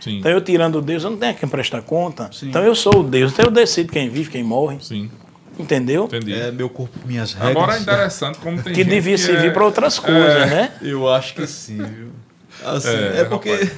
[0.00, 0.18] Sim.
[0.18, 2.30] Então eu tirando Deus, eu não tenho a quem prestar conta.
[2.32, 2.48] Sim.
[2.48, 4.78] Então eu sou o Deus, então eu decido quem vive, quem morre.
[4.80, 5.10] Sim.
[5.58, 6.04] Entendeu?
[6.06, 6.32] Entendi.
[6.32, 7.50] É meu corpo, minhas regras.
[7.56, 10.46] Agora é interessante como tem Que gente devia que servir é- para outras coisas, é,
[10.46, 10.72] né?
[10.82, 12.08] Eu acho que sim, viu?
[12.64, 13.76] Assim, É, é, porque rapaz.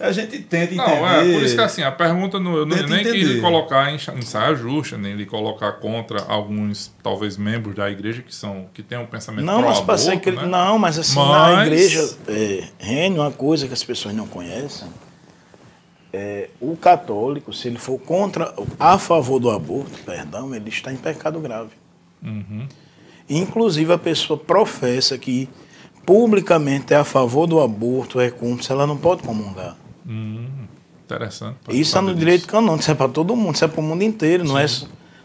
[0.00, 0.76] a gente tenta entender.
[0.76, 3.24] Não, é, por isso que assim, a pergunta não, eu nem quis entender.
[3.34, 8.34] lhe colocar em, saia justa, nem lhe colocar contra alguns, talvez, membros da igreja que
[8.34, 10.44] são que têm um pensamento Não, mas ser cri- né?
[10.46, 14.88] não, mas assim na Mas- igreja é, reina uma coisa que as pessoas não conhecem.
[16.12, 20.96] É, o católico, se ele for contra, a favor do aborto, perdão, ele está em
[20.96, 21.70] pecado grave.
[22.22, 22.68] Uhum.
[23.28, 25.48] Inclusive a pessoa professa que
[26.04, 29.76] publicamente é a favor do aborto, é cúmplice, ela não pode comungar.
[30.06, 30.46] Hum,
[31.04, 31.56] interessante.
[31.70, 32.52] Isso é no saber direito disso.
[32.52, 34.66] canônico, isso é para todo mundo, isso é para o mundo inteiro, não é,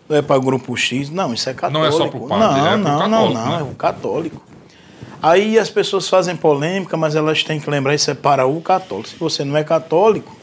[0.08, 1.80] não é para grupo X, não, isso é católico.
[1.80, 3.60] Não é só pro padre, não, é não, católico, não, não, né?
[3.60, 4.42] é o católico.
[5.22, 9.10] Aí as pessoas fazem polêmica, mas elas têm que lembrar isso é para o católico.
[9.10, 10.37] Se você não é católico,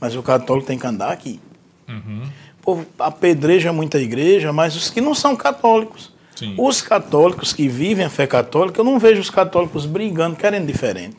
[0.00, 1.40] mas o católico tem que andar aqui.
[1.88, 2.22] Uhum.
[2.60, 6.12] O povo apedreja muita igreja, mas os que não são católicos.
[6.34, 6.54] Sim.
[6.58, 11.16] Os católicos que vivem a fé católica, eu não vejo os católicos brigando, querendo diferente.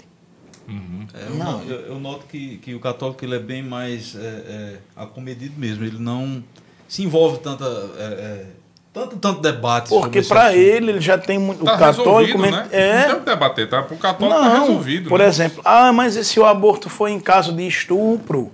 [1.16, 4.20] É, eu, no- eu- eu noto que, que o católico ele é bem mais é,
[4.20, 5.84] é, acomedido mesmo.
[5.86, 6.44] Ele não
[6.88, 8.46] se envolve tanta, é, é,
[8.94, 9.90] tanto, tanto debate.
[9.90, 11.66] sobre Porque para ele, ele já tem muito.
[11.66, 12.40] Tá o católico.
[12.40, 12.68] né?
[12.72, 13.00] É.
[13.00, 13.82] Não tem o que debater, tá?
[13.82, 15.10] Pro católico tá Não, resolvido.
[15.10, 15.28] por né?
[15.28, 18.52] exemplo, ah, mas e se o aborto foi em caso de estupro?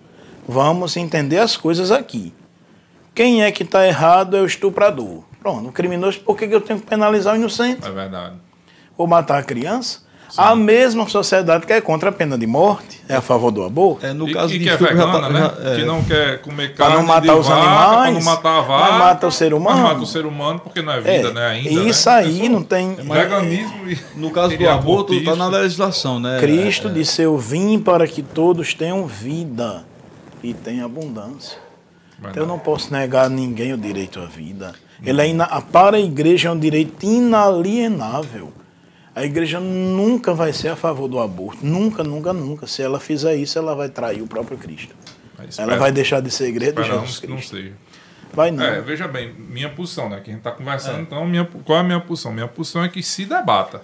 [0.47, 2.33] Vamos entender as coisas aqui.
[3.13, 5.23] Quem é que está errado é o estuprador.
[5.39, 7.85] Pronto, o criminoso, por que eu tenho que penalizar o inocente?
[7.85, 8.35] É verdade.
[8.97, 10.01] Ou matar a criança?
[10.37, 14.05] A mesma sociedade que é contra a pena de morte, é a favor do aborto.
[14.05, 15.39] É, no e, caso e de que é já vegana, tá- né?
[15.63, 15.75] já- é.
[15.77, 18.67] Que não quer comer carne não matar de os vaca, animais, não matar a mas
[18.67, 18.91] vaca.
[18.97, 19.77] mata o ser humano.
[19.81, 21.45] Mas mata o ser humano porque não é vida, É, né?
[21.47, 22.15] Ainda, isso né?
[22.15, 22.95] aí Pessoa- não tem.
[22.95, 23.97] Veganismo e...
[24.15, 26.37] No caso do aborto, está na legislação, né?
[26.39, 26.93] Cristo É, é.
[26.93, 29.83] disse: Eu vim para que todos tenham vida
[30.43, 31.57] e tenham abundância.
[32.13, 32.31] Verdade.
[32.31, 34.73] Então eu não posso negar a ninguém o direito à vida.
[35.01, 38.51] Ele é ina- Para a igreja é um direito inalienável.
[39.19, 41.65] A igreja nunca vai ser a favor do aborto.
[41.65, 42.65] Nunca, nunca, nunca.
[42.65, 44.95] Se ela fizer isso, ela vai trair o próprio Cristo.
[45.37, 47.57] Mas Ela vai deixar de ser igreja de Jesus que não Cristo.
[47.57, 47.73] seja.
[48.33, 48.63] Vai não.
[48.63, 50.21] É, veja bem, minha posição, né?
[50.23, 52.31] Que a gente está conversando, então, minha, qual é a minha posição?
[52.31, 53.81] Minha posição é que se debata.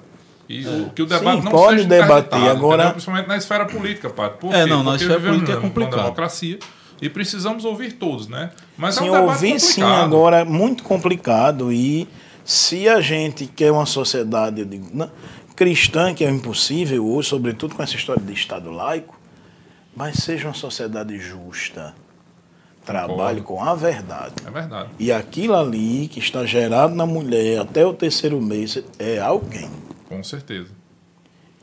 [0.48, 2.92] E o, que o debate Sim, não pode seja debater, agora- entendeu?
[2.92, 4.38] Principalmente na esfera política, padre.
[4.40, 5.96] Por É, não, na esfera política é complicado.
[5.98, 6.60] democracia
[7.02, 8.52] e precisamos ouvir todos, né?
[8.78, 12.08] Mas Sim, é um debate ouvir sim agora é muito complicado e
[12.46, 15.10] se a gente quer uma sociedade eu digo, né,
[15.56, 19.20] cristã, que é impossível hoje, sobretudo com essa história de Estado laico,
[19.96, 21.96] mas seja uma sociedade justa,
[22.86, 24.36] trabalhe com a verdade.
[24.46, 24.90] É verdade.
[25.00, 29.70] E aquilo ali que está gerado na mulher até o terceiro mês é alguém.
[30.08, 30.70] Com certeza.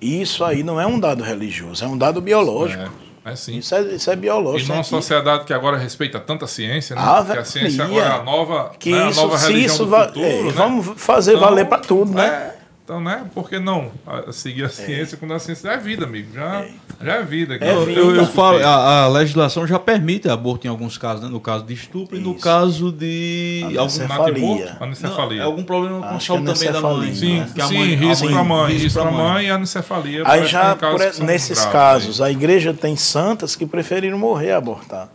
[0.01, 2.83] Isso aí não é um dado religioso, é um dado biológico.
[2.83, 2.91] É,
[3.25, 3.59] é sim.
[3.59, 4.65] Isso, é, isso é biológico.
[4.65, 7.03] E numa é sociedade que agora respeita tanta ciência, né?
[7.05, 9.05] Ave que a ciência agora é a nova, que né?
[9.05, 10.51] a isso, nova se religião isso do va- futuro, é, né?
[10.53, 12.55] vamos fazer Então, valer para tudo, né?
[12.93, 13.27] É, então, né?
[13.35, 16.33] Por que não a- seguir a ciência quando a ciência é vida, amigo?
[16.35, 16.71] Já é,
[17.03, 17.57] já é vida.
[17.61, 18.01] É Eu, vida.
[18.01, 21.29] eu, eu falo, a, a legislação já permite aborto em alguns casos, né?
[21.31, 22.41] No caso de estupro e no Isso.
[22.41, 24.77] caso de algum, Anencefalia.
[24.81, 25.39] Anencefalia.
[25.41, 26.93] não, algum problema com a Acho saúde também da mãe.
[27.09, 27.63] anencefalia, Sim, né?
[27.65, 29.23] A sim, mãe- a risco mãe- para mãe, risco para mãe.
[29.33, 30.23] mãe e anencefalia.
[30.27, 35.09] Aí já, por- nesses graves casos, a igreja tem santas que preferiram morrer a abortar.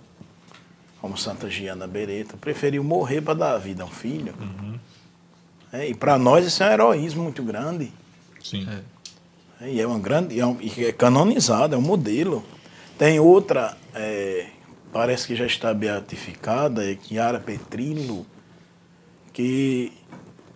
[0.99, 4.33] Como Santa Giana Beretta, preferiu morrer para dar vida a um filho.
[4.41, 4.73] Uhum.
[5.77, 7.91] É, e para nós isso é um heroísmo muito grande.
[8.43, 8.67] Sim.
[9.61, 12.43] É, e é uma grande, é, um, e é canonizado, é um modelo.
[12.97, 14.47] Tem outra, é,
[14.91, 18.25] parece que já está beatificada, é Chiara Petrillo,
[19.31, 19.93] que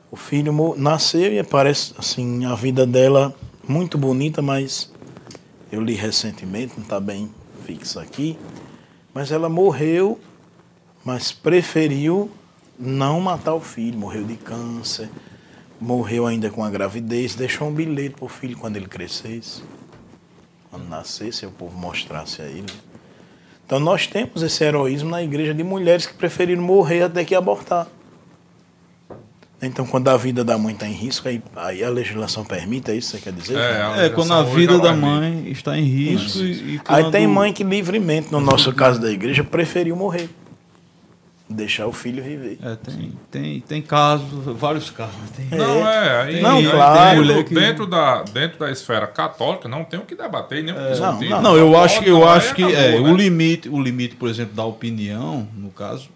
[0.09, 3.31] o filho nasceu e parece assim a vida dela
[3.67, 4.91] muito bonita, mas
[5.71, 7.29] eu li recentemente, não está bem
[7.63, 8.39] fixo aqui,
[9.13, 10.19] mas ela morreu,
[11.05, 12.31] mas preferiu
[12.81, 15.09] não matar o filho, morreu de câncer,
[15.79, 19.61] morreu ainda com a gravidez, deixou um bilhete para o filho quando ele crescesse,
[20.69, 22.73] quando nascesse, o povo mostrasse a ele.
[23.65, 27.87] Então nós temos esse heroísmo na igreja de mulheres que preferiram morrer até que abortar.
[29.63, 32.95] Então, quando a vida da mãe está em risco, aí, aí a legislação permite, é
[32.95, 33.57] isso que você quer dizer?
[33.59, 37.53] É, É, quando a vida da mãe está em risco e, e Aí tem mãe
[37.53, 40.27] que livremente, no nosso caso da igreja, preferiu morrer.
[41.53, 42.57] Deixar o filho viver.
[42.63, 45.15] É, tem, tem, tem casos, vários casos.
[45.35, 46.21] Tem, Não, é.
[46.23, 47.27] Aí, Não, aí claro.
[47.27, 50.77] Dentro, que- dentro da, dentro da esfera católica, não tem o que debater, nem o
[50.77, 51.29] que discutir.
[51.29, 53.09] não, Não, eu acho, eu não, acho que acabou, é, né?
[53.11, 56.09] o limite, o limite, por exemplo, da opinião, no caso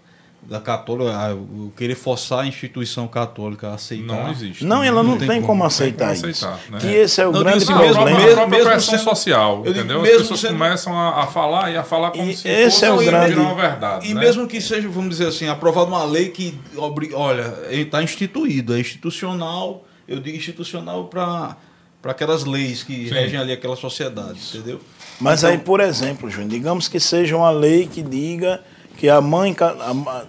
[0.48, 4.06] da católica, o querer forçar a instituição católica a aceitar.
[4.24, 4.64] Não existe.
[4.64, 6.46] Não, ela não, Não tem, tem como, como, aceitar, tem como isso.
[6.48, 6.78] aceitar, né?
[6.80, 8.20] Que esse é o Não, grande Não, mesmo- problema.
[8.20, 9.98] a própria mesmo pressão sendo- social, digo, entendeu?
[9.98, 12.72] As mesmo pessoas sendo- começam a, a falar e a falar como E se esse
[12.72, 14.08] fosse é o grande- uma verdade.
[14.08, 14.20] E né?
[14.20, 18.80] mesmo que seja, vamos dizer assim, aprovada uma lei que obriga, olha, está instituído, é
[18.80, 21.58] institucional, eu digo institucional para
[22.02, 23.16] para aquelas leis que Sim.
[23.16, 24.80] regem ali aquela sociedade, entendeu?
[25.20, 28.62] Mas Então- aí, por exemplo, Júnior, digamos que seja uma lei que diga
[28.98, 29.56] que a mãe,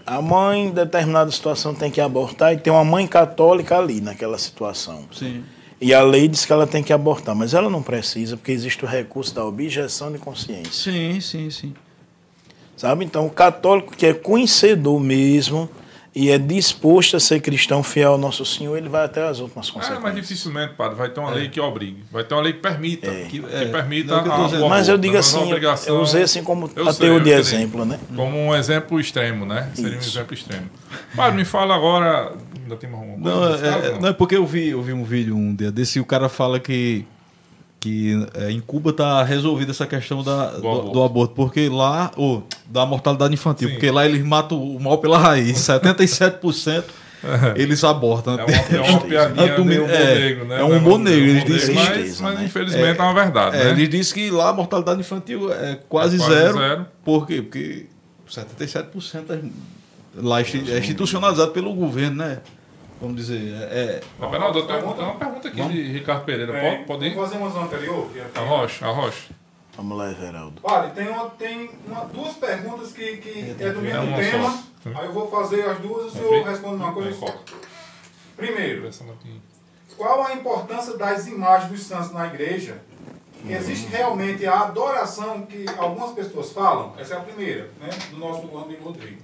[0.07, 4.39] a mãe em determinada situação tem que abortar e tem uma mãe católica ali naquela
[4.39, 5.05] situação.
[5.13, 5.45] Sim.
[5.81, 8.85] E a lei diz que ela tem que abortar, mas ela não precisa, porque existe
[8.85, 10.93] o recurso da objeção de consciência.
[10.93, 11.75] Sim, sim, sim.
[12.77, 13.05] Sabe?
[13.05, 15.69] Então, o católico que é conhecedor mesmo
[16.19, 19.69] e é disposto a ser cristão fiel ao nosso Senhor, ele vai até as últimas
[19.69, 20.03] É, consequências.
[20.03, 22.03] mas dificilmente, padre, vai ter uma lei que obrigue.
[22.11, 23.11] Vai ter uma lei que permita.
[23.29, 23.67] Que, que É.
[23.67, 24.69] permita que eu a- aborto.
[24.71, 28.01] Mas eu digo Não é assim, eu usei assim como Eu ateu de exemplo, né?
[28.17, 29.71] Como um exemplo extremo, né?
[29.75, 30.09] Seria um Isso.
[30.17, 30.67] exemplo extremo.
[31.15, 32.33] Padre, me fala agora.
[32.63, 33.71] Ainda tem mais alguma coisa?
[33.71, 36.01] Não, é, não é porque eu vi, eu vi um vídeo um dia desse e
[36.01, 37.05] o cara fala que,
[37.87, 40.91] que é, em Cuba tá resolvida essa questão da, do, aborto.
[40.91, 43.75] do aborto, porque lá, ou da mortalidade infantil, Sim.
[43.75, 46.83] porque lá eles matam o mal pela raiz, 77%
[47.55, 48.39] eles abortam.
[48.39, 48.53] É uma,
[48.87, 50.61] é uma piadinha É, meio é, negro, né?
[50.61, 52.45] é um humor negro, eles dizem- Mas, mas né?
[52.45, 53.71] infelizmente é, uma verdade, É, né?
[53.71, 56.59] Eles dizem que lá a mortalidade infantil é quase, É quase zero.
[56.59, 56.87] zero.
[57.05, 57.41] Por quê?
[57.41, 57.87] Porque
[58.29, 59.39] 77% é,
[60.17, 62.39] lá é é institucionalizado pelo governo, né?
[63.01, 66.56] Vamos dizer, é, Mas, Bernardo, tenho uma- uma pergunta aqui de Ricardo Pereira.
[66.56, 67.14] É, Pode, pode ir?
[67.14, 68.10] Vamos fazer umas anterior?
[68.16, 69.35] é- Arrocha, arrocha.
[69.77, 70.60] Vamos lá, Everaldo.
[70.62, 74.51] Padre, tem, uma, tem uma- duas perguntas que, que é do É mesmo uma tema.
[74.51, 74.98] só.
[74.98, 77.27] Aí eu vou fazer as duas e o senhor responde uma coisa só.
[77.27, 77.52] corta.
[78.36, 78.89] Primeiro,
[79.98, 82.78] qual a importância das imagens dos santos na igreja?
[83.48, 86.94] Existe realmente a adoração que algumas pessoas falam?
[86.98, 87.90] Essa é a primeira, né?
[88.10, 89.20] Do nosso amigo Rodrigo.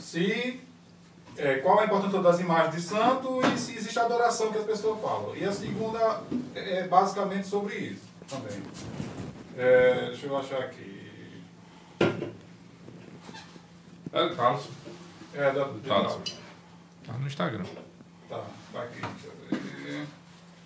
[0.00, 0.60] Se,
[1.38, 4.64] é, qual a importância das imagens de santo e se existe a adoração que as
[4.64, 5.36] pessoas falam.
[5.36, 6.22] E a segunda
[6.54, 8.62] é é basicamente sobre isso também.
[9.56, 11.42] É, deixa eu achar aqui.
[14.12, 14.64] É, Carlos.
[15.34, 16.18] É, da, Tá,
[17.06, 17.64] tá no Instagram.
[18.28, 18.42] Tá,
[18.72, 19.00] tá aqui.
[19.00, 20.06] Deixa eu ver.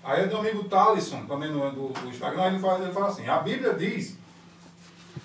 [0.02, 3.28] Aí é do amigo Talisson, também no, do, do Instagram, ele fala, ele fala assim,
[3.28, 4.16] a Bíblia diz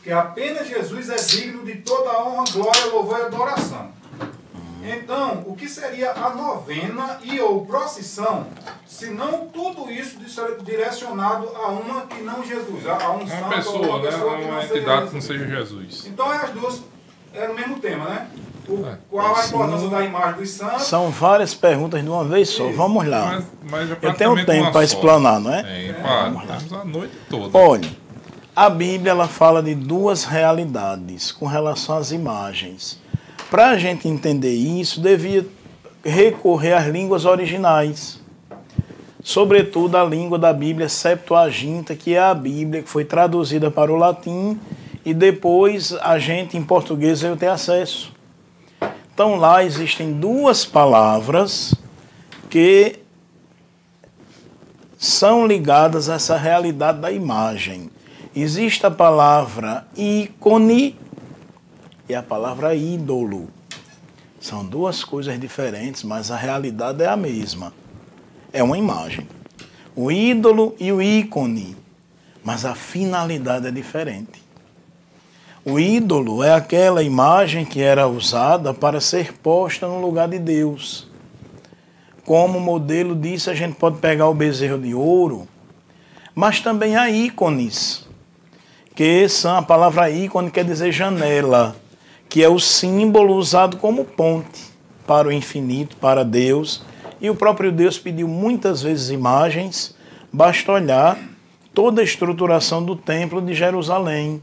[0.04, 3.92] que apenas Jesus é digno de toda a honra, glória, louvor e adoração.
[4.88, 8.48] Então, o que seria a novena e ou procissão,
[8.86, 10.18] se não tudo isso
[10.64, 14.06] direcionado a uma que não Jesus, a, a um santo Uma ou pessoa, uma né?
[14.12, 16.06] pessoa que não Uma seja entidade que não seja Jesus.
[16.08, 16.82] Então, é as duas,
[17.34, 18.28] é no mesmo tema, né?
[18.68, 18.98] O- É.
[19.12, 20.84] Qual a importância da imagem dos santos?
[20.88, 22.68] São várias perguntas de uma vez só.
[22.68, 22.76] Isso.
[22.78, 23.26] Vamos lá.
[23.26, 25.62] Mas, mas é Eu tenho tempo uma para explanar, não é?
[25.64, 26.48] Tem, padre.
[26.48, 27.56] Temos a noite toda.
[27.58, 27.90] Olha,
[28.56, 33.00] a Bíblia ela fala de duas realidades com relação às imagens.
[33.56, 35.48] Para a gente entender isso, devia
[36.04, 38.20] recorrer às línguas originais.
[39.24, 43.96] Sobretudo a língua da Bíblia Septuaginta, que é a Bíblia que foi traduzida para o
[43.96, 44.60] latim
[45.06, 48.12] e depois a gente em português veio ter acesso.
[49.14, 51.74] Então lá existem duas palavras
[52.50, 53.00] que
[54.98, 57.90] são ligadas a essa realidade da imagem.
[58.36, 61.05] Existe a palavra ícone
[62.08, 63.50] e a palavra ídolo.
[64.40, 67.74] São duas coisas diferentes, mas a realidade é a mesma.
[68.54, 69.28] É uma imagem.
[69.96, 71.76] O ídolo e o ícone,
[72.44, 74.44] mas a finalidade é diferente.
[75.64, 81.08] O ídolo é aquela imagem que era usada para ser posta no lugar de Deus.
[82.24, 85.48] Como modelo disso, a gente pode pegar o bezerro de ouro,
[86.36, 88.08] mas também há ícones,
[88.94, 91.76] que são a palavra ícone quer dizer janela,
[92.30, 94.64] que é o símbolo usado como ponte
[95.06, 96.84] para o infinito, para Deus.
[97.22, 99.96] E o próprio Deus pediu muitas vezes imagens,
[100.32, 101.18] basta olhar
[101.74, 104.42] toda a estruturação do templo de Jerusalém.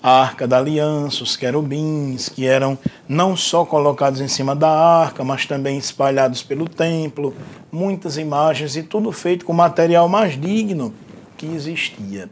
[0.00, 2.78] A arca da aliança, os querubins, que eram
[3.08, 7.34] não só colocados em cima da arca, mas também espalhados pelo templo,
[7.72, 10.94] muitas imagens e tudo feito com material mais digno
[11.36, 12.30] que existia.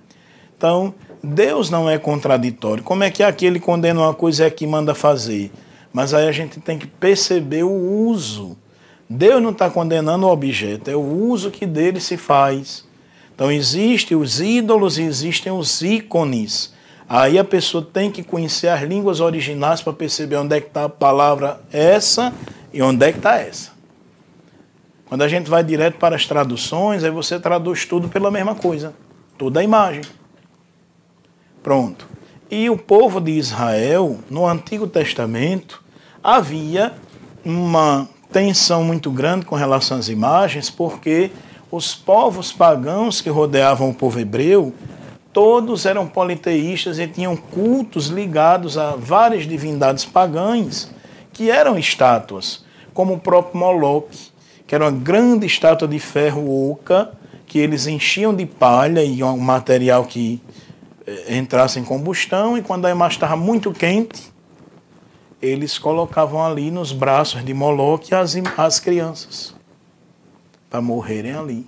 [0.56, 2.82] Então, Deus não é contraditório.
[2.82, 5.50] Como é que aquele condena uma coisa é que manda fazer?
[5.92, 8.56] Mas aí a gente tem que perceber o uso.
[9.08, 12.84] Deus não está condenando o objeto, é o uso que dele se faz.
[13.34, 16.74] Então, existem os ídolos e existem os ícones.
[17.08, 20.84] Aí a pessoa tem que conhecer as línguas originais para perceber onde é que está
[20.84, 22.32] a palavra essa
[22.72, 23.70] e onde é que está essa.
[25.06, 28.92] Quando a gente vai direto para as traduções, aí você traduz tudo pela mesma coisa,
[29.38, 30.02] toda a imagem.
[31.66, 32.06] Pronto.
[32.48, 35.82] E o povo de Israel, no Antigo Testamento,
[36.22, 36.92] havia
[37.44, 41.32] uma tensão muito grande com relação às imagens, porque
[41.68, 44.72] os povos pagãos que rodeavam o povo hebreu,
[45.32, 50.88] todos eram politeístas e tinham cultos ligados a várias divindades pagãs,
[51.32, 52.64] que eram estátuas,
[52.94, 54.28] como o próprio Moloque,
[54.68, 57.10] que era uma grande estátua de ferro oca,
[57.44, 60.40] que eles enchiam de palha e um material que
[61.28, 64.32] entrasse em combustão, e quando a imagem estava muito quente,
[65.40, 69.54] eles colocavam ali nos braços de Moloque as, as crianças,
[70.68, 71.66] para morrerem ali.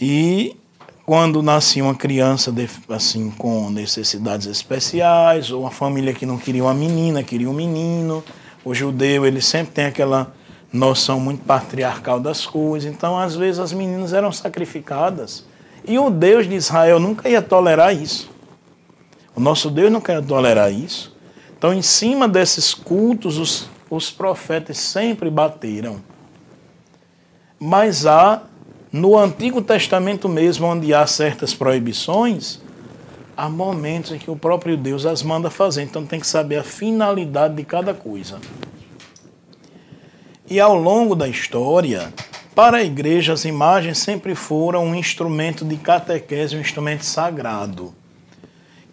[0.00, 0.56] E
[1.04, 2.54] quando nascia uma criança
[2.88, 8.24] assim com necessidades especiais, ou uma família que não queria uma menina, queria um menino.
[8.64, 10.32] O judeu, ele sempre tem aquela
[10.72, 12.90] noção muito patriarcal das coisas.
[12.90, 15.44] Então, às vezes, as meninas eram sacrificadas.
[15.86, 18.30] E o Deus de Israel nunca ia tolerar isso.
[19.34, 21.16] O nosso Deus não quer tolerar isso.
[21.56, 26.00] Então, em cima desses cultos, os, os profetas sempre bateram.
[27.58, 28.42] Mas há,
[28.92, 32.60] no Antigo Testamento mesmo, onde há certas proibições,
[33.36, 35.82] há momentos em que o próprio Deus as manda fazer.
[35.82, 38.38] Então, tem que saber a finalidade de cada coisa.
[40.48, 42.12] E ao longo da história,
[42.60, 47.94] para a igreja, as imagens sempre foram um instrumento de catequese, um instrumento sagrado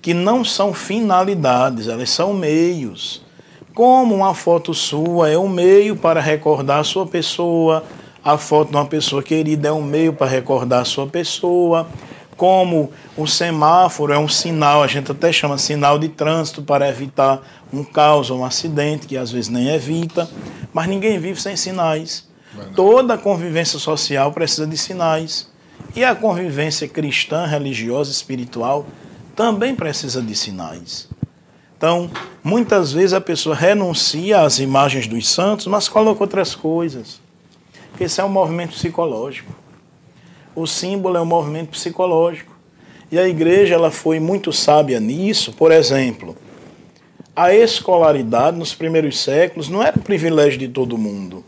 [0.02, 3.26] que não são finalidades, elas são meios.
[3.74, 7.84] Como uma foto sua é um meio para recordar a sua pessoa,
[8.24, 11.90] a foto de uma pessoa querida é um meio para recordar a sua pessoa,
[12.38, 17.42] como o semáforo é um sinal, a gente até chama sinal de trânsito para evitar
[17.74, 20.26] um caos ou um acidente, que às vezes nem evita,
[20.72, 22.27] mas ninguém vive sem sinais.
[22.76, 25.50] Toda convivência social precisa de sinais.
[25.96, 28.86] E a convivência cristã, religiosa, espiritual
[29.36, 31.08] também precisa de sinais.
[31.78, 32.10] Então,
[32.44, 37.22] muitas vezes a pessoa renuncia às imagens dos santos, mas coloca outras coisas.
[38.00, 39.56] Esse é um movimento psicológico.
[40.56, 42.56] O símbolo é um movimento psicológico.
[43.12, 45.54] E a igreja ela foi muito sábia nisso.
[45.54, 46.36] Por exemplo,
[47.36, 51.46] a escolaridade nos primeiros séculos não era um privilégio de todo mundo.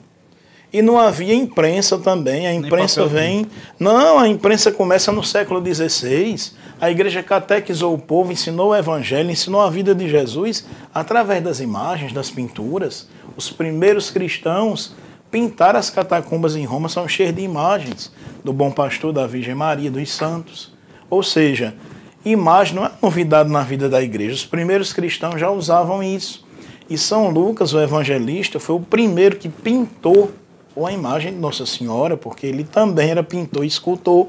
[0.71, 2.45] E não havia imprensa também.
[2.45, 3.47] A imprensa vem.
[3.79, 6.51] Não, a imprensa começa no século XVI.
[6.79, 11.59] A igreja catequizou o povo, ensinou o evangelho, ensinou a vida de Jesus através das
[11.59, 13.09] imagens, das pinturas.
[13.35, 14.93] Os primeiros cristãos
[15.31, 18.11] pintaram as catacumbas em Roma, são cheias de imagens
[18.43, 20.71] do bom pastor, da Virgem Maria, dos santos.
[21.09, 21.75] Ou seja,
[22.23, 24.35] imagem não é novidade na vida da igreja.
[24.35, 26.47] Os primeiros cristãos já usavam isso.
[26.89, 30.31] E São Lucas, o evangelista, foi o primeiro que pintou
[30.77, 34.27] a imagem de Nossa Senhora, porque ele também era pintor e escultor.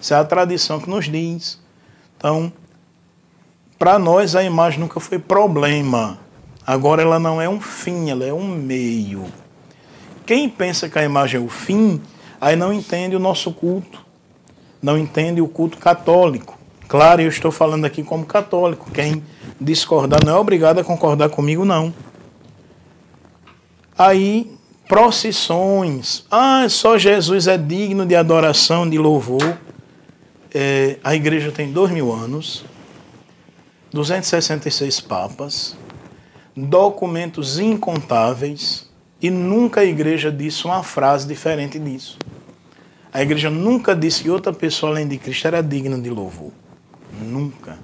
[0.00, 1.58] Essa é a tradição que nos diz.
[2.16, 2.52] Então,
[3.78, 6.18] para nós a imagem nunca foi problema.
[6.66, 9.24] Agora ela não é um fim, ela é um meio.
[10.26, 12.00] Quem pensa que a imagem é o fim,
[12.40, 14.04] aí não entende o nosso culto.
[14.82, 16.58] Não entende o culto católico.
[16.88, 18.90] Claro, eu estou falando aqui como católico.
[18.90, 19.22] Quem
[19.60, 21.92] discordar não é obrigado a concordar comigo, não.
[23.96, 24.53] Aí,
[24.94, 26.24] procissões.
[26.30, 29.58] Ah, só Jesus é digno de adoração, de louvor.
[30.54, 32.64] É, a igreja tem dois mil anos,
[33.92, 35.76] 266 papas,
[36.56, 38.88] documentos incontáveis,
[39.20, 42.16] e nunca a igreja disse uma frase diferente disso.
[43.12, 46.52] A igreja nunca disse que outra pessoa além de Cristo era digna de louvor.
[47.20, 47.76] Nunca.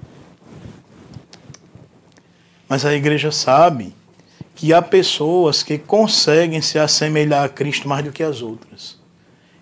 [2.69, 3.93] Mas a igreja sabe
[4.55, 8.99] que há pessoas que conseguem se assemelhar a Cristo mais do que as outras.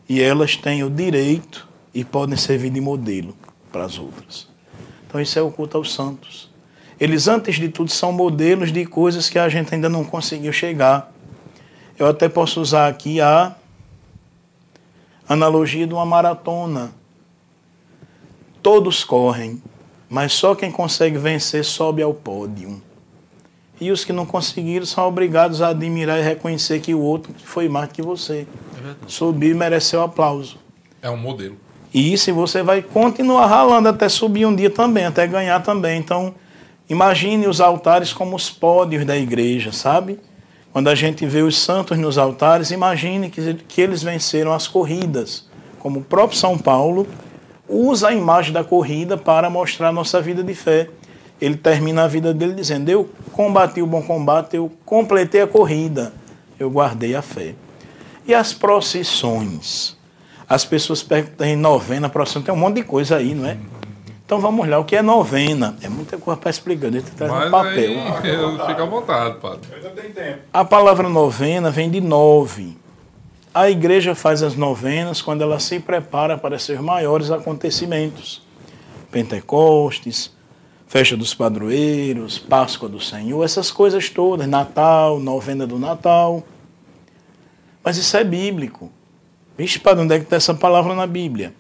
[0.08, 3.36] E elas têm o direito e podem servir de modelo
[3.72, 4.48] para as outras.
[5.08, 6.50] Então, isso é o culto aos santos.
[7.00, 11.12] Eles, antes de tudo, são modelos de coisas que a gente ainda não conseguiu chegar.
[11.98, 13.56] Eu até posso usar aqui a
[15.28, 16.92] analogia de uma maratona.
[18.62, 19.62] Todos correm,
[20.10, 22.82] mas só quem consegue vencer sobe ao pódio.
[23.80, 27.70] E os que não conseguiram são obrigados a admirar e reconhecer que o outro foi
[27.70, 28.46] mais que você.
[28.86, 30.58] É Subir e mereceu aplauso.
[31.02, 31.58] É um modelo.
[31.94, 35.98] E isso você vai continuar ralando até subir um dia também, até ganhar também.
[35.98, 36.36] Então,
[36.90, 40.20] imagine os altares como os pódios da igreja, sabe?
[40.72, 45.48] Quando a gente vê os santos nos altares, imagine que, que eles venceram as corridas.
[45.80, 47.08] Como o próprio São Paulo
[47.68, 50.90] usa a imagem da corrida para mostrar a nossa vida de fé
[51.42, 56.14] ele termina a vida dele dizendo: Eu combati o bom combate, eu completei a corrida,
[56.60, 57.56] eu guardei a fé.
[58.26, 59.98] E as procissões?
[60.48, 63.58] As pessoas perguntam em novena, procissão, tem um monte de coisa aí, não é?
[64.26, 65.76] Então vamos lá, o que é novena?
[65.82, 67.92] É muita coisa para explicar, deixa eu trazer um papel.
[68.00, 69.62] Aí, fica à vontade, padre.
[69.76, 70.40] Ainda tem tempo.
[70.54, 72.78] A palavra novena vem de nove.
[73.52, 78.44] A igreja faz as novenas quando ela se prepara para seus maiores acontecimentos.
[79.12, 80.32] Pentecostes,
[80.90, 86.44] festa dos padroeiros, Páscoa do Senhor, essas coisas todas, Natal, novena do Natal.
[87.84, 88.92] Mas isso é bíblico.
[89.56, 91.54] Vixe, para onde é que está essa palavra na Bíblia?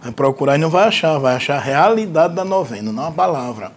[0.00, 3.70] Vai procurar e não vai achar, vai achar a realidade da novena, não a palavra.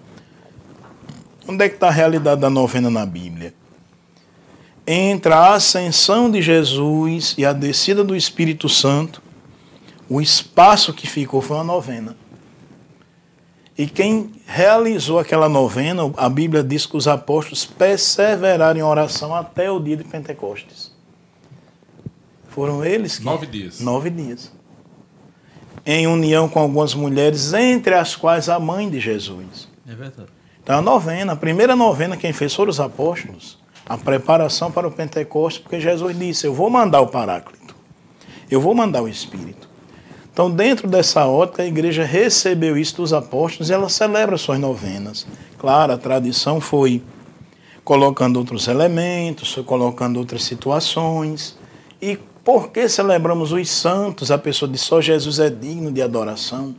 [1.45, 3.53] Onde é que está a realidade da novena na Bíblia?
[4.85, 9.21] Entre a ascensão de Jesus e a descida do Espírito Santo,
[10.09, 12.15] O espaço que ficou foi uma novena.
[13.77, 19.69] E quem realizou aquela novena, a Bíblia diz que os apóstolos perseveraram em oração até
[19.69, 20.91] o dia de Pentecostes.
[22.49, 23.25] Foram eles que.
[23.25, 23.79] Nove dias.
[23.79, 24.51] Nove dias.
[25.85, 29.69] Em união com algumas mulheres, entre as quais a mãe de Jesus.
[29.87, 30.29] É verdade.
[30.63, 33.59] Então a novena, a primeira novena quem fez foram os apóstolos.
[33.85, 37.75] A preparação para o Pentecostes, porque Jesus disse: Eu vou mandar o Paráclito.
[38.49, 39.66] Eu vou mandar o Espírito.
[40.37, 45.25] Então, dentro dessa ótica, a igreja recebeu isso dos apóstolos e ela celebra suas novenas.
[45.57, 47.01] Claro, a tradição foi
[47.83, 51.57] colocando outros elementos, foi colocando outras situações.
[51.99, 54.29] E por que celebramos os santos?
[54.29, 56.75] A pessoa diz só Jesus é digno de adoração.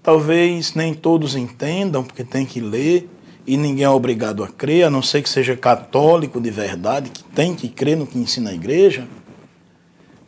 [0.00, 3.10] Talvez nem todos entendam, porque tem que ler,
[3.48, 7.24] e ninguém é obrigado a crer, a não ser que seja católico de verdade, que
[7.24, 9.08] tem que crer no que ensina a igreja.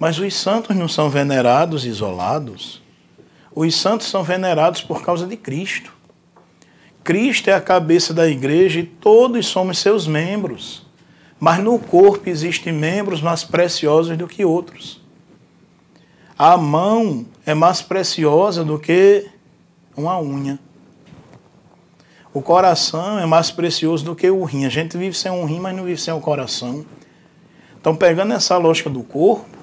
[0.01, 2.81] Mas os santos não são venerados isolados.
[3.55, 5.93] Os santos são venerados por causa de Cristo.
[7.05, 10.87] Cristo é a cabeça da igreja e todos somos seus membros.
[11.39, 15.03] Mas no corpo existem membros mais preciosos do que outros.
[16.39, 19.29] A mão é mais preciosa do que
[19.95, 20.59] uma unha.
[22.33, 24.65] O coração é mais precioso do que o rim.
[24.65, 26.87] A gente vive sem um rim, mas não vive sem o coração.
[27.79, 29.60] Então, pegando essa lógica do corpo,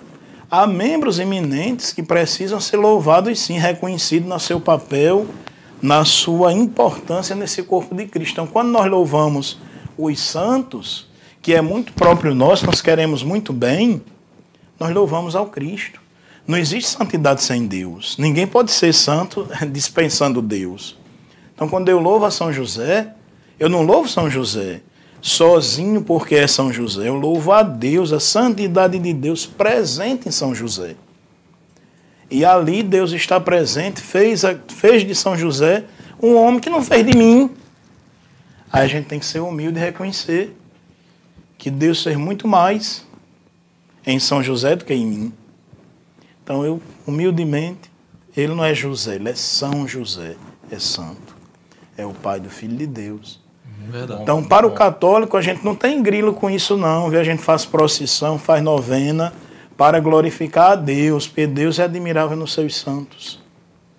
[0.49, 5.28] há membros eminentes que precisam ser louvados e sim reconhecidos no seu papel,
[5.82, 8.34] na sua importância nesse corpo de Cristo.
[8.34, 9.60] Então, quando nós louvamos
[9.98, 11.07] os santos,
[11.41, 14.02] que é muito próprio nosso, nós queremos muito bem,
[14.80, 16.02] nós louvamos ao Cristo.
[16.48, 18.15] Não existe santidade sem Deus.
[18.18, 20.98] Ninguém pode ser santo dispensando Deus.
[21.53, 23.14] Então, quando eu louvo a São José,
[23.60, 24.82] eu não louvo São José,
[25.22, 27.07] sozinho porque é São José.
[27.07, 30.95] Eu louvo a Deus, a santidade de Deus presente em São José.
[32.30, 35.85] E ali Deus está presente, fez, fez de São José
[36.22, 37.52] um homem que não fez de mim.
[38.72, 40.56] Aí a gente tem que ser humilde e reconhecer
[41.57, 43.06] que Deus fez muito mais
[44.06, 45.34] em São José do que em mim.
[46.44, 47.91] Então eu, humildemente,
[48.35, 50.35] ele não é José, ele é São José,
[50.69, 51.35] é santo.
[51.98, 53.41] É o pai do Filho de Deus.
[53.89, 54.22] Verdade.
[54.23, 57.09] Então, para o católico, a gente não tem grilo com isso, não.
[57.09, 57.19] Viu?
[57.19, 59.34] A gente faz procissão, faz novena
[59.77, 63.39] para glorificar a Deus, porque Deus é admirável nos seus santos.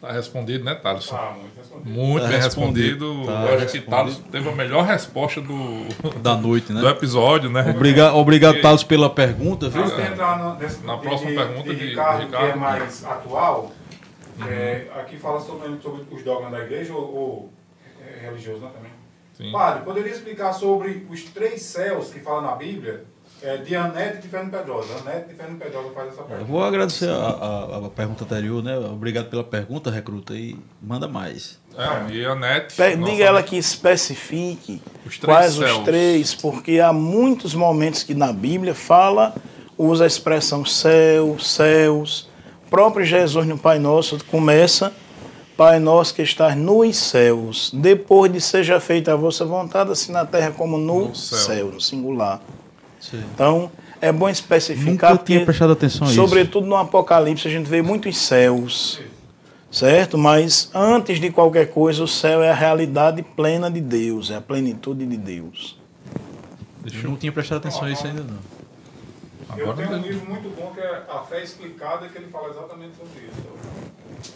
[0.00, 1.08] Tá respondido, né, Thales?
[1.12, 1.90] Ah, muito respondido.
[1.90, 3.06] Muito Tá bem respondido.
[3.06, 3.26] respondido.
[3.26, 3.80] Tá Eu acho que.
[3.80, 5.86] Thales teve a melhor resposta do,
[6.22, 6.80] Da noite, né?
[6.80, 7.68] do episódio, né?
[7.74, 9.82] Obrigado, obrigado Thales, pela pergunta, viu?
[9.84, 12.58] De entrar nesse- Na de- próxima de- pergunta de de Ricardo, que é Ricardo.
[12.60, 13.72] mais atual,
[14.48, 17.52] é, aqui fala sobre, sobre os dogmas da igreja ou, ou
[18.06, 18.92] é, religioso, né, também?
[19.38, 19.50] Sim.
[19.52, 23.04] Padre, poderia explicar sobre os três céus que fala na Bíblia,
[23.40, 24.88] é, de Anete e de Fernando Pedrosa.
[24.98, 26.50] Anete e Fernando Pedrosa faz essa Eu pergunta.
[26.50, 28.76] vou agradecer a, a- a pergunta anterior, né?
[28.76, 31.56] Obrigado pela pergunta, recruta, e manda mais.
[31.76, 32.74] É, e a NET.
[32.74, 35.84] Pe- nossa Diga ela que especifique Os quais os céus.
[35.84, 39.34] três, porque há muitos momentos que na Bíblia fala,
[39.76, 42.28] usa a expressão céu, céus.
[42.66, 44.92] O próprio Jesus no Pai Nosso começa,
[45.58, 50.24] Pai Nosso que estás nos céus, depois de seja feita a vossa vontade, assim na
[50.24, 51.38] terra como no, No céu.
[51.38, 51.66] céu.
[51.72, 52.40] no singular.
[53.00, 53.24] Sim.
[53.34, 53.68] Então,
[54.00, 56.14] é bom especificar, Nunca tinha prestado atenção a isso.
[56.22, 59.00] sobretudo no Apocalipse, a gente vê muitos céus,
[59.68, 60.16] certo?
[60.16, 64.40] Mas antes de qualquer coisa, o céu é a realidade plena de Deus, é a
[64.40, 65.76] plenitude de Deus.
[67.02, 69.58] Eu não tinha prestado atenção a isso ainda não.
[69.58, 72.92] Eu tenho um livro muito bom que é A Fé Explicada, que ele fala exatamente
[72.96, 74.32] sobre isso.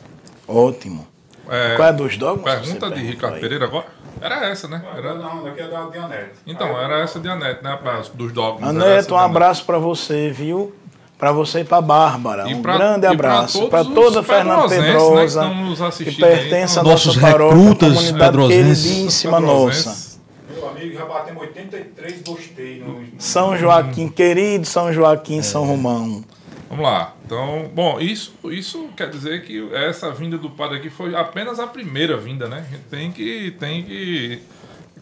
[0.49, 1.12] Ótimo.
[1.49, 2.55] É, Qual é a dos dogmas?
[2.61, 3.41] pergunta de Ricardo aí.
[3.41, 3.87] Pereira agora?
[4.21, 4.81] Era essa, né?
[4.97, 5.15] Era...
[5.15, 6.31] Não, daqui é da de Anete.
[6.47, 7.77] Então, Aí- era essa de Anete, né?
[7.83, 8.69] pra- Dos dogmas.
[8.71, 10.73] Anete, um abraço para você, viu?
[11.19, 12.49] Para você e para Bárbara.
[12.49, 13.55] E Um pra- grande pra abraço.
[13.59, 17.57] todos Para os toda Fernanda pedrosenses, né, que Pedrosa, que pertence à Nossos nossa paróquia,
[17.89, 20.19] comunidade queridíssima nossa.
[20.53, 23.05] Meu amigo, já batemos 83 gostei no.
[23.19, 25.43] São Joaquim, querido São Joaquim, É.
[25.43, 26.25] São Romão.
[26.73, 27.15] Vamos lá.
[27.27, 31.67] Então, bom, isso, isso quer dizer que essa vinda do padre aqui foi apenas a
[31.67, 32.65] primeira vinda, né?
[32.67, 34.41] A gente tem que, tem que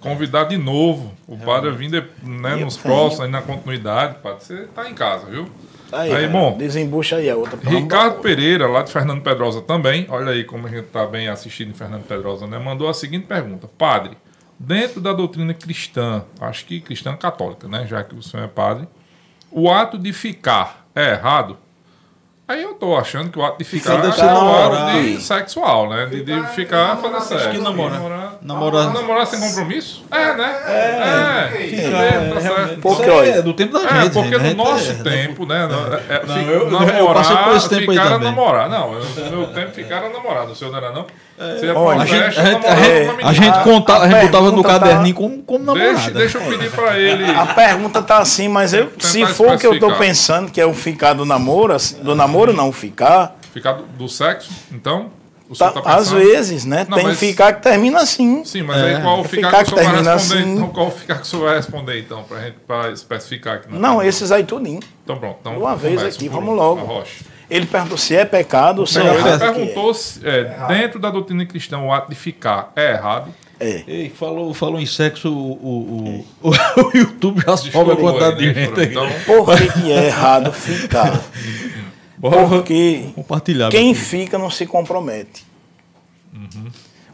[0.01, 4.42] convidar de novo o padre a vir de- né, nos próximos, aí na continuidade, padre.
[4.44, 5.48] Você tá em casa, viu?
[5.92, 6.59] Aí, Aí, é, bom.
[6.59, 7.56] Desembucha aí a outra.
[7.70, 11.70] Ricardo Pereira, lá de Fernando Pedrosa também, olha aí como a gente está bem assistido
[11.70, 12.59] em Fernando Pedrosa, né?
[12.59, 14.16] Mandou a seguinte pergunta: Padre,
[14.59, 17.86] dentro da doutrina cristã, acho que cristã católica, né?
[17.88, 18.88] Já que o senhor é padre,
[19.52, 21.56] o ato de ficar é errado?
[22.48, 26.06] Aí eu tô achando que o ato de ficar é o ato de sexual, né?
[26.06, 27.51] De, de Ficar é acho sexo.
[27.51, 27.93] que namorar.
[28.01, 28.39] namorar.
[28.43, 28.93] Namorar.
[28.93, 30.05] Namorar sem compromisso?
[30.10, 30.56] É, né?
[30.66, 32.81] É, é, é, tá realmente.
[32.81, 34.12] Porque, olha, é do tempo da É, gente.
[34.14, 34.51] porque né?
[34.52, 35.68] no nosso É, tempo, né?
[36.09, 38.31] é- é- Não, eu- eu namorar, passei por esse tempo aí ficar era também.
[38.31, 38.68] namorar.
[38.68, 40.51] Não, eu- no meu tempo ficar era namorado.
[40.51, 41.06] O seu não era, não?
[41.40, 43.92] Você ia pra Olha, A gente, a gente, namorava a gente- uma a A- conta,
[43.94, 45.94] a a gente botava no tá- caderninho como, como namorada.
[45.94, 47.24] Deixa, deixa eu pedir pra ele.
[47.30, 50.66] A pergunta tá assim, mas eu, se for o que eu tô pensando, que é
[50.66, 55.10] o ficar do namoro, assim, do namoro não ficar, Ficar do, do sexo, então?
[55.58, 56.86] Tá- tá às vezes, né?
[56.88, 58.44] Não, tem mas- ficar que termina assim.
[58.44, 58.94] Sim, mas É.
[58.96, 60.42] aí qual É ficar, ficar que o que senhor vai termina responder?
[60.42, 60.52] assim.
[60.54, 63.66] Então, qual ficar que o senhor vai responder, então, pra gente pra especificar aqui?
[63.70, 64.06] Não, pergunta?
[64.06, 64.78] esses aí tudinho.
[65.02, 65.38] Então pronto.
[65.40, 66.54] Então, uma vez aqui, vamos um.
[66.54, 66.80] logo.
[66.82, 67.24] Arrocha.
[67.51, 69.40] Ele perguntou se é pecado ou se é Não, ele errado.
[69.40, 73.35] que perguntou se, é, dentro da doutrina cristã, o ato de ficar é errado.
[73.47, 73.51] é.
[73.62, 73.85] É.
[73.86, 76.48] Ei, falou, falou em sexo, o, o, o,
[76.81, 78.81] o YouTube já sobe a quantidade de né, gente.
[78.81, 81.20] Então, Por que, que é errado ficar?
[82.18, 83.68] Porque compartilhar.
[83.70, 85.44] quem fica não se compromete.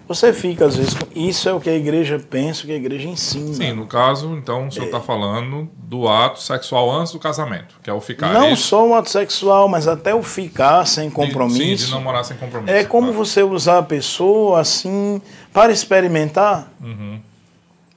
[0.08, 2.76] Você fica, às vezes, com- isso é o que a igreja pensa, o que a
[2.76, 3.52] igreja ensina.
[3.54, 7.90] sim, no caso, então, o senhor está falando do ato sexual antes do casamento, que
[7.90, 8.32] é o ficar.
[8.32, 11.58] não é só o ato sexual, mas até o ficar sem De- compromisso.
[11.84, 12.72] Sim, de namorar sem compromisso.
[12.72, 13.24] É como claro.
[13.24, 15.20] você usar a pessoa assim
[15.52, 16.70] para experimentar.
[16.80, 17.20] Uhum.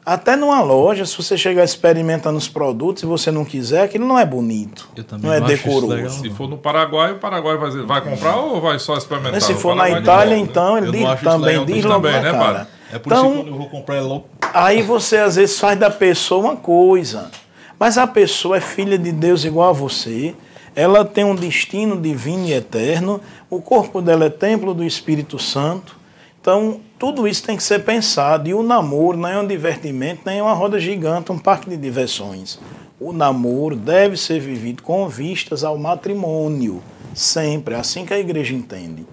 [0.06, 4.18] Até numa loja, se você chegar experimentando os produtos e você não quiser, aquilo não
[4.18, 4.90] é bonito.
[4.96, 5.88] Eu também não é decoroso.
[5.88, 6.10] legal.
[6.10, 9.34] Se for no Paraguai, o Paraguai vai, dizer- vai comprar ou vai só experimentar?
[9.34, 10.38] Mas se for na Itália, volta, né?
[10.40, 12.54] então, ele diz- também legal diz também, logo né, na padre?
[12.54, 12.68] cara.
[12.92, 14.26] É por isso que Então, quando eu vou comprar é logo.
[14.54, 17.30] aí você às vezes faz da pessoa uma coisa,
[17.78, 20.34] mas a pessoa é filha de Deus igual a você,
[20.76, 25.99] ela tem um destino divino e eterno, o corpo dela é templo do Espírito Santo,
[26.41, 28.49] então tudo isso tem que ser pensado.
[28.49, 32.60] E o namoro não é um divertimento, nem uma roda gigante, um parque de diversões.
[32.99, 36.82] O namoro deve ser vivido com vistas ao matrimônio,
[37.14, 39.06] sempre, é assim que a igreja entende.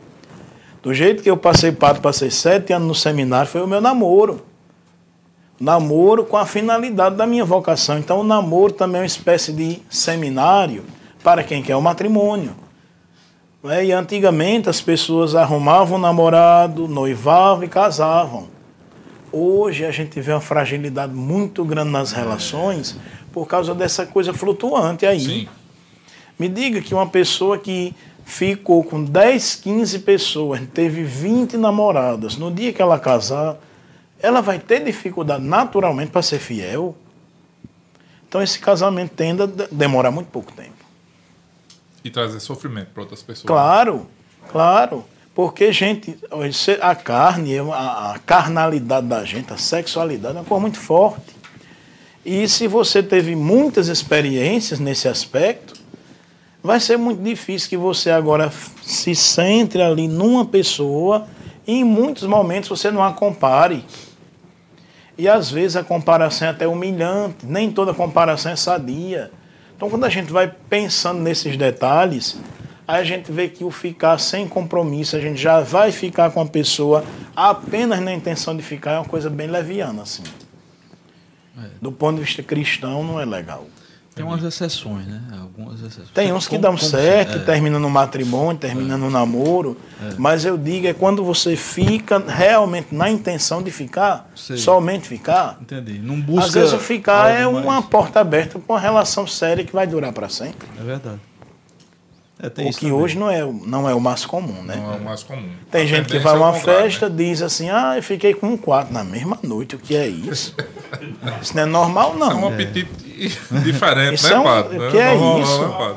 [0.82, 4.42] Do jeito que eu passei padre, passei sete anos no seminário, foi o meu namoro.
[5.58, 7.98] Namoro com a finalidade da minha vocação.
[7.98, 10.84] Então, o namoro também é uma espécie de seminário
[11.24, 12.54] para quem quer o matrimônio.
[13.70, 13.84] É?
[13.84, 18.48] E antigamente as pessoas arrumavam um namorado, noivavam e casavam.
[19.32, 22.96] Hoje a gente vê uma fragilidade muito grande nas relações
[23.32, 25.20] por causa dessa coisa flutuante aí.
[25.20, 25.48] Sim.
[26.38, 27.94] Me diga que uma pessoa que
[28.24, 33.56] ficou com 10, 15 pessoas, teve 20 namoradas, no dia que ela casar,
[34.20, 36.94] ela vai ter dificuldade naturalmente para ser fiel.
[38.28, 40.75] Então esse casamento tende a de- demorar muito pouco tempo.
[42.06, 43.46] E trazer sofrimento para outras pessoas.
[43.46, 44.06] Claro,
[44.50, 45.04] claro.
[45.34, 46.16] Porque, gente,
[46.80, 51.36] a carne, é a carnalidade da gente, a sexualidade é uma coisa muito forte.
[52.24, 55.74] E se você teve muitas experiências nesse aspecto,
[56.62, 58.50] vai ser muito difícil que você agora
[58.82, 61.26] se centre ali numa pessoa
[61.66, 63.84] e em muitos momentos você não a compare.
[65.18, 69.30] E às vezes a comparação é até humilhante, nem toda comparação é sadia.
[69.76, 72.38] Então quando a gente vai pensando nesses detalhes,
[72.88, 76.40] aí a gente vê que o ficar sem compromisso, a gente já vai ficar com
[76.40, 77.04] a pessoa
[77.34, 80.22] apenas na intenção de ficar, é uma coisa bem leviana, assim.
[81.80, 83.66] Do ponto de vista cristão, não é legal.
[84.16, 85.20] Tem umas exceções, né?
[85.38, 86.08] Algumas exceções.
[86.14, 87.38] Tem uns que Como- dão como certo, é.
[87.40, 89.76] terminam no matrimônio, terminam no namoro,
[90.16, 94.56] mas eu digo é quando você fica realmente na intenção de ficar, Sei.
[94.56, 95.58] somente ficar.
[95.60, 95.98] Entendi.
[95.98, 96.46] Não busca.
[96.46, 99.86] Às vezes o ficar é uma mais- porta aberta para uma relação séria que vai
[99.86, 100.66] durar para sempre.
[100.80, 101.20] É verdade.
[102.38, 103.00] É, tem O isso que também.
[103.02, 104.76] hoje não é, o- não é o mais comum, né?
[104.76, 105.48] Não é o mais comum.
[105.70, 107.16] Tem A gente que vai a é uma contrário, festa, né?
[107.16, 110.54] diz assim, ah, eu fiquei com um quarto na mesma noite, o que é isso?
[111.40, 112.48] isso não é normal, É um não.
[112.48, 112.90] apetite
[113.64, 114.78] diferente, Isso né, é um- padre?
[114.78, 115.62] o que é Não, não, isso?
[115.62, 115.96] não, padre?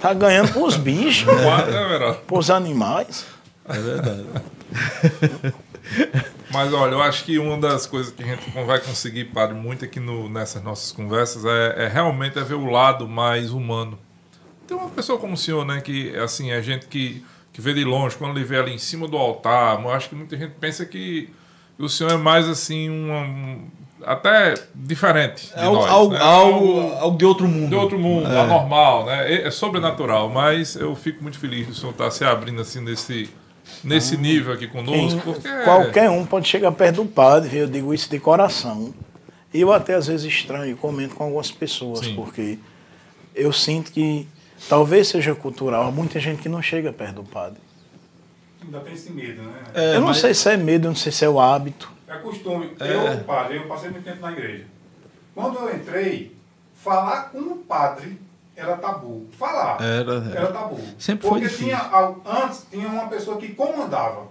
[0.00, 2.14] Tá ganhando pros bichos, né, Verão?
[2.26, 3.24] pros animais.
[3.66, 4.24] É verdade.
[6.52, 9.54] Mas olha, eu acho que uma das coisas que a gente não vai conseguir, padre,
[9.56, 13.98] muito aqui no, nessas nossas conversas é, é realmente é ver o lado mais humano.
[14.66, 17.84] Tem uma pessoa como o senhor, né, que assim, é gente que, que vê de
[17.84, 20.84] longe, quando ele vê ali em cima do altar, eu acho que muita gente pensa
[20.86, 21.28] que
[21.78, 23.66] o senhor é mais assim, uma, um-
[24.06, 25.50] até diferente.
[25.56, 26.18] É algo, nós, algo, né?
[26.20, 27.68] algo, algo de outro mundo.
[27.70, 28.40] de outro mundo, É.
[28.40, 29.32] anormal, né?
[29.32, 33.30] É, é sobrenatural, mas eu fico muito feliz do senhor estar se abrindo assim nesse,
[33.82, 37.92] nesse nível aqui conosco, porque é- Qualquer um pode chegar perto do padre, eu digo
[37.94, 38.92] isso de coração.
[39.52, 42.14] Eu até às vezes estranho e comento com algumas pessoas, Sim.
[42.14, 42.58] porque
[43.34, 44.28] eu sinto que
[44.68, 47.58] talvez seja cultural, há muita gente que não chega perto do padre.
[48.62, 49.52] Ainda tem esse medo, né?
[49.74, 51.90] É, eu não mas- sei se é medo, eu não sei se é o hábito.
[52.08, 52.72] É costume.
[52.80, 53.14] É.
[53.18, 54.64] Eu, padre, eu passei muito tempo na igreja.
[55.34, 56.34] Quando eu entrei,
[56.74, 58.18] falar com o padre
[58.56, 59.26] era tabu.
[59.36, 60.38] Falar Era, era.
[60.38, 60.78] era tabu.
[60.98, 61.76] Sempre foi Porque difícil.
[61.76, 64.28] tinha, antes tinha uma pessoa que comandava.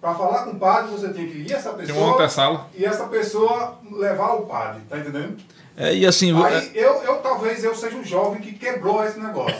[0.00, 2.66] Para falar com o padre, você tem que ir essa Tem pessoa uma antessala.
[2.74, 5.36] e essa pessoa levar o padre, tá entendendo?
[5.76, 9.58] É, e assim, Aí eu, eu talvez eu seja um jovem que quebrou esse negócio.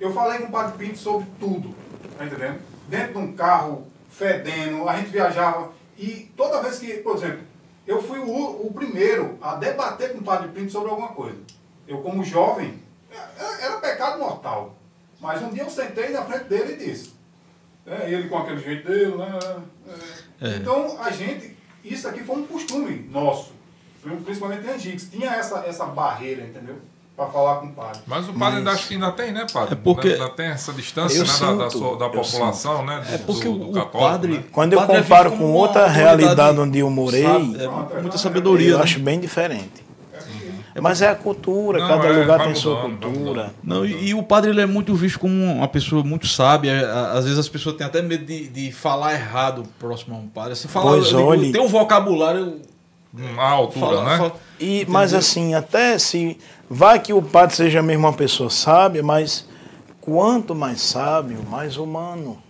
[0.00, 1.74] Eu falei com o Padre Pinto sobre tudo,
[2.16, 2.60] tá entendendo?
[2.88, 5.72] Dentro de um carro, fedendo, a gente viajava.
[5.96, 7.40] E toda vez que, por exemplo,
[7.86, 11.38] eu fui o, o primeiro a debater com o Padre Pinto sobre alguma coisa.
[11.86, 14.74] Eu, como jovem, era, era pecado mortal.
[15.20, 17.12] Mas um dia eu sentei na frente dele e disse.
[17.86, 19.38] É, ele com aquele jeito dele, né?
[20.40, 20.48] é.
[20.48, 20.56] É.
[20.56, 23.60] Então, a gente, isso aqui foi um costume nosso
[24.24, 26.76] principalmente em Angix, tinha essa, essa barreira, entendeu?
[27.20, 28.00] Para falar com o padre.
[28.06, 29.74] Mas o padre ainda acho que ainda tem, né, padre?
[29.74, 33.02] É porque- Ainda tem essa distância né, da, da, sinto, sua- da população, né?
[33.06, 34.32] Do, É porque do, do o católico, padre.
[34.32, 34.44] né?
[34.50, 38.70] Quando eu padre é comparo com outra realidade onde eu morei, sabe, é, muita sabedoria.
[38.70, 38.84] eu né?
[38.84, 39.90] acho bem diferente.
[40.80, 43.52] Mas é a cultura, Não, cada é, lugar tem sua mudando, cultura.
[43.62, 46.88] Não, e, e o padre ele é muito visto como uma pessoa muito sábia.
[47.12, 50.54] Às vezes as pessoas têm até medo de, de falar errado próximo a um padre.
[50.56, 51.52] Você fala, Pois eu digo, olhe.
[51.52, 52.60] tem um vocabulário.
[53.38, 54.16] A altura, Fala, né?
[54.18, 56.38] fala- E, mas assim, até se.
[56.68, 59.48] Vai que o padre seja mesmo uma pessoa sábia, mas
[60.00, 62.40] quanto mais sábio, mais humano.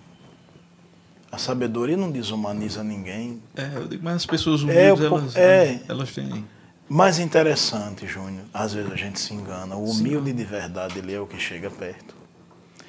[1.32, 3.40] A sabedoria não desumaniza ninguém.
[3.56, 5.80] É, eu digo, mas as pessoas É, humildes, po- elas, é.
[5.88, 6.44] elas têm.
[6.88, 9.76] Mais interessante, Júnior, às vezes a gente se engana.
[9.76, 12.16] O humilde de verdade, ele é o que chega perto.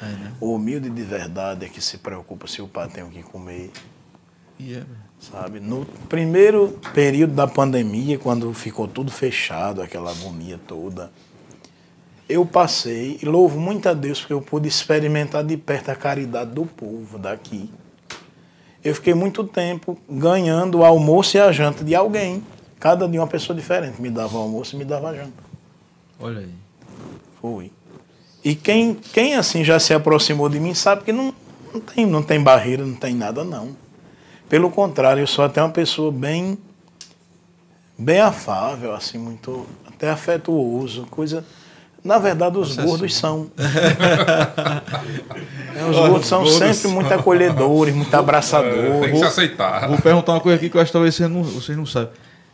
[0.01, 0.31] É, né?
[0.41, 3.71] O humilde de verdade é que se preocupa se o padre tem o que comer.
[4.59, 4.83] E é,
[5.21, 5.59] Sabe?
[5.59, 11.11] No primeiro período da pandemia, quando ficou tudo fechado, aquela agonia toda,
[12.27, 16.51] eu passei e louvo muito a Deus porque eu pude experimentar de perto a caridade
[16.51, 17.69] do povo daqui.
[18.83, 22.43] Eu fiquei muito tempo ganhando o almoço e a janta de alguém.
[22.79, 25.43] Cada dia uma pessoa diferente me dava o almoço e me dava a janta.
[26.19, 26.49] olha aí.
[27.39, 27.71] Foi.
[28.43, 31.31] E quem, quem assim já se aproximou de mim sabe que não,
[31.71, 33.75] não, tem, não tem barreira, não tem nada, não.
[34.51, 36.57] Pelo contrário, eu sou até uma pessoa bem,
[37.97, 41.45] bem afável, assim, muito, até afetuoso, coisa.
[42.03, 43.21] Na verdade, os Você é gordos assim.
[43.21, 43.49] são.
[45.73, 46.91] É, os gordos são gordos sempre são.
[46.91, 49.11] muito acolhedores, muito É, tem abraçadores.
[49.11, 49.87] que se aceitar.
[49.87, 52.09] Vou perguntar uma coisa aqui que eu acho que talvez vocês não, vocês não sabem.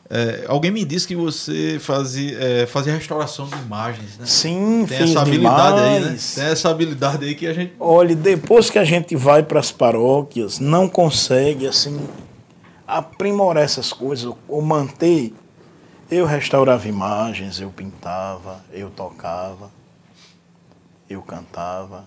[0.09, 4.25] É, alguém me disse que você fazia, é, fazia restauração de imagens, né?
[4.25, 5.99] Sim, Tem essa habilidade aí, né?
[5.99, 6.35] demais.
[6.35, 7.73] Tem essa habilidade aí que a gente.
[7.77, 11.99] Olha, depois que a gente vai para as paróquias, não consegue assim
[12.87, 15.33] aprimorar essas coisas ou manter.
[16.09, 19.69] Eu restaurava imagens, eu pintava, eu tocava,
[21.09, 22.05] eu cantava.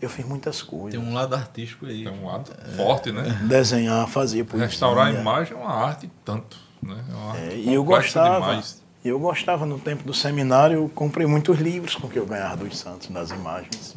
[0.00, 0.98] Eu fiz muitas coisas.
[1.00, 2.04] Tem um lado artístico aí.
[2.04, 3.22] Tem um lado forte, né?
[3.48, 4.66] Desenhar, fazia poesia.
[4.68, 6.56] Restaurar a imagem é uma arte tanto.
[6.80, 7.04] Né?
[7.08, 8.34] É uma arte É, e eu gostava.
[8.40, 8.82] demais.
[9.04, 12.76] Eu gostava no tempo do seminário, eu comprei muitos livros com que eu ganhava dos
[12.78, 13.94] santos, das imagens.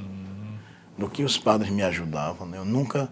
[0.98, 2.48] Do que os padres me ajudavam.
[2.48, 2.58] né?
[2.58, 3.10] Eu nunca.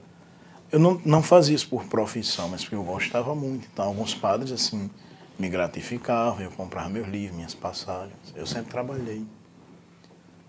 [0.72, 3.68] Eu não, não fazia isso por profissão, mas porque eu gostava muito.
[3.72, 4.90] Então, alguns padres, assim,
[5.38, 8.14] me gratificavam, eu comprava meus livros, minhas passagens.
[8.36, 9.26] Eu sempre trabalhei.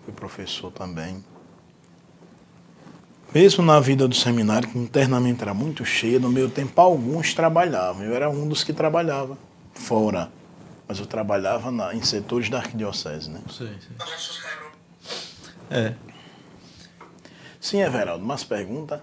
[0.05, 1.25] Fui professor também.
[3.35, 8.03] Mesmo na vida do seminário, que internamente era muito cheia, no meu tempo alguns trabalhavam.
[8.03, 9.39] Eu era um dos que trabalhava
[9.73, 10.31] fora.
[10.89, 13.41] Mas eu trabalhava na- em setores da arquidiocese, né?
[13.49, 13.97] Sei, sei.
[15.71, 15.95] É.
[17.61, 19.01] Sim, Everaldo, mas pergunta.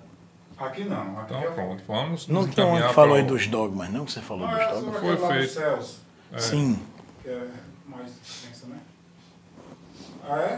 [0.57, 1.19] Aqui não.
[1.19, 1.83] Aqui Então, é- pronto.
[1.87, 4.03] Vamos Não tem que falou aí dos dogmas, não?
[4.03, 4.99] Que você falou Não, dos é dogmas?
[5.19, 5.53] Foi feito.
[5.53, 5.95] céus,
[6.37, 6.79] Sim.
[7.23, 7.47] que é
[7.85, 8.11] mais
[8.43, 8.79] tensa, né?
[10.27, 10.57] Ah, é?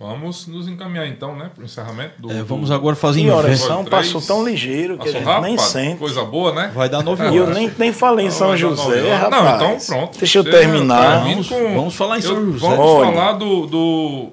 [0.00, 1.50] Vamos nos encaminhar então, né?
[1.52, 2.30] Para o encerramento do.
[2.30, 3.38] É, do- vamos agora fazer inverso.
[3.66, 5.98] oração passou tão ligeiro que Passou a gente rápido, nem sente.
[5.98, 6.70] Coisa boa, né?
[6.72, 9.42] Vai dar nove E eu nem, nem falei em São José, rapaz.
[9.60, 10.18] Não, então pronto.
[10.18, 10.60] Deixa eu Termina-
[10.94, 11.12] terminar.
[11.24, 12.58] termina Vamos- com- vamos falar em São Eu- José.
[12.68, 13.12] Vamos Olha.
[13.12, 14.28] falar do, do,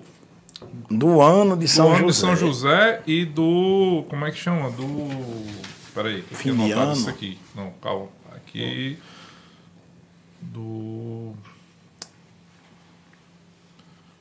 [0.92, 2.08] Do ano de do São ano José.
[2.12, 4.06] de São José e do.
[4.08, 4.70] Como é que chama?
[4.70, 4.86] Do.
[5.96, 6.94] Peraí, que eu tinha Fim de anotado ano.
[7.00, 7.40] isso aqui.
[7.56, 8.06] Não, calma.
[8.36, 9.00] Aqui.
[10.42, 11.34] Do.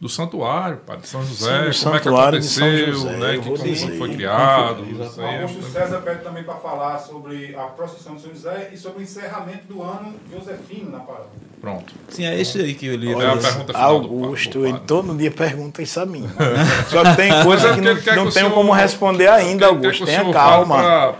[0.04, 3.38] Do santuário, padre, de São José, Sim, como é que aconteceu, José, né?
[3.38, 3.96] Que, como dizer.
[3.96, 4.84] foi criado.
[4.84, 8.68] Isso O é- Augusto César pede também para falar sobre a procissão de São José
[8.70, 11.24] e sobre o encerramento do ano Josefino na parada.
[11.58, 11.94] Pronto.
[12.10, 13.12] Sim, é esse aí que eu li.
[13.12, 16.28] É a Olha, pergunta final Augusto, do ele todo dia pergunta isso a mim.
[16.90, 19.68] Só que tem coisa é que ele não, não que o tenho como responder ainda,
[19.68, 20.04] Augusto.
[20.04, 21.14] Tenha calma.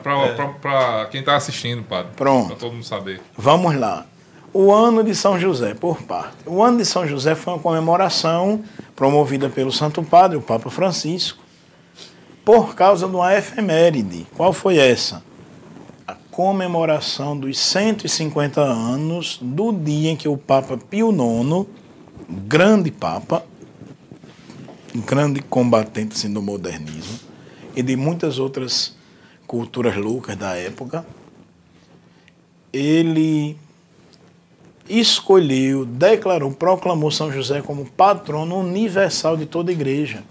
[0.60, 2.12] pra quem está assistindo, padre.
[2.14, 2.48] Pronto.
[2.48, 3.22] Para todo mundo saber.
[3.34, 4.04] Vamos lá.
[4.56, 6.36] O ano de São José, por parte.
[6.46, 8.62] O ano de São José foi uma comemoração
[8.94, 11.42] promovida pelo Santo Padre, o Papa Francisco,
[12.44, 14.28] por causa de uma efeméride.
[14.36, 15.24] Qual foi essa?
[16.06, 21.66] A comemoração dos 150 anos do dia em que o Papa Pio IX,
[22.28, 23.44] grande Papa,
[24.94, 27.18] grande combatente assim, do modernismo,
[27.74, 28.94] e de muitas outras
[29.48, 31.04] culturas loucas da época,
[32.72, 33.58] ele
[34.88, 40.22] escolheu, declarou, proclamou São José como patrono universal de toda a igreja.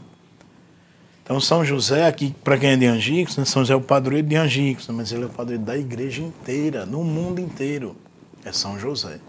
[1.23, 4.27] Então, São José, aqui, para quem é de Angicos, né, São José é o padroeiro
[4.27, 7.95] de Angicos, mas ele é o padroeiro da igreja inteira, no mundo inteiro.
[8.43, 9.19] É São José.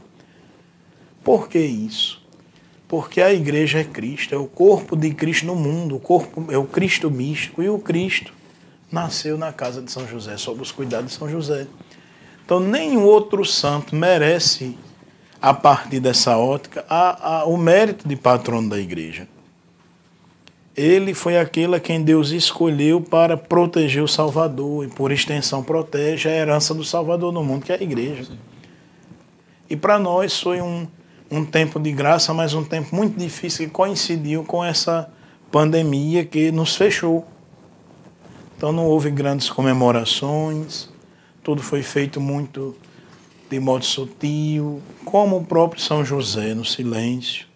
[1.22, 2.20] Por que isso?
[2.88, 6.58] Porque a igreja é Cristo, é o corpo de Cristo no mundo, o corpo é
[6.58, 8.32] o Cristo místico e o Cristo
[8.90, 11.66] nasceu na casa de São José, sob os cuidados de São José.
[12.44, 14.76] Então, nenhum outro santo merece,
[15.44, 19.28] a partir dessa ótica, a, a, o mérito de patrono da igreja.
[20.74, 26.30] Ele foi aquele a quem Deus escolheu para proteger o Salvador e, por extensão, protege
[26.30, 28.32] a herança do Salvador no mundo, que é a igreja.
[29.68, 30.88] E para nós foi um,
[31.30, 35.10] um tempo de graça, mas um tempo muito difícil que coincidiu com essa
[35.52, 37.28] pandemia que nos fechou.
[38.56, 40.88] Então não houve grandes comemorações,
[41.42, 42.74] tudo foi feito muito
[43.54, 47.46] de modo sutil, como o próprio São José, no silêncio.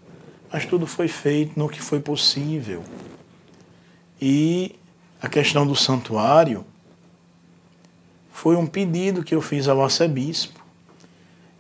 [0.53, 2.85] Mas tudo foi feito no que foi possível.
[4.21, 4.77] E
[5.21, 6.65] a questão do santuário
[8.31, 10.61] foi um pedido que eu fiz ao arcebispo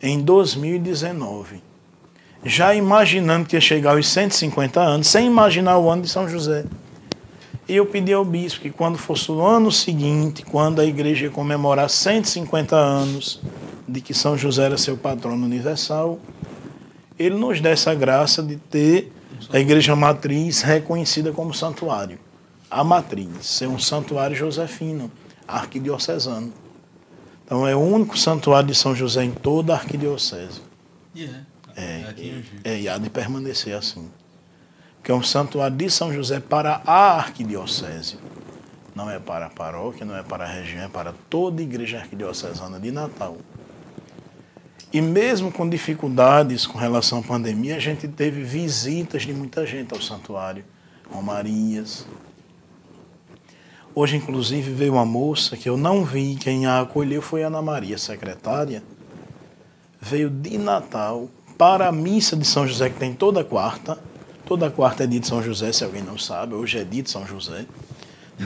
[0.01, 1.61] em 2019.
[2.45, 6.65] Já imaginando que ia chegar aos 150 anos, sem imaginar o ano de São José.
[7.69, 11.31] E eu pedi ao bispo que quando fosse o ano seguinte, quando a igreja ia
[11.31, 13.41] comemorar 150 anos
[13.87, 16.19] de que São José era seu patrono universal,
[17.19, 19.13] ele nos desse a graça de ter
[19.53, 22.19] a igreja matriz reconhecida como santuário
[22.71, 25.11] a matriz, ser um santuário josefino,
[25.47, 26.53] arquidiocesano.
[27.45, 30.61] Então é o único santuário de São José em toda a arquidiocese.
[31.17, 31.47] Yeah.
[31.75, 34.11] É, é, é, e há de permanecer assim.
[35.09, 38.19] Que é um santuário de São José para a arquidiocese.
[38.95, 41.97] Não é para a paróquia, não é para a região, é para toda a igreja
[41.97, 43.39] arquidiocesana de Natal.
[44.93, 49.95] E mesmo com dificuldades com relação à pandemia, a gente teve visitas de muita gente
[49.95, 50.63] ao santuário,
[51.11, 52.05] romarias,
[53.95, 57.97] Hoje, inclusive, veio uma moça que eu não vi, quem a acolheu foi Ana Maria,
[57.97, 58.83] secretária.
[59.99, 63.99] Veio de Natal para a missa de São José, que tem toda quarta.
[64.49, 66.55] Toda quarta é dia de São José, se alguém não sabe.
[66.55, 67.67] Hoje é dia de São José.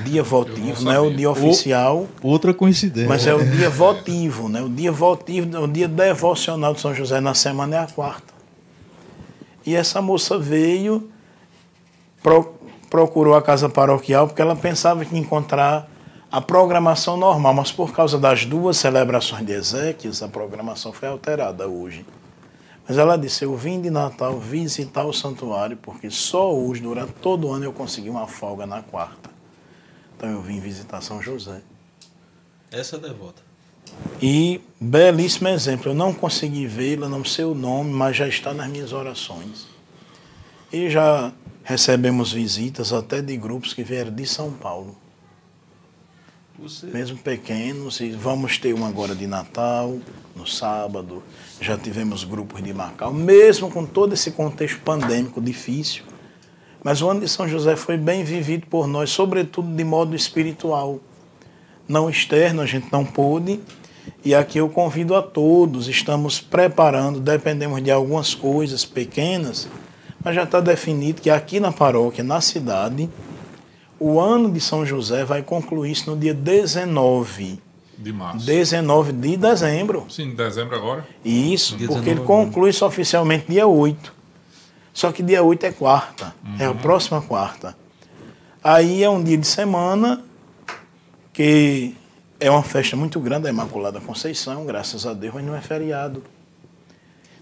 [0.04, 2.08] Dia votivo, não, não, é o dia oficial.
[2.20, 3.08] Outra coincidência.
[3.08, 4.60] Mas é o dia votivo, né?
[4.60, 8.34] O dia votivo, o dia devocional de São José na semana é a quarta.
[9.64, 11.08] E essa moça veio
[12.90, 15.88] procurou a casa paroquial porque ela pensava que ia encontrar
[16.32, 21.68] a programação normal, mas por causa das duas celebrações de Ezequias, a programação foi alterada
[21.68, 22.04] hoje.
[22.86, 27.48] Mas ela disse: Eu vim de Natal visitar o santuário, porque só hoje, durante todo
[27.48, 29.30] o ano, eu consegui uma folga na quarta.
[30.16, 31.62] Então eu vim visitar São José.
[32.70, 33.42] Essa é devota.
[34.20, 35.90] E belíssimo exemplo.
[35.90, 39.66] Eu não consegui vê-la, não sei o nome, mas já está nas minhas orações.
[40.72, 41.32] E já
[41.62, 44.96] recebemos visitas até de grupos que vieram de São Paulo.
[46.62, 46.86] Você...
[46.86, 49.98] Mesmo pequenos, e vamos ter um agora de Natal,
[50.36, 51.20] no sábado.
[51.60, 56.04] Já tivemos grupos de Macau, mesmo com todo esse contexto pandêmico difícil.
[56.84, 61.00] Mas o ano de São José foi bem vivido por nós, sobretudo de modo espiritual.
[61.88, 63.58] Não externo, a gente não pôde.
[64.24, 69.68] E aqui eu convido a todos, estamos preparando, dependemos de algumas coisas pequenas,
[70.24, 73.10] mas já está definido que aqui na paróquia, na cidade,
[74.02, 77.60] o ano de São José vai concluir-se no dia 19
[77.96, 78.44] de março.
[78.44, 80.06] 19 de dezembro.
[80.08, 81.06] Sim, dezembro agora.
[81.24, 84.12] Isso, porque ele conclui-se oficialmente dia 8.
[84.92, 86.56] Só que dia 8 é quarta, uhum.
[86.58, 87.76] é a próxima quarta.
[88.62, 90.22] Aí é um dia de semana
[91.32, 91.94] que
[92.40, 96.22] é uma festa muito grande, a Imaculada Conceição, graças a Deus, mas não é feriado.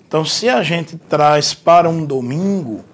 [0.07, 2.85] Então, se a gente traz para um domingo,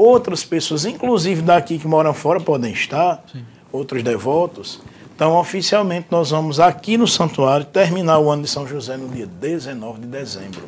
[0.00, 3.44] outras pessoas, inclusive daqui que moram fora, podem estar, Sim.
[3.70, 4.80] outros devotos.
[5.14, 9.26] Então, oficialmente, nós vamos aqui no santuário terminar o ano de São José no dia
[9.26, 10.62] 19 de dezembro,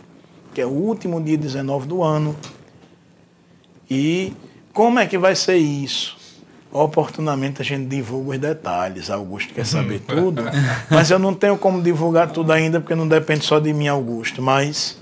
[0.53, 2.37] que é o último dia 19 do ano.
[3.91, 4.35] E
[4.75, 6.19] como é que vai ser isso?
[6.71, 9.11] Oportunamente a gente divulga os detalhes.
[9.11, 10.43] Augusto quer saber tudo,
[10.91, 14.43] mas eu não tenho como divulgar tudo ainda, porque não depende só de mim, Augusto.
[14.43, 15.01] Mas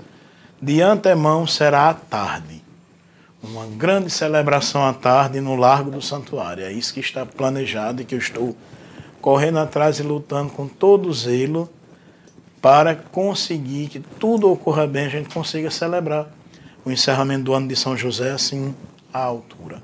[0.61, 2.60] de antemão será à tarde.
[3.43, 6.63] Uma grande celebração à tarde no Largo do Santuário.
[6.63, 8.55] É isso que está planejado e que eu estou
[9.19, 11.69] correndo atrás e lutando com todo zelo
[12.61, 16.27] para conseguir que tudo ocorra bem, a gente consiga celebrar
[16.85, 18.75] o encerramento do ano de São José assim
[19.11, 19.81] à altura.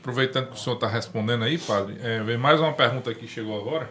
[0.00, 3.58] Aproveitando que o senhor está respondendo aí, padre, é, vem mais uma pergunta que chegou
[3.58, 3.90] agora.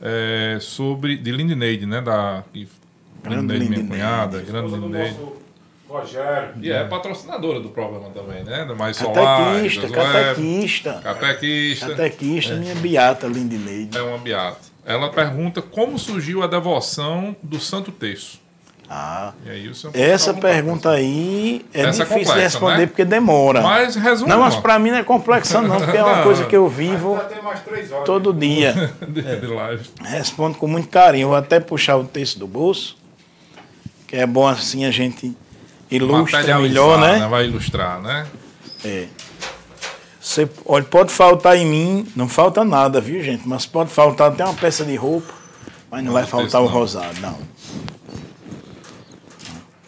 [0.00, 1.16] é, sobre.
[1.16, 2.00] de Lindineide, né?
[2.00, 2.42] Da.
[2.52, 2.68] que-
[3.22, 5.16] Grande Lindineide, minha cunhada, grande Lindineide.
[5.88, 6.50] Rogério.
[6.62, 8.64] E é patrocinadora do programa também, né?
[8.64, 9.52] Do Mais Solar.
[9.52, 11.00] Catequista, web, catequista.
[11.02, 11.88] Catequista.
[11.90, 13.96] Catequista, minha beata Lindineide.
[13.96, 14.58] É uma beata.
[14.86, 18.42] Ela pergunta como surgiu a devoção do Santo Terço.
[18.88, 22.34] Ah, E aí o senhor essa vontade, pergunta aí é Essa é difícil de complexa,
[22.42, 22.86] responder né?
[22.86, 23.62] porque demora.
[23.62, 24.28] Mas resume.
[24.28, 27.18] Não, mas pra mim não é complexa não, porque é uma coisa que eu vivo
[28.04, 28.92] todo dia.
[29.08, 29.88] de, de live.
[30.02, 31.28] Respondo com muito carinho.
[31.28, 32.96] Vou até puxar o texto do bolso,
[34.06, 35.34] que é bom assim a gente
[35.96, 37.26] ilustra melhor, né?
[37.28, 38.26] Vai ilustrar, né?
[38.84, 39.06] É.
[40.20, 43.46] Você, olha, pode faltar em mim, não falta nada, viu, gente?
[43.46, 45.32] Mas pode faltar até uma peça de roupa,
[45.90, 46.72] mas não, vai Não, faltar texto o não.
[46.72, 47.38] rosário, não.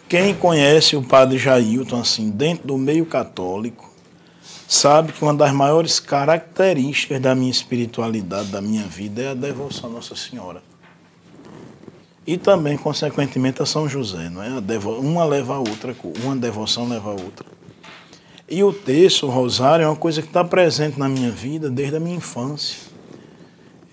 [0.07, 3.91] Quem conhece o padre Jailton, assim, dentro do meio católico,
[4.67, 9.89] sabe que uma das maiores características da minha espiritualidade, da minha vida, é a devoção
[9.89, 10.61] a Nossa Senhora.
[12.27, 14.49] E também, consequentemente, a São José, não é?
[14.99, 17.45] Uma leva a outra, uma devoção leva a outra.
[18.49, 21.95] E o texto, o rosário, é uma coisa que está presente na minha vida desde
[21.95, 22.79] a minha infância.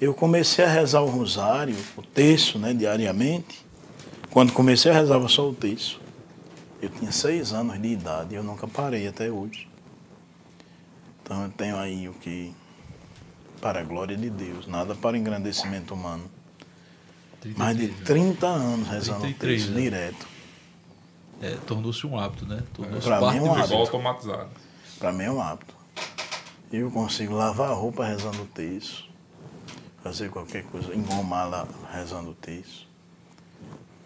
[0.01, 3.65] Eu comecei a rezar o rosário, o texto, né, diariamente.
[4.32, 6.01] Quando comecei a rezar só o texto.
[6.82, 9.69] Eu tinha seis anos de idade e eu nunca parei até hoje.
[11.23, 12.52] Então eu tenho aí o que,
[13.61, 16.34] para a glória de Deus, nada para engrandecimento humano.
[17.57, 19.81] Mais de 30 anos rezando o 33, texto né?
[19.83, 20.27] direto.
[21.43, 22.62] É, tornou-se um hábito, né?
[22.73, 23.66] Tornou-se parte mim é um hábito.
[23.69, 24.49] Igual automatizado.
[24.99, 25.75] Para mim é um hábito.
[26.73, 29.05] Eu consigo lavar a roupa rezando o texto,
[30.03, 32.87] fazer qualquer coisa, engomar lá rezando o texto.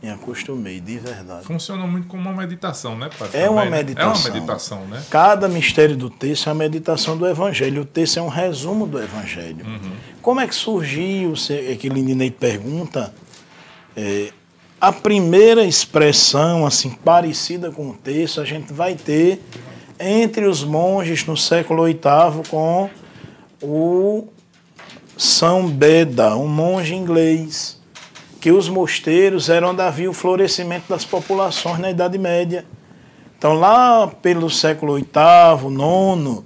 [0.02, 1.44] Me acostumei, de verdade.
[1.44, 3.36] Funciona muito como uma meditação, né, padre?
[3.36, 4.12] É uma meditação.
[4.12, 5.02] É uma meditação, né?
[5.10, 7.82] Cada mistério do texto é a meditação do Evangelho.
[7.82, 9.66] O texto é um resumo do Evangelho.
[10.22, 13.12] Como é que surgiu, se- é que Lindinei pergunta,
[14.00, 14.30] é,
[14.80, 19.42] a primeira expressão assim parecida com o texto a gente vai ter
[19.98, 21.98] entre os monges no século VIII
[22.48, 22.88] com
[23.60, 24.28] o
[25.16, 27.80] São Beda, um monge inglês,
[28.40, 32.64] que os mosteiros eram onde havia o florescimento das populações na Idade Média.
[33.36, 36.44] Então, lá pelo século VIII, IX,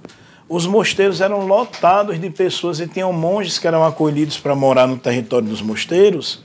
[0.48, 4.96] os mosteiros eram lotados de pessoas e tinham monges que eram acolhidos para morar no
[4.96, 6.42] território dos mosteiros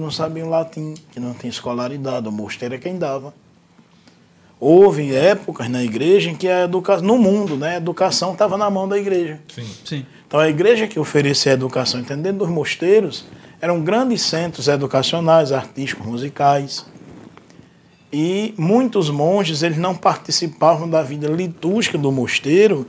[0.00, 2.26] que não sabiam latim, que não tinham escolaridade.
[2.26, 3.34] O mosteiro é quem dava.
[4.58, 8.70] Houve épocas na igreja em que a educação, no mundo, né, a educação estava na
[8.70, 9.40] mão da igreja.
[9.54, 9.66] Sim.
[9.84, 10.06] Sim.
[10.26, 13.26] Então a igreja que oferecia educação, entendendo dos mosteiros,
[13.60, 16.86] eram grandes centros educacionais, artísticos, musicais.
[18.12, 22.86] E muitos monges eles não participavam da vida litúrgica do mosteiro,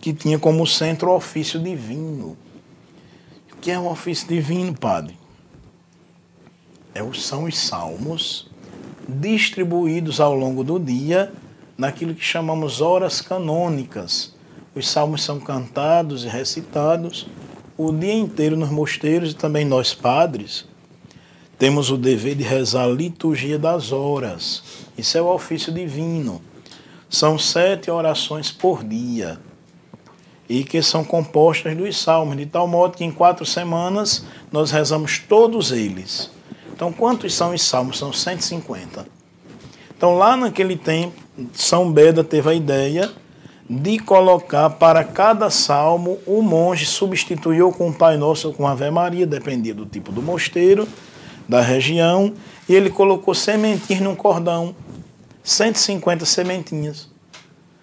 [0.00, 2.36] que tinha como centro o ofício divino.
[3.52, 5.19] O que é um ofício divino, padre?
[6.94, 8.48] É, são os salmos
[9.08, 11.32] distribuídos ao longo do dia
[11.76, 14.34] naquilo que chamamos horas canônicas.
[14.74, 17.26] Os salmos são cantados e recitados
[17.76, 20.68] o dia inteiro nos mosteiros e também nós padres
[21.58, 24.62] temos o dever de rezar a liturgia das horas.
[24.96, 26.40] Isso é o ofício divino.
[27.08, 29.38] São sete orações por dia
[30.48, 35.18] e que são compostas dos salmos, de tal modo que em quatro semanas nós rezamos
[35.18, 36.30] todos eles.
[36.80, 37.98] Então, quantos são os salmos?
[37.98, 39.06] São 150.
[39.94, 41.12] Então, lá naquele tempo,
[41.52, 43.12] São Beda teve a ideia
[43.68, 48.70] de colocar para cada salmo o monge substituiu com o Pai Nosso ou com a
[48.70, 50.88] Ave Maria, dependia do tipo do mosteiro,
[51.46, 52.32] da região,
[52.66, 54.74] e ele colocou sementinhas num cordão,
[55.44, 57.10] 150 sementinhas.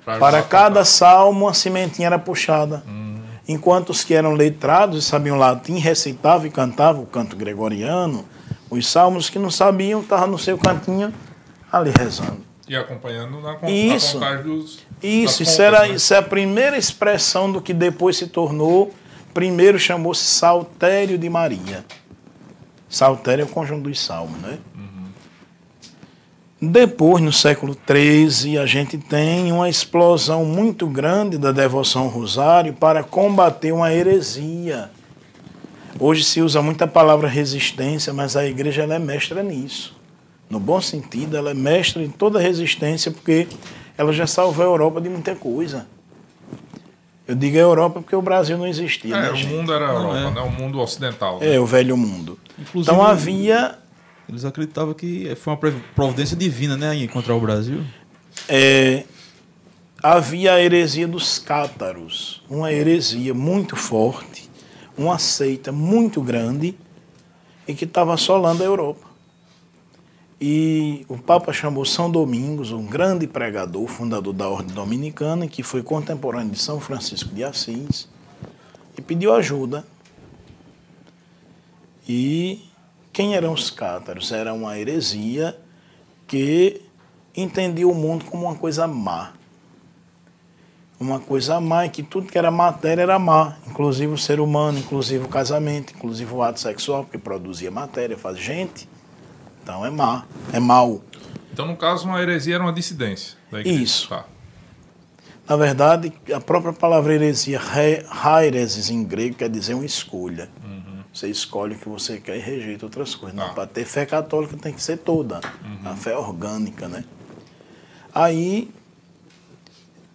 [0.03, 2.83] Para cada salmo, uma sementinha era puxada.
[3.47, 8.25] Enquanto os que eram letrados e sabiam latim, recitavam e cantavam o canto gregoriano,
[8.69, 11.13] os salmos que não sabiam estavam no seu cantinho
[11.71, 12.45] ali rezando.
[12.67, 14.19] E acompanhando na, con- Isso.
[14.19, 14.79] na dos.
[15.01, 15.89] Isso, isso, contas, era, né?
[15.95, 18.93] isso é a primeira expressão do que depois se tornou.
[19.33, 21.85] Primeiro chamou-se Saltério de Maria.
[22.89, 24.57] Saltério é o conjunto dos salmos, né?
[26.59, 32.73] Depois, no século XIII, a gente tem uma explosão muito grande da devoção ao rosário
[32.73, 34.89] para combater uma heresia.
[35.99, 39.95] Hoje se usa muito a palavra resistência, mas a igreja ela é mestra nisso.
[40.49, 43.47] No bom sentido, ela é mestra em toda resistência, porque
[43.97, 45.87] ela já salvou a Europa de muita coisa.
[47.27, 49.53] Eu digo a Europa porque o Brasil não existia, É, né, o gente?
[49.53, 50.31] mundo era a Europa, é.
[50.31, 50.41] né?
[50.41, 51.39] O mundo ocidental.
[51.39, 51.55] né?
[51.55, 52.39] É, o velho mundo.
[52.57, 53.77] Inclusive, Então havia
[54.29, 55.59] Eles acreditavam que foi uma
[55.95, 57.81] providência divina, né, em encontrar o Brasil.
[58.47, 59.03] é,
[60.01, 64.46] havia a heresia dos cátaros, uma heresia muito forte,
[64.97, 66.75] uma seita muito grande
[67.67, 69.07] e que estava assolando a Europa.
[70.39, 75.81] E o Papa chamou São Domingos, um grande pregador, fundador da Ordem Dominicana, que foi
[75.81, 78.07] contemporâneo de São Francisco de Assis,
[78.95, 79.85] e pediu ajuda.
[82.07, 82.63] E
[83.11, 84.31] quem eram os cátaros?
[84.31, 85.57] Era uma heresia
[86.27, 86.81] que
[87.35, 89.33] entendia o mundo como uma coisa má.
[90.99, 94.79] Uma coisa má e que tudo que era matéria era má, inclusive o ser humano,
[94.79, 98.89] inclusive o casamento, inclusive o ato sexual, porque produzia matéria, faz gente.
[99.61, 101.01] Então é má, é mal.
[101.53, 103.37] Então, no caso, uma heresia era uma dissidência.
[103.51, 103.83] Da igreja.
[103.83, 104.09] Isso.
[104.09, 104.25] Tá.
[105.47, 107.61] Na verdade, a própria palavra heresia,
[108.23, 110.49] haireses em grego, quer dizer uma escolha.
[111.13, 113.39] Você escolhe o que você quer e rejeita outras coisas.
[113.39, 113.49] Ah.
[113.49, 115.39] Para ter fé católica tem que ser toda.
[115.83, 117.03] A fé orgânica, né?
[118.13, 118.69] Aí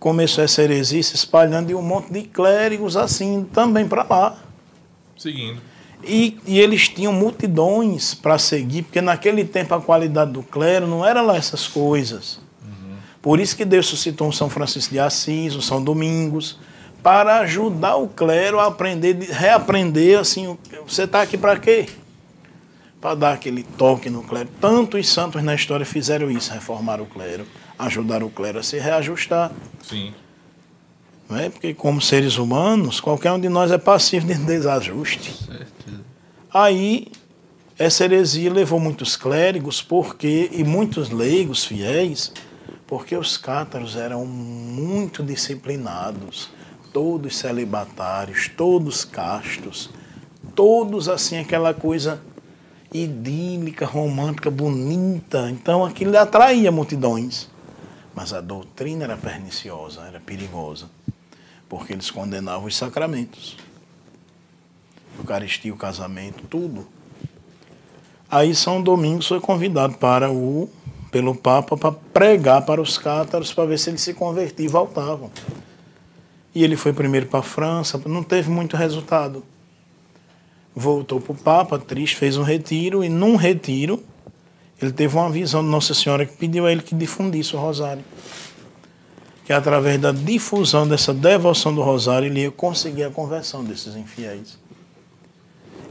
[0.03, 4.37] começou essa heresia se espalhando e um monte de clérigos assim também para lá.
[5.16, 5.62] Seguindo.
[6.03, 11.07] E, e eles tinham multidões para seguir, porque naquele tempo a qualidade do clero não
[11.07, 12.41] era lá essas coisas.
[13.23, 16.59] Por isso que Deus suscitou um São Francisco de Assis, um São Domingos,
[17.01, 21.87] para ajudar o clero a aprender, reaprender assim, você está aqui para quê?
[23.01, 24.49] Para dar aquele toque no clero.
[24.61, 27.47] Tantos santos na história fizeram isso, reformaram o clero,
[27.78, 29.53] ajudaram o clero a se reajustar.
[29.82, 30.15] Sim.
[31.28, 31.49] Não é?
[31.49, 35.35] Porque como seres humanos, qualquer um de nós é passivo de desajuste.
[36.53, 37.11] Aí,
[37.78, 42.32] essa heresia levou muitos clérigos porque e muitos leigos fiéis,
[42.86, 46.51] porque os cátaros eram muito disciplinados,
[46.93, 49.89] todos celibatários, todos castos,
[50.55, 52.20] todos assim aquela coisa
[52.93, 55.51] idílica, romântica, bonita.
[55.51, 57.49] Então aquilo atraía multidões.
[58.15, 60.91] Mas a doutrina era perniciosa, era perigosa,
[61.69, 63.57] porque eles condenavam os sacramentos.
[65.19, 66.87] Eucaristia, o casamento, tudo.
[68.31, 70.69] Aí São Domingos foi convidado para o
[71.11, 75.31] pelo Papa para pregar para os cátaros para ver se eles se convertiam e voltavam.
[76.55, 79.45] E ele foi primeiro para a França, não teve muito resultado.
[80.75, 84.03] Voltou para o Papa, triste, fez um retiro, e num retiro
[84.85, 88.05] ele teve uma visão de Nossa Senhora que pediu a ele que difundisse o rosário.
[89.45, 94.59] Que através da difusão dessa devoção do rosário ele ia conseguir a conversão desses infiéis.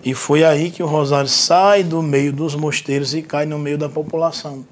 [0.03, 3.77] E foi aí que o rosário sai do meio dos mosteiros e cai no meio
[3.77, 4.65] da população.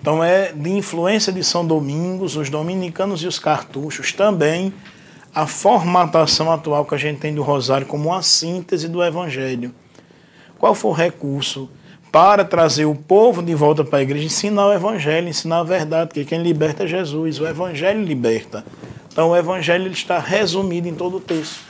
[0.00, 4.72] Então é de influência de São Domingos, os dominicanos e os cartuchos também,
[5.34, 9.74] a formatação atual que a gente tem do rosário como uma síntese do evangelho.
[10.58, 11.68] Qual foi o recurso
[12.16, 14.24] para trazer o povo de volta para a igreja?
[14.24, 18.64] Ensinar o evangelho, ensinar a verdade, porque quem liberta é Jesus, o evangelho liberta.
[19.12, 21.60] Então o evangelho está resumido em todo o texto.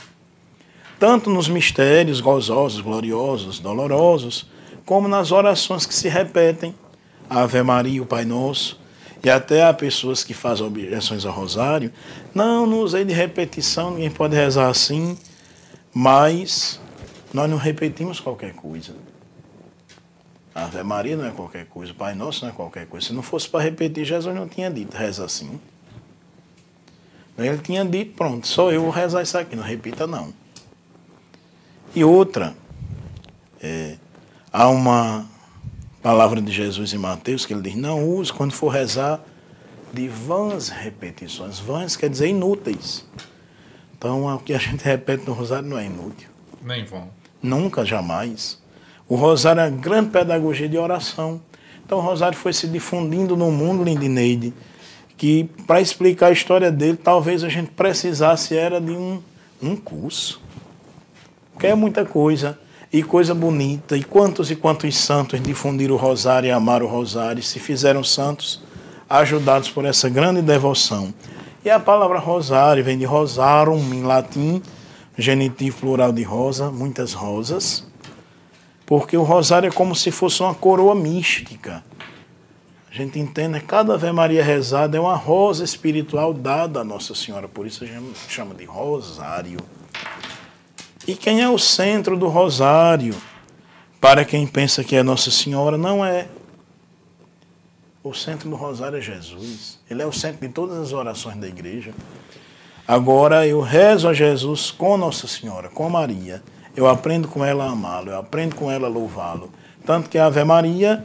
[0.97, 4.49] Tanto nos mistérios gozosos, gloriosos, dolorosos,
[4.85, 6.73] como nas orações que se repetem.
[7.29, 8.79] Ave Maria, o Pai Nosso,
[9.21, 11.91] e até há pessoas que fazem objeções ao rosário.
[12.33, 15.17] Não, não usei de repetição, ninguém pode rezar assim,
[15.93, 16.79] mas
[17.33, 18.93] nós não repetimos qualquer coisa.
[20.57, 23.05] Ave Maria não é qualquer coisa, o Pai Nosso não é qualquer coisa.
[23.05, 25.59] Se não fosse para repetir, Jesus não tinha dito, reza assim.
[27.37, 30.33] Ele tinha dito, pronto, só eu vou rezar isso aqui, não repita não.
[31.93, 32.55] E outra,
[33.61, 33.97] é,
[34.51, 35.27] há uma
[36.01, 39.21] palavra de Jesus em Mateus que ele diz: não use quando for rezar
[39.93, 41.59] de vãs repetições.
[41.59, 43.05] Vãs quer dizer inúteis.
[43.95, 46.29] Então, o que a gente repete no rosário não é inútil.
[46.63, 47.09] Nem vão.
[47.41, 48.59] Nunca, jamais.
[49.09, 51.41] O rosário é uma grande pedagogia de oração.
[51.85, 54.53] Então, o rosário foi se difundindo no mundo, Lindineide,
[55.15, 59.21] que para explicar a história dele, talvez a gente precisasse era de um,
[59.61, 60.41] um curso.
[61.53, 62.59] Porque é muita coisa,
[62.91, 63.97] e coisa bonita.
[63.97, 68.61] E quantos e quantos santos difundiram o rosário e amaram o rosário, se fizeram santos,
[69.09, 71.13] ajudados por essa grande devoção.
[71.63, 74.61] E a palavra rosário vem de rosarum, em latim,
[75.17, 77.85] genitivo plural de rosa, muitas rosas,
[78.87, 81.83] porque o rosário é como se fosse uma coroa mística.
[82.89, 87.49] A gente entende, cada Ave Maria rezada é uma rosa espiritual dada a Nossa Senhora,
[87.49, 89.59] por isso a gente chama de rosário.
[91.05, 93.13] E quem é o centro do rosário?
[93.99, 96.29] Para quem pensa que é Nossa Senhora, não é.
[98.01, 99.79] O centro do rosário é Jesus.
[99.89, 101.93] Ele é o centro de todas as orações da igreja.
[102.87, 106.41] Agora eu rezo a Jesus com Nossa Senhora, com Maria.
[106.77, 109.51] Eu aprendo com ela a amá-lo, eu aprendo com ela a louvá-lo.
[109.83, 111.03] Tanto que a Ave Maria,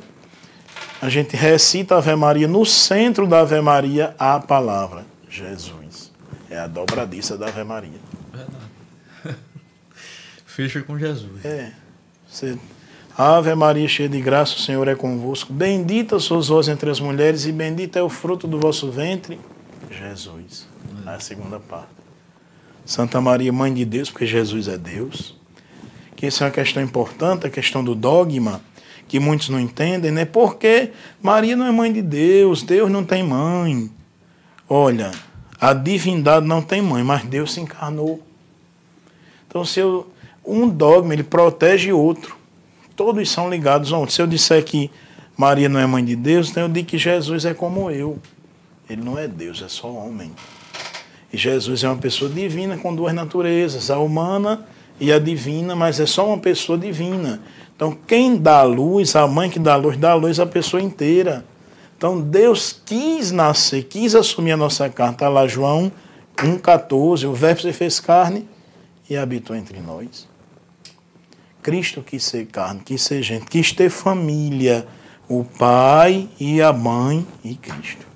[1.00, 6.12] a gente recita a Ave Maria, no centro da Ave Maria a palavra Jesus.
[6.50, 7.98] É a dobradiça da Ave Maria.
[10.44, 11.42] Fecha com Jesus.
[11.42, 11.72] É.
[12.28, 12.58] Você,
[13.16, 15.54] Ave Maria, cheia de graça, o Senhor é convosco.
[15.54, 19.40] Bendita sois vós entre as mulheres, e bendito é o fruto do vosso ventre,
[19.90, 20.68] Jesus.
[21.02, 21.88] Na segunda parte.
[22.84, 25.40] Santa Maria, Mãe de Deus, porque Jesus é Deus.
[26.22, 28.60] Que isso é uma questão importante, a questão do dogma,
[29.08, 30.24] que muitos não entendem, né?
[30.24, 33.90] Porque Maria não é mãe de Deus, Deus não tem mãe.
[34.68, 35.10] Olha,
[35.60, 38.22] a divindade não tem mãe, mas Deus se encarnou.
[39.48, 40.12] Então, se eu,
[40.46, 42.36] um dogma, ele protege outro.
[42.94, 44.08] Todos são ligados a um.
[44.08, 44.92] Se eu disser que
[45.36, 48.16] Maria não é mãe de Deus, então eu digo que Jesus é como eu.
[48.88, 50.30] Ele não é Deus, é só homem.
[51.32, 54.64] E Jesus é uma pessoa divina com duas naturezas, a humana
[55.00, 57.40] e a divina, mas é só uma pessoa divina.
[57.74, 61.44] Então, quem dá luz, a mãe que dá luz, dá luz à pessoa inteira.
[61.96, 65.14] Então, Deus quis nascer, quis assumir a nossa carne.
[65.14, 65.90] Está lá João
[66.36, 68.48] 1,14, o verbo se fez carne
[69.08, 70.28] e habitou entre nós.
[71.62, 74.86] Cristo quis ser carne, quis ser gente, quis ter família,
[75.28, 78.11] o pai e a mãe e Cristo.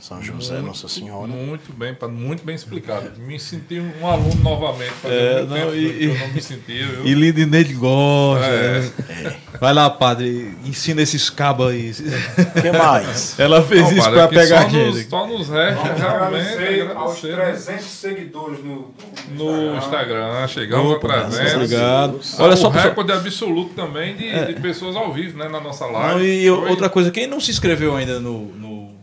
[0.00, 1.26] São José, muito, Nossa Senhora.
[1.26, 3.12] Muito bem, muito bem explicado.
[3.18, 6.84] Me senti um aluno novamente, é, não, e, eu não me sentia.
[6.84, 7.06] Eu...
[7.06, 8.46] E Lindinete gosta.
[8.46, 8.80] É.
[8.80, 9.36] Né?
[9.60, 11.90] Vai lá, padre, ensina esses cabos aí.
[11.90, 13.38] O que mais?
[13.38, 14.96] Ela fez não, isso para pegar só gente.
[14.96, 17.78] Nos, só nos resta realmente agradecer aos 300 né?
[17.78, 18.94] seguidores no,
[19.30, 19.98] no Instagram.
[20.08, 20.48] Instagram.
[20.48, 21.54] Chegamos Opa, a 300.
[21.54, 22.20] Obrigado.
[22.38, 24.46] Olha só, o recorde absoluto também de, é.
[24.46, 26.14] de, pessoas ao vivo né, na nossa live.
[26.14, 26.70] Não, e Foi...
[26.70, 28.97] outra coisa, quem não se inscreveu ainda no, no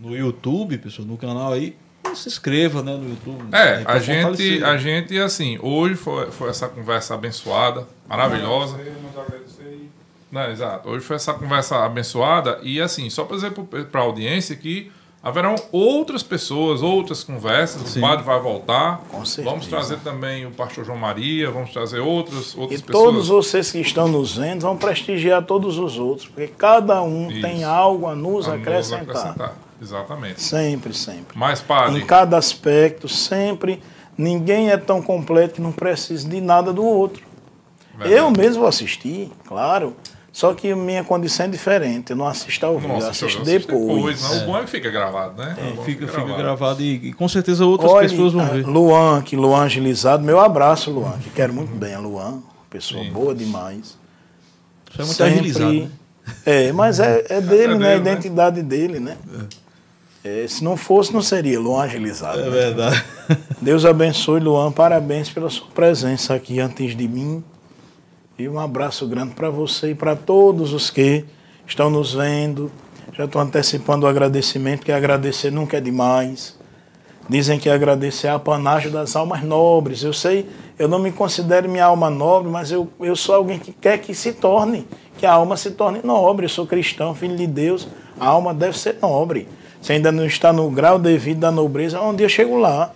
[0.00, 1.76] no YouTube, pessoal, no canal aí,
[2.14, 3.44] se inscreva né, no YouTube.
[3.52, 8.78] É, a gente, a gente, assim, hoje foi, foi essa conversa abençoada, maravilhosa.
[10.32, 10.88] Não, exato.
[10.88, 13.52] Hoje foi essa conversa abençoada e, assim, só para dizer
[13.90, 14.90] para a audiência que
[15.22, 17.82] haverão outras pessoas, outras conversas.
[17.90, 17.98] Sim.
[17.98, 19.02] O padre vai voltar.
[19.10, 19.50] Com certeza.
[19.50, 23.04] Vamos trazer também o pastor João Maria, vamos trazer outras, outras e pessoas.
[23.04, 27.42] todos vocês que estão nos vendo vão prestigiar todos os outros, porque cada um Isso.
[27.42, 29.06] tem algo a nos, a acrescentar.
[29.06, 29.69] Nos acrescentar.
[29.80, 30.42] Exatamente.
[30.42, 31.38] Sempre, sempre.
[31.38, 32.00] Mas, padre.
[32.00, 33.82] Em cada aspecto, sempre.
[34.16, 37.22] Ninguém é tão completo que não precisa de nada do outro.
[37.96, 38.14] Verdade.
[38.14, 39.96] Eu mesmo assisti, claro.
[40.32, 42.10] Só que minha condição é diferente.
[42.10, 44.22] Eu não assisto ao vivo, eu assisto depois.
[44.22, 44.42] Não, é.
[44.42, 45.56] O bom é que fica gravado, né?
[45.58, 48.64] É, fica, fica, gravado, gravado e, e, com certeza outras Olha, pessoas vão ver.
[48.64, 50.22] Luan, que Luan agilizado.
[50.22, 52.42] Meu abraço, Luan, que quero muito bem a Luan.
[52.68, 53.10] Pessoa Sim.
[53.10, 53.98] boa demais.
[54.90, 55.72] Isso é muito Sempre, agilizado.
[55.72, 55.90] Né?
[56.46, 57.94] É, mas é, é dele, é né?
[57.94, 58.12] a né?
[58.12, 59.16] identidade dele, né?
[59.34, 59.59] É.
[60.22, 62.40] É, se não fosse, não seria Luan agilizado.
[62.40, 62.50] É né?
[62.50, 63.04] verdade.
[63.60, 64.70] Deus abençoe, Luan.
[64.70, 67.42] Parabéns pela sua presença aqui antes de mim.
[68.38, 71.24] E um abraço grande para você e para todos os que
[71.66, 72.70] estão nos vendo.
[73.12, 76.58] Já estou antecipando o agradecimento, que agradecer nunca é demais.
[77.28, 80.02] Dizem que agradecer é a panagem das almas nobres.
[80.02, 80.48] Eu sei,
[80.78, 84.14] eu não me considero minha alma nobre, mas eu, eu sou alguém que quer que
[84.14, 84.86] se torne,
[85.16, 86.46] que a alma se torne nobre.
[86.46, 87.88] Eu sou cristão, filho de Deus.
[88.18, 89.46] A alma deve ser nobre.
[89.80, 92.92] Você ainda não está no grau devido da nobreza, um dia eu chego lá.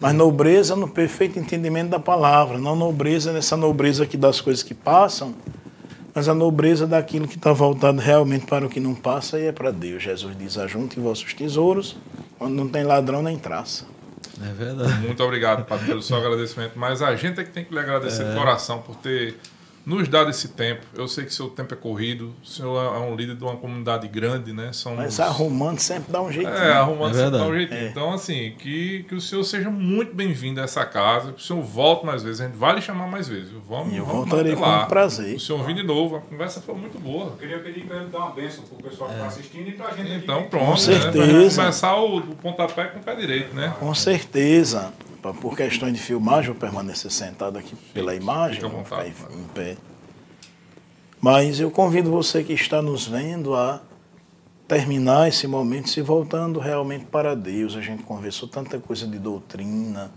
[0.00, 4.74] Mas nobreza no perfeito entendimento da palavra, não nobreza nessa nobreza aqui das coisas que
[4.74, 5.34] passam,
[6.12, 9.52] mas a nobreza daquilo que está voltado realmente para o que não passa e é
[9.52, 10.02] para Deus.
[10.02, 11.96] Jesus diz: ajunte vossos tesouros,
[12.40, 13.84] onde não tem ladrão nem traça.
[14.44, 15.00] É verdade.
[15.00, 16.72] Muito obrigado, Padre, pelo seu agradecimento.
[16.76, 18.30] Mas a gente é que tem que lhe agradecer é.
[18.30, 19.36] de coração por ter
[19.88, 20.82] nos dado esse tempo.
[20.94, 24.06] Eu sei que seu tempo é corrido, o senhor é um líder de uma comunidade
[24.06, 24.70] grande, né?
[24.70, 24.98] Somos...
[24.98, 26.50] Mas arrumando sempre dá um jeito.
[26.50, 27.72] É, arrumando é sempre dá um jeito.
[27.72, 27.88] É.
[27.88, 31.62] Então, assim, que, que o senhor seja muito bem-vindo a essa casa, que o senhor
[31.62, 33.50] volte mais vezes, a gente vai lhe chamar mais vezes.
[33.66, 34.84] Vamos, e eu vamos voltarei com lá.
[34.84, 35.36] prazer.
[35.36, 37.28] O senhor vir de novo, a conversa foi muito boa.
[37.28, 39.28] Eu queria pedir para ele dar uma bênção para o pessoal que está é.
[39.28, 40.50] assistindo e para a gente Então, aqui.
[40.50, 40.64] pronto.
[40.66, 40.76] Com né?
[40.76, 41.62] certeza.
[41.62, 43.74] começar o, o pontapé com o pé direito, né?
[43.80, 44.92] Com certeza.
[45.20, 49.76] Por questões de filmagem, vou permanecer sentado aqui pela imagem, Fica ficar em pé.
[51.20, 53.80] Mas eu convido você que está nos vendo a
[54.68, 57.74] terminar esse momento se voltando realmente para Deus.
[57.74, 60.12] A gente conversou tanta coisa de doutrina,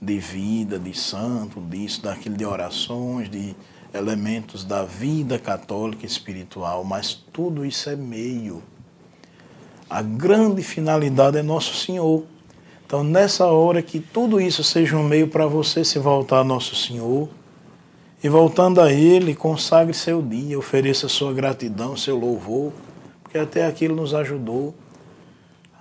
[0.00, 3.56] de vida, de santo, disso, daquilo, de orações, de
[3.92, 8.62] elementos da vida católica e espiritual, mas tudo isso é meio.
[9.88, 12.24] A grande finalidade é Nosso Senhor.
[12.86, 16.76] Então, nessa hora que tudo isso seja um meio para você se voltar a Nosso
[16.76, 17.28] Senhor,
[18.24, 22.72] e voltando a Ele, consagre seu dia, ofereça sua gratidão, seu louvor,
[23.22, 24.74] porque até aquilo nos ajudou.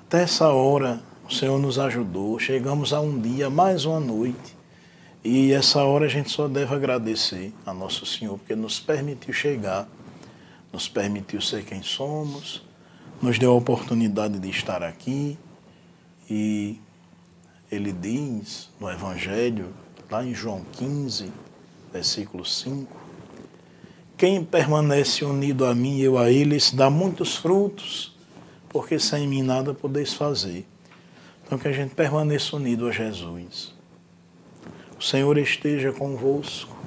[0.02, 2.38] Até essa hora o Senhor nos ajudou.
[2.38, 4.58] Chegamos a um dia, mais uma noite.
[5.24, 9.88] E essa hora a gente só deve agradecer a Nosso Senhor, porque nos permitiu chegar,
[10.74, 12.62] nos permitiu ser quem somos,
[13.22, 15.38] nos deu a oportunidade de estar aqui.
[16.30, 16.78] E
[17.74, 19.74] Ele diz no Evangelho
[20.10, 21.32] lá em João 15,
[21.92, 22.96] versículo 5.
[24.16, 28.16] Quem permanece unido a mim e eu a ele, esse dá muitos frutos,
[28.70, 30.68] porque sem mim nada podeis fazer.
[31.44, 33.74] Então que a gente permaneça unido a Jesus.
[34.98, 36.78] O Senhor esteja convosco.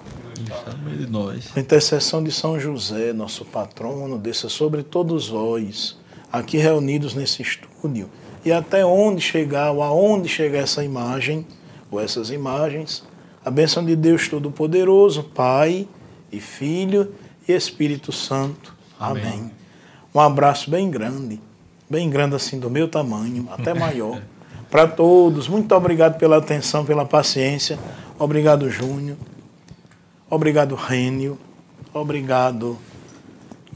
[0.96, 1.50] De nós.
[1.56, 5.98] A intercessão de São José, nosso patrono, desça sobre todos vós,
[6.30, 8.08] aqui reunidos nesse estúdio,
[8.46, 11.44] e até onde chegar, ou aonde chegar essa imagem,
[11.90, 13.02] ou essas imagens,
[13.44, 15.88] a bênção de Deus Todo-Poderoso, Pai
[16.30, 17.12] e Filho
[17.48, 18.72] e Espírito Santo.
[19.00, 19.24] Amém.
[19.24, 19.50] Amém.
[20.14, 21.40] Um abraço bem grande,
[21.90, 24.22] bem grande assim, do meu tamanho, até maior,
[24.70, 25.48] para todos.
[25.48, 27.76] Muito obrigado pela atenção, pela paciência.
[28.16, 29.16] Obrigado, Júnior.
[30.30, 31.36] Obrigado, Rênio.
[31.92, 32.78] Obrigado,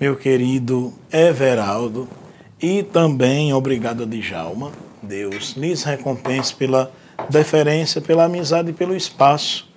[0.00, 2.19] meu querido Everaldo.
[2.62, 4.72] E também obrigado a Djalma.
[5.02, 6.90] Deus lhes recompense pela
[7.28, 9.68] deferência, pela amizade e pelo espaço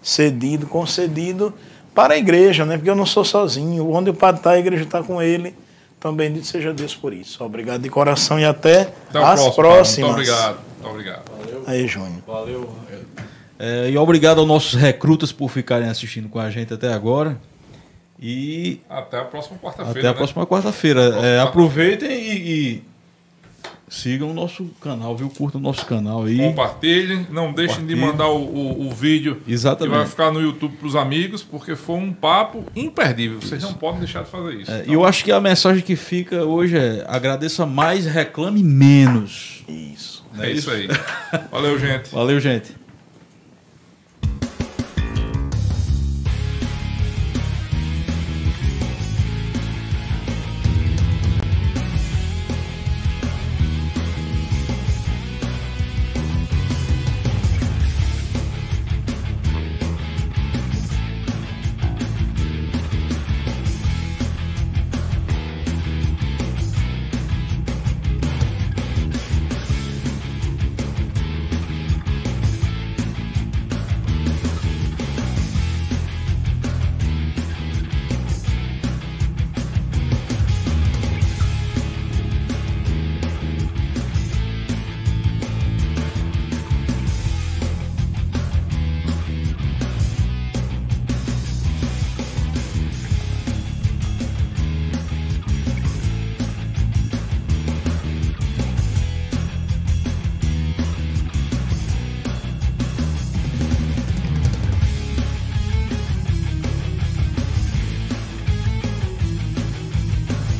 [0.00, 1.52] cedido, concedido
[1.94, 2.76] para a igreja, né?
[2.76, 3.90] Porque eu não sou sozinho.
[3.90, 5.54] Onde o padre está, a igreja está com ele.
[5.98, 7.44] Então, bendito seja Deus por isso.
[7.44, 9.54] Obrigado de coração e até, Até as próximo.
[9.54, 10.16] próximas.
[10.16, 10.58] Muito obrigado.
[10.80, 11.22] Muito obrigado.
[11.66, 12.22] Aí, Júnior.
[12.26, 12.70] Valeu.
[13.58, 17.36] É, e obrigado aos nossos recrutas por ficarem assistindo com a gente até agora.
[18.20, 19.98] E Até a próxima quarta-feira.
[19.98, 20.16] até a né?
[20.16, 21.00] próxima quarta-feira.
[21.22, 22.34] É, aproveitem e,
[22.76, 22.82] e
[23.88, 25.28] sigam o nosso canal, viu?
[25.30, 26.36] Curtam o nosso canal aí.
[26.36, 27.26] Compartilhem.
[27.30, 30.10] Não deixem de mandar o, o, o vídeo que vai Exatamente.
[30.10, 33.40] ficar no YouTube para os amigos, porque foi um papo imperdível.
[33.40, 34.70] Vocês não podem deixar de fazer isso.
[34.70, 39.64] É, E eu acho que a mensagem que fica hoje é agradeça mais, reclame menos.
[39.66, 40.24] Isso.
[40.38, 40.88] é isso aí.
[41.50, 42.10] Valeu, gente.
[42.14, 42.79] Valeu, gente.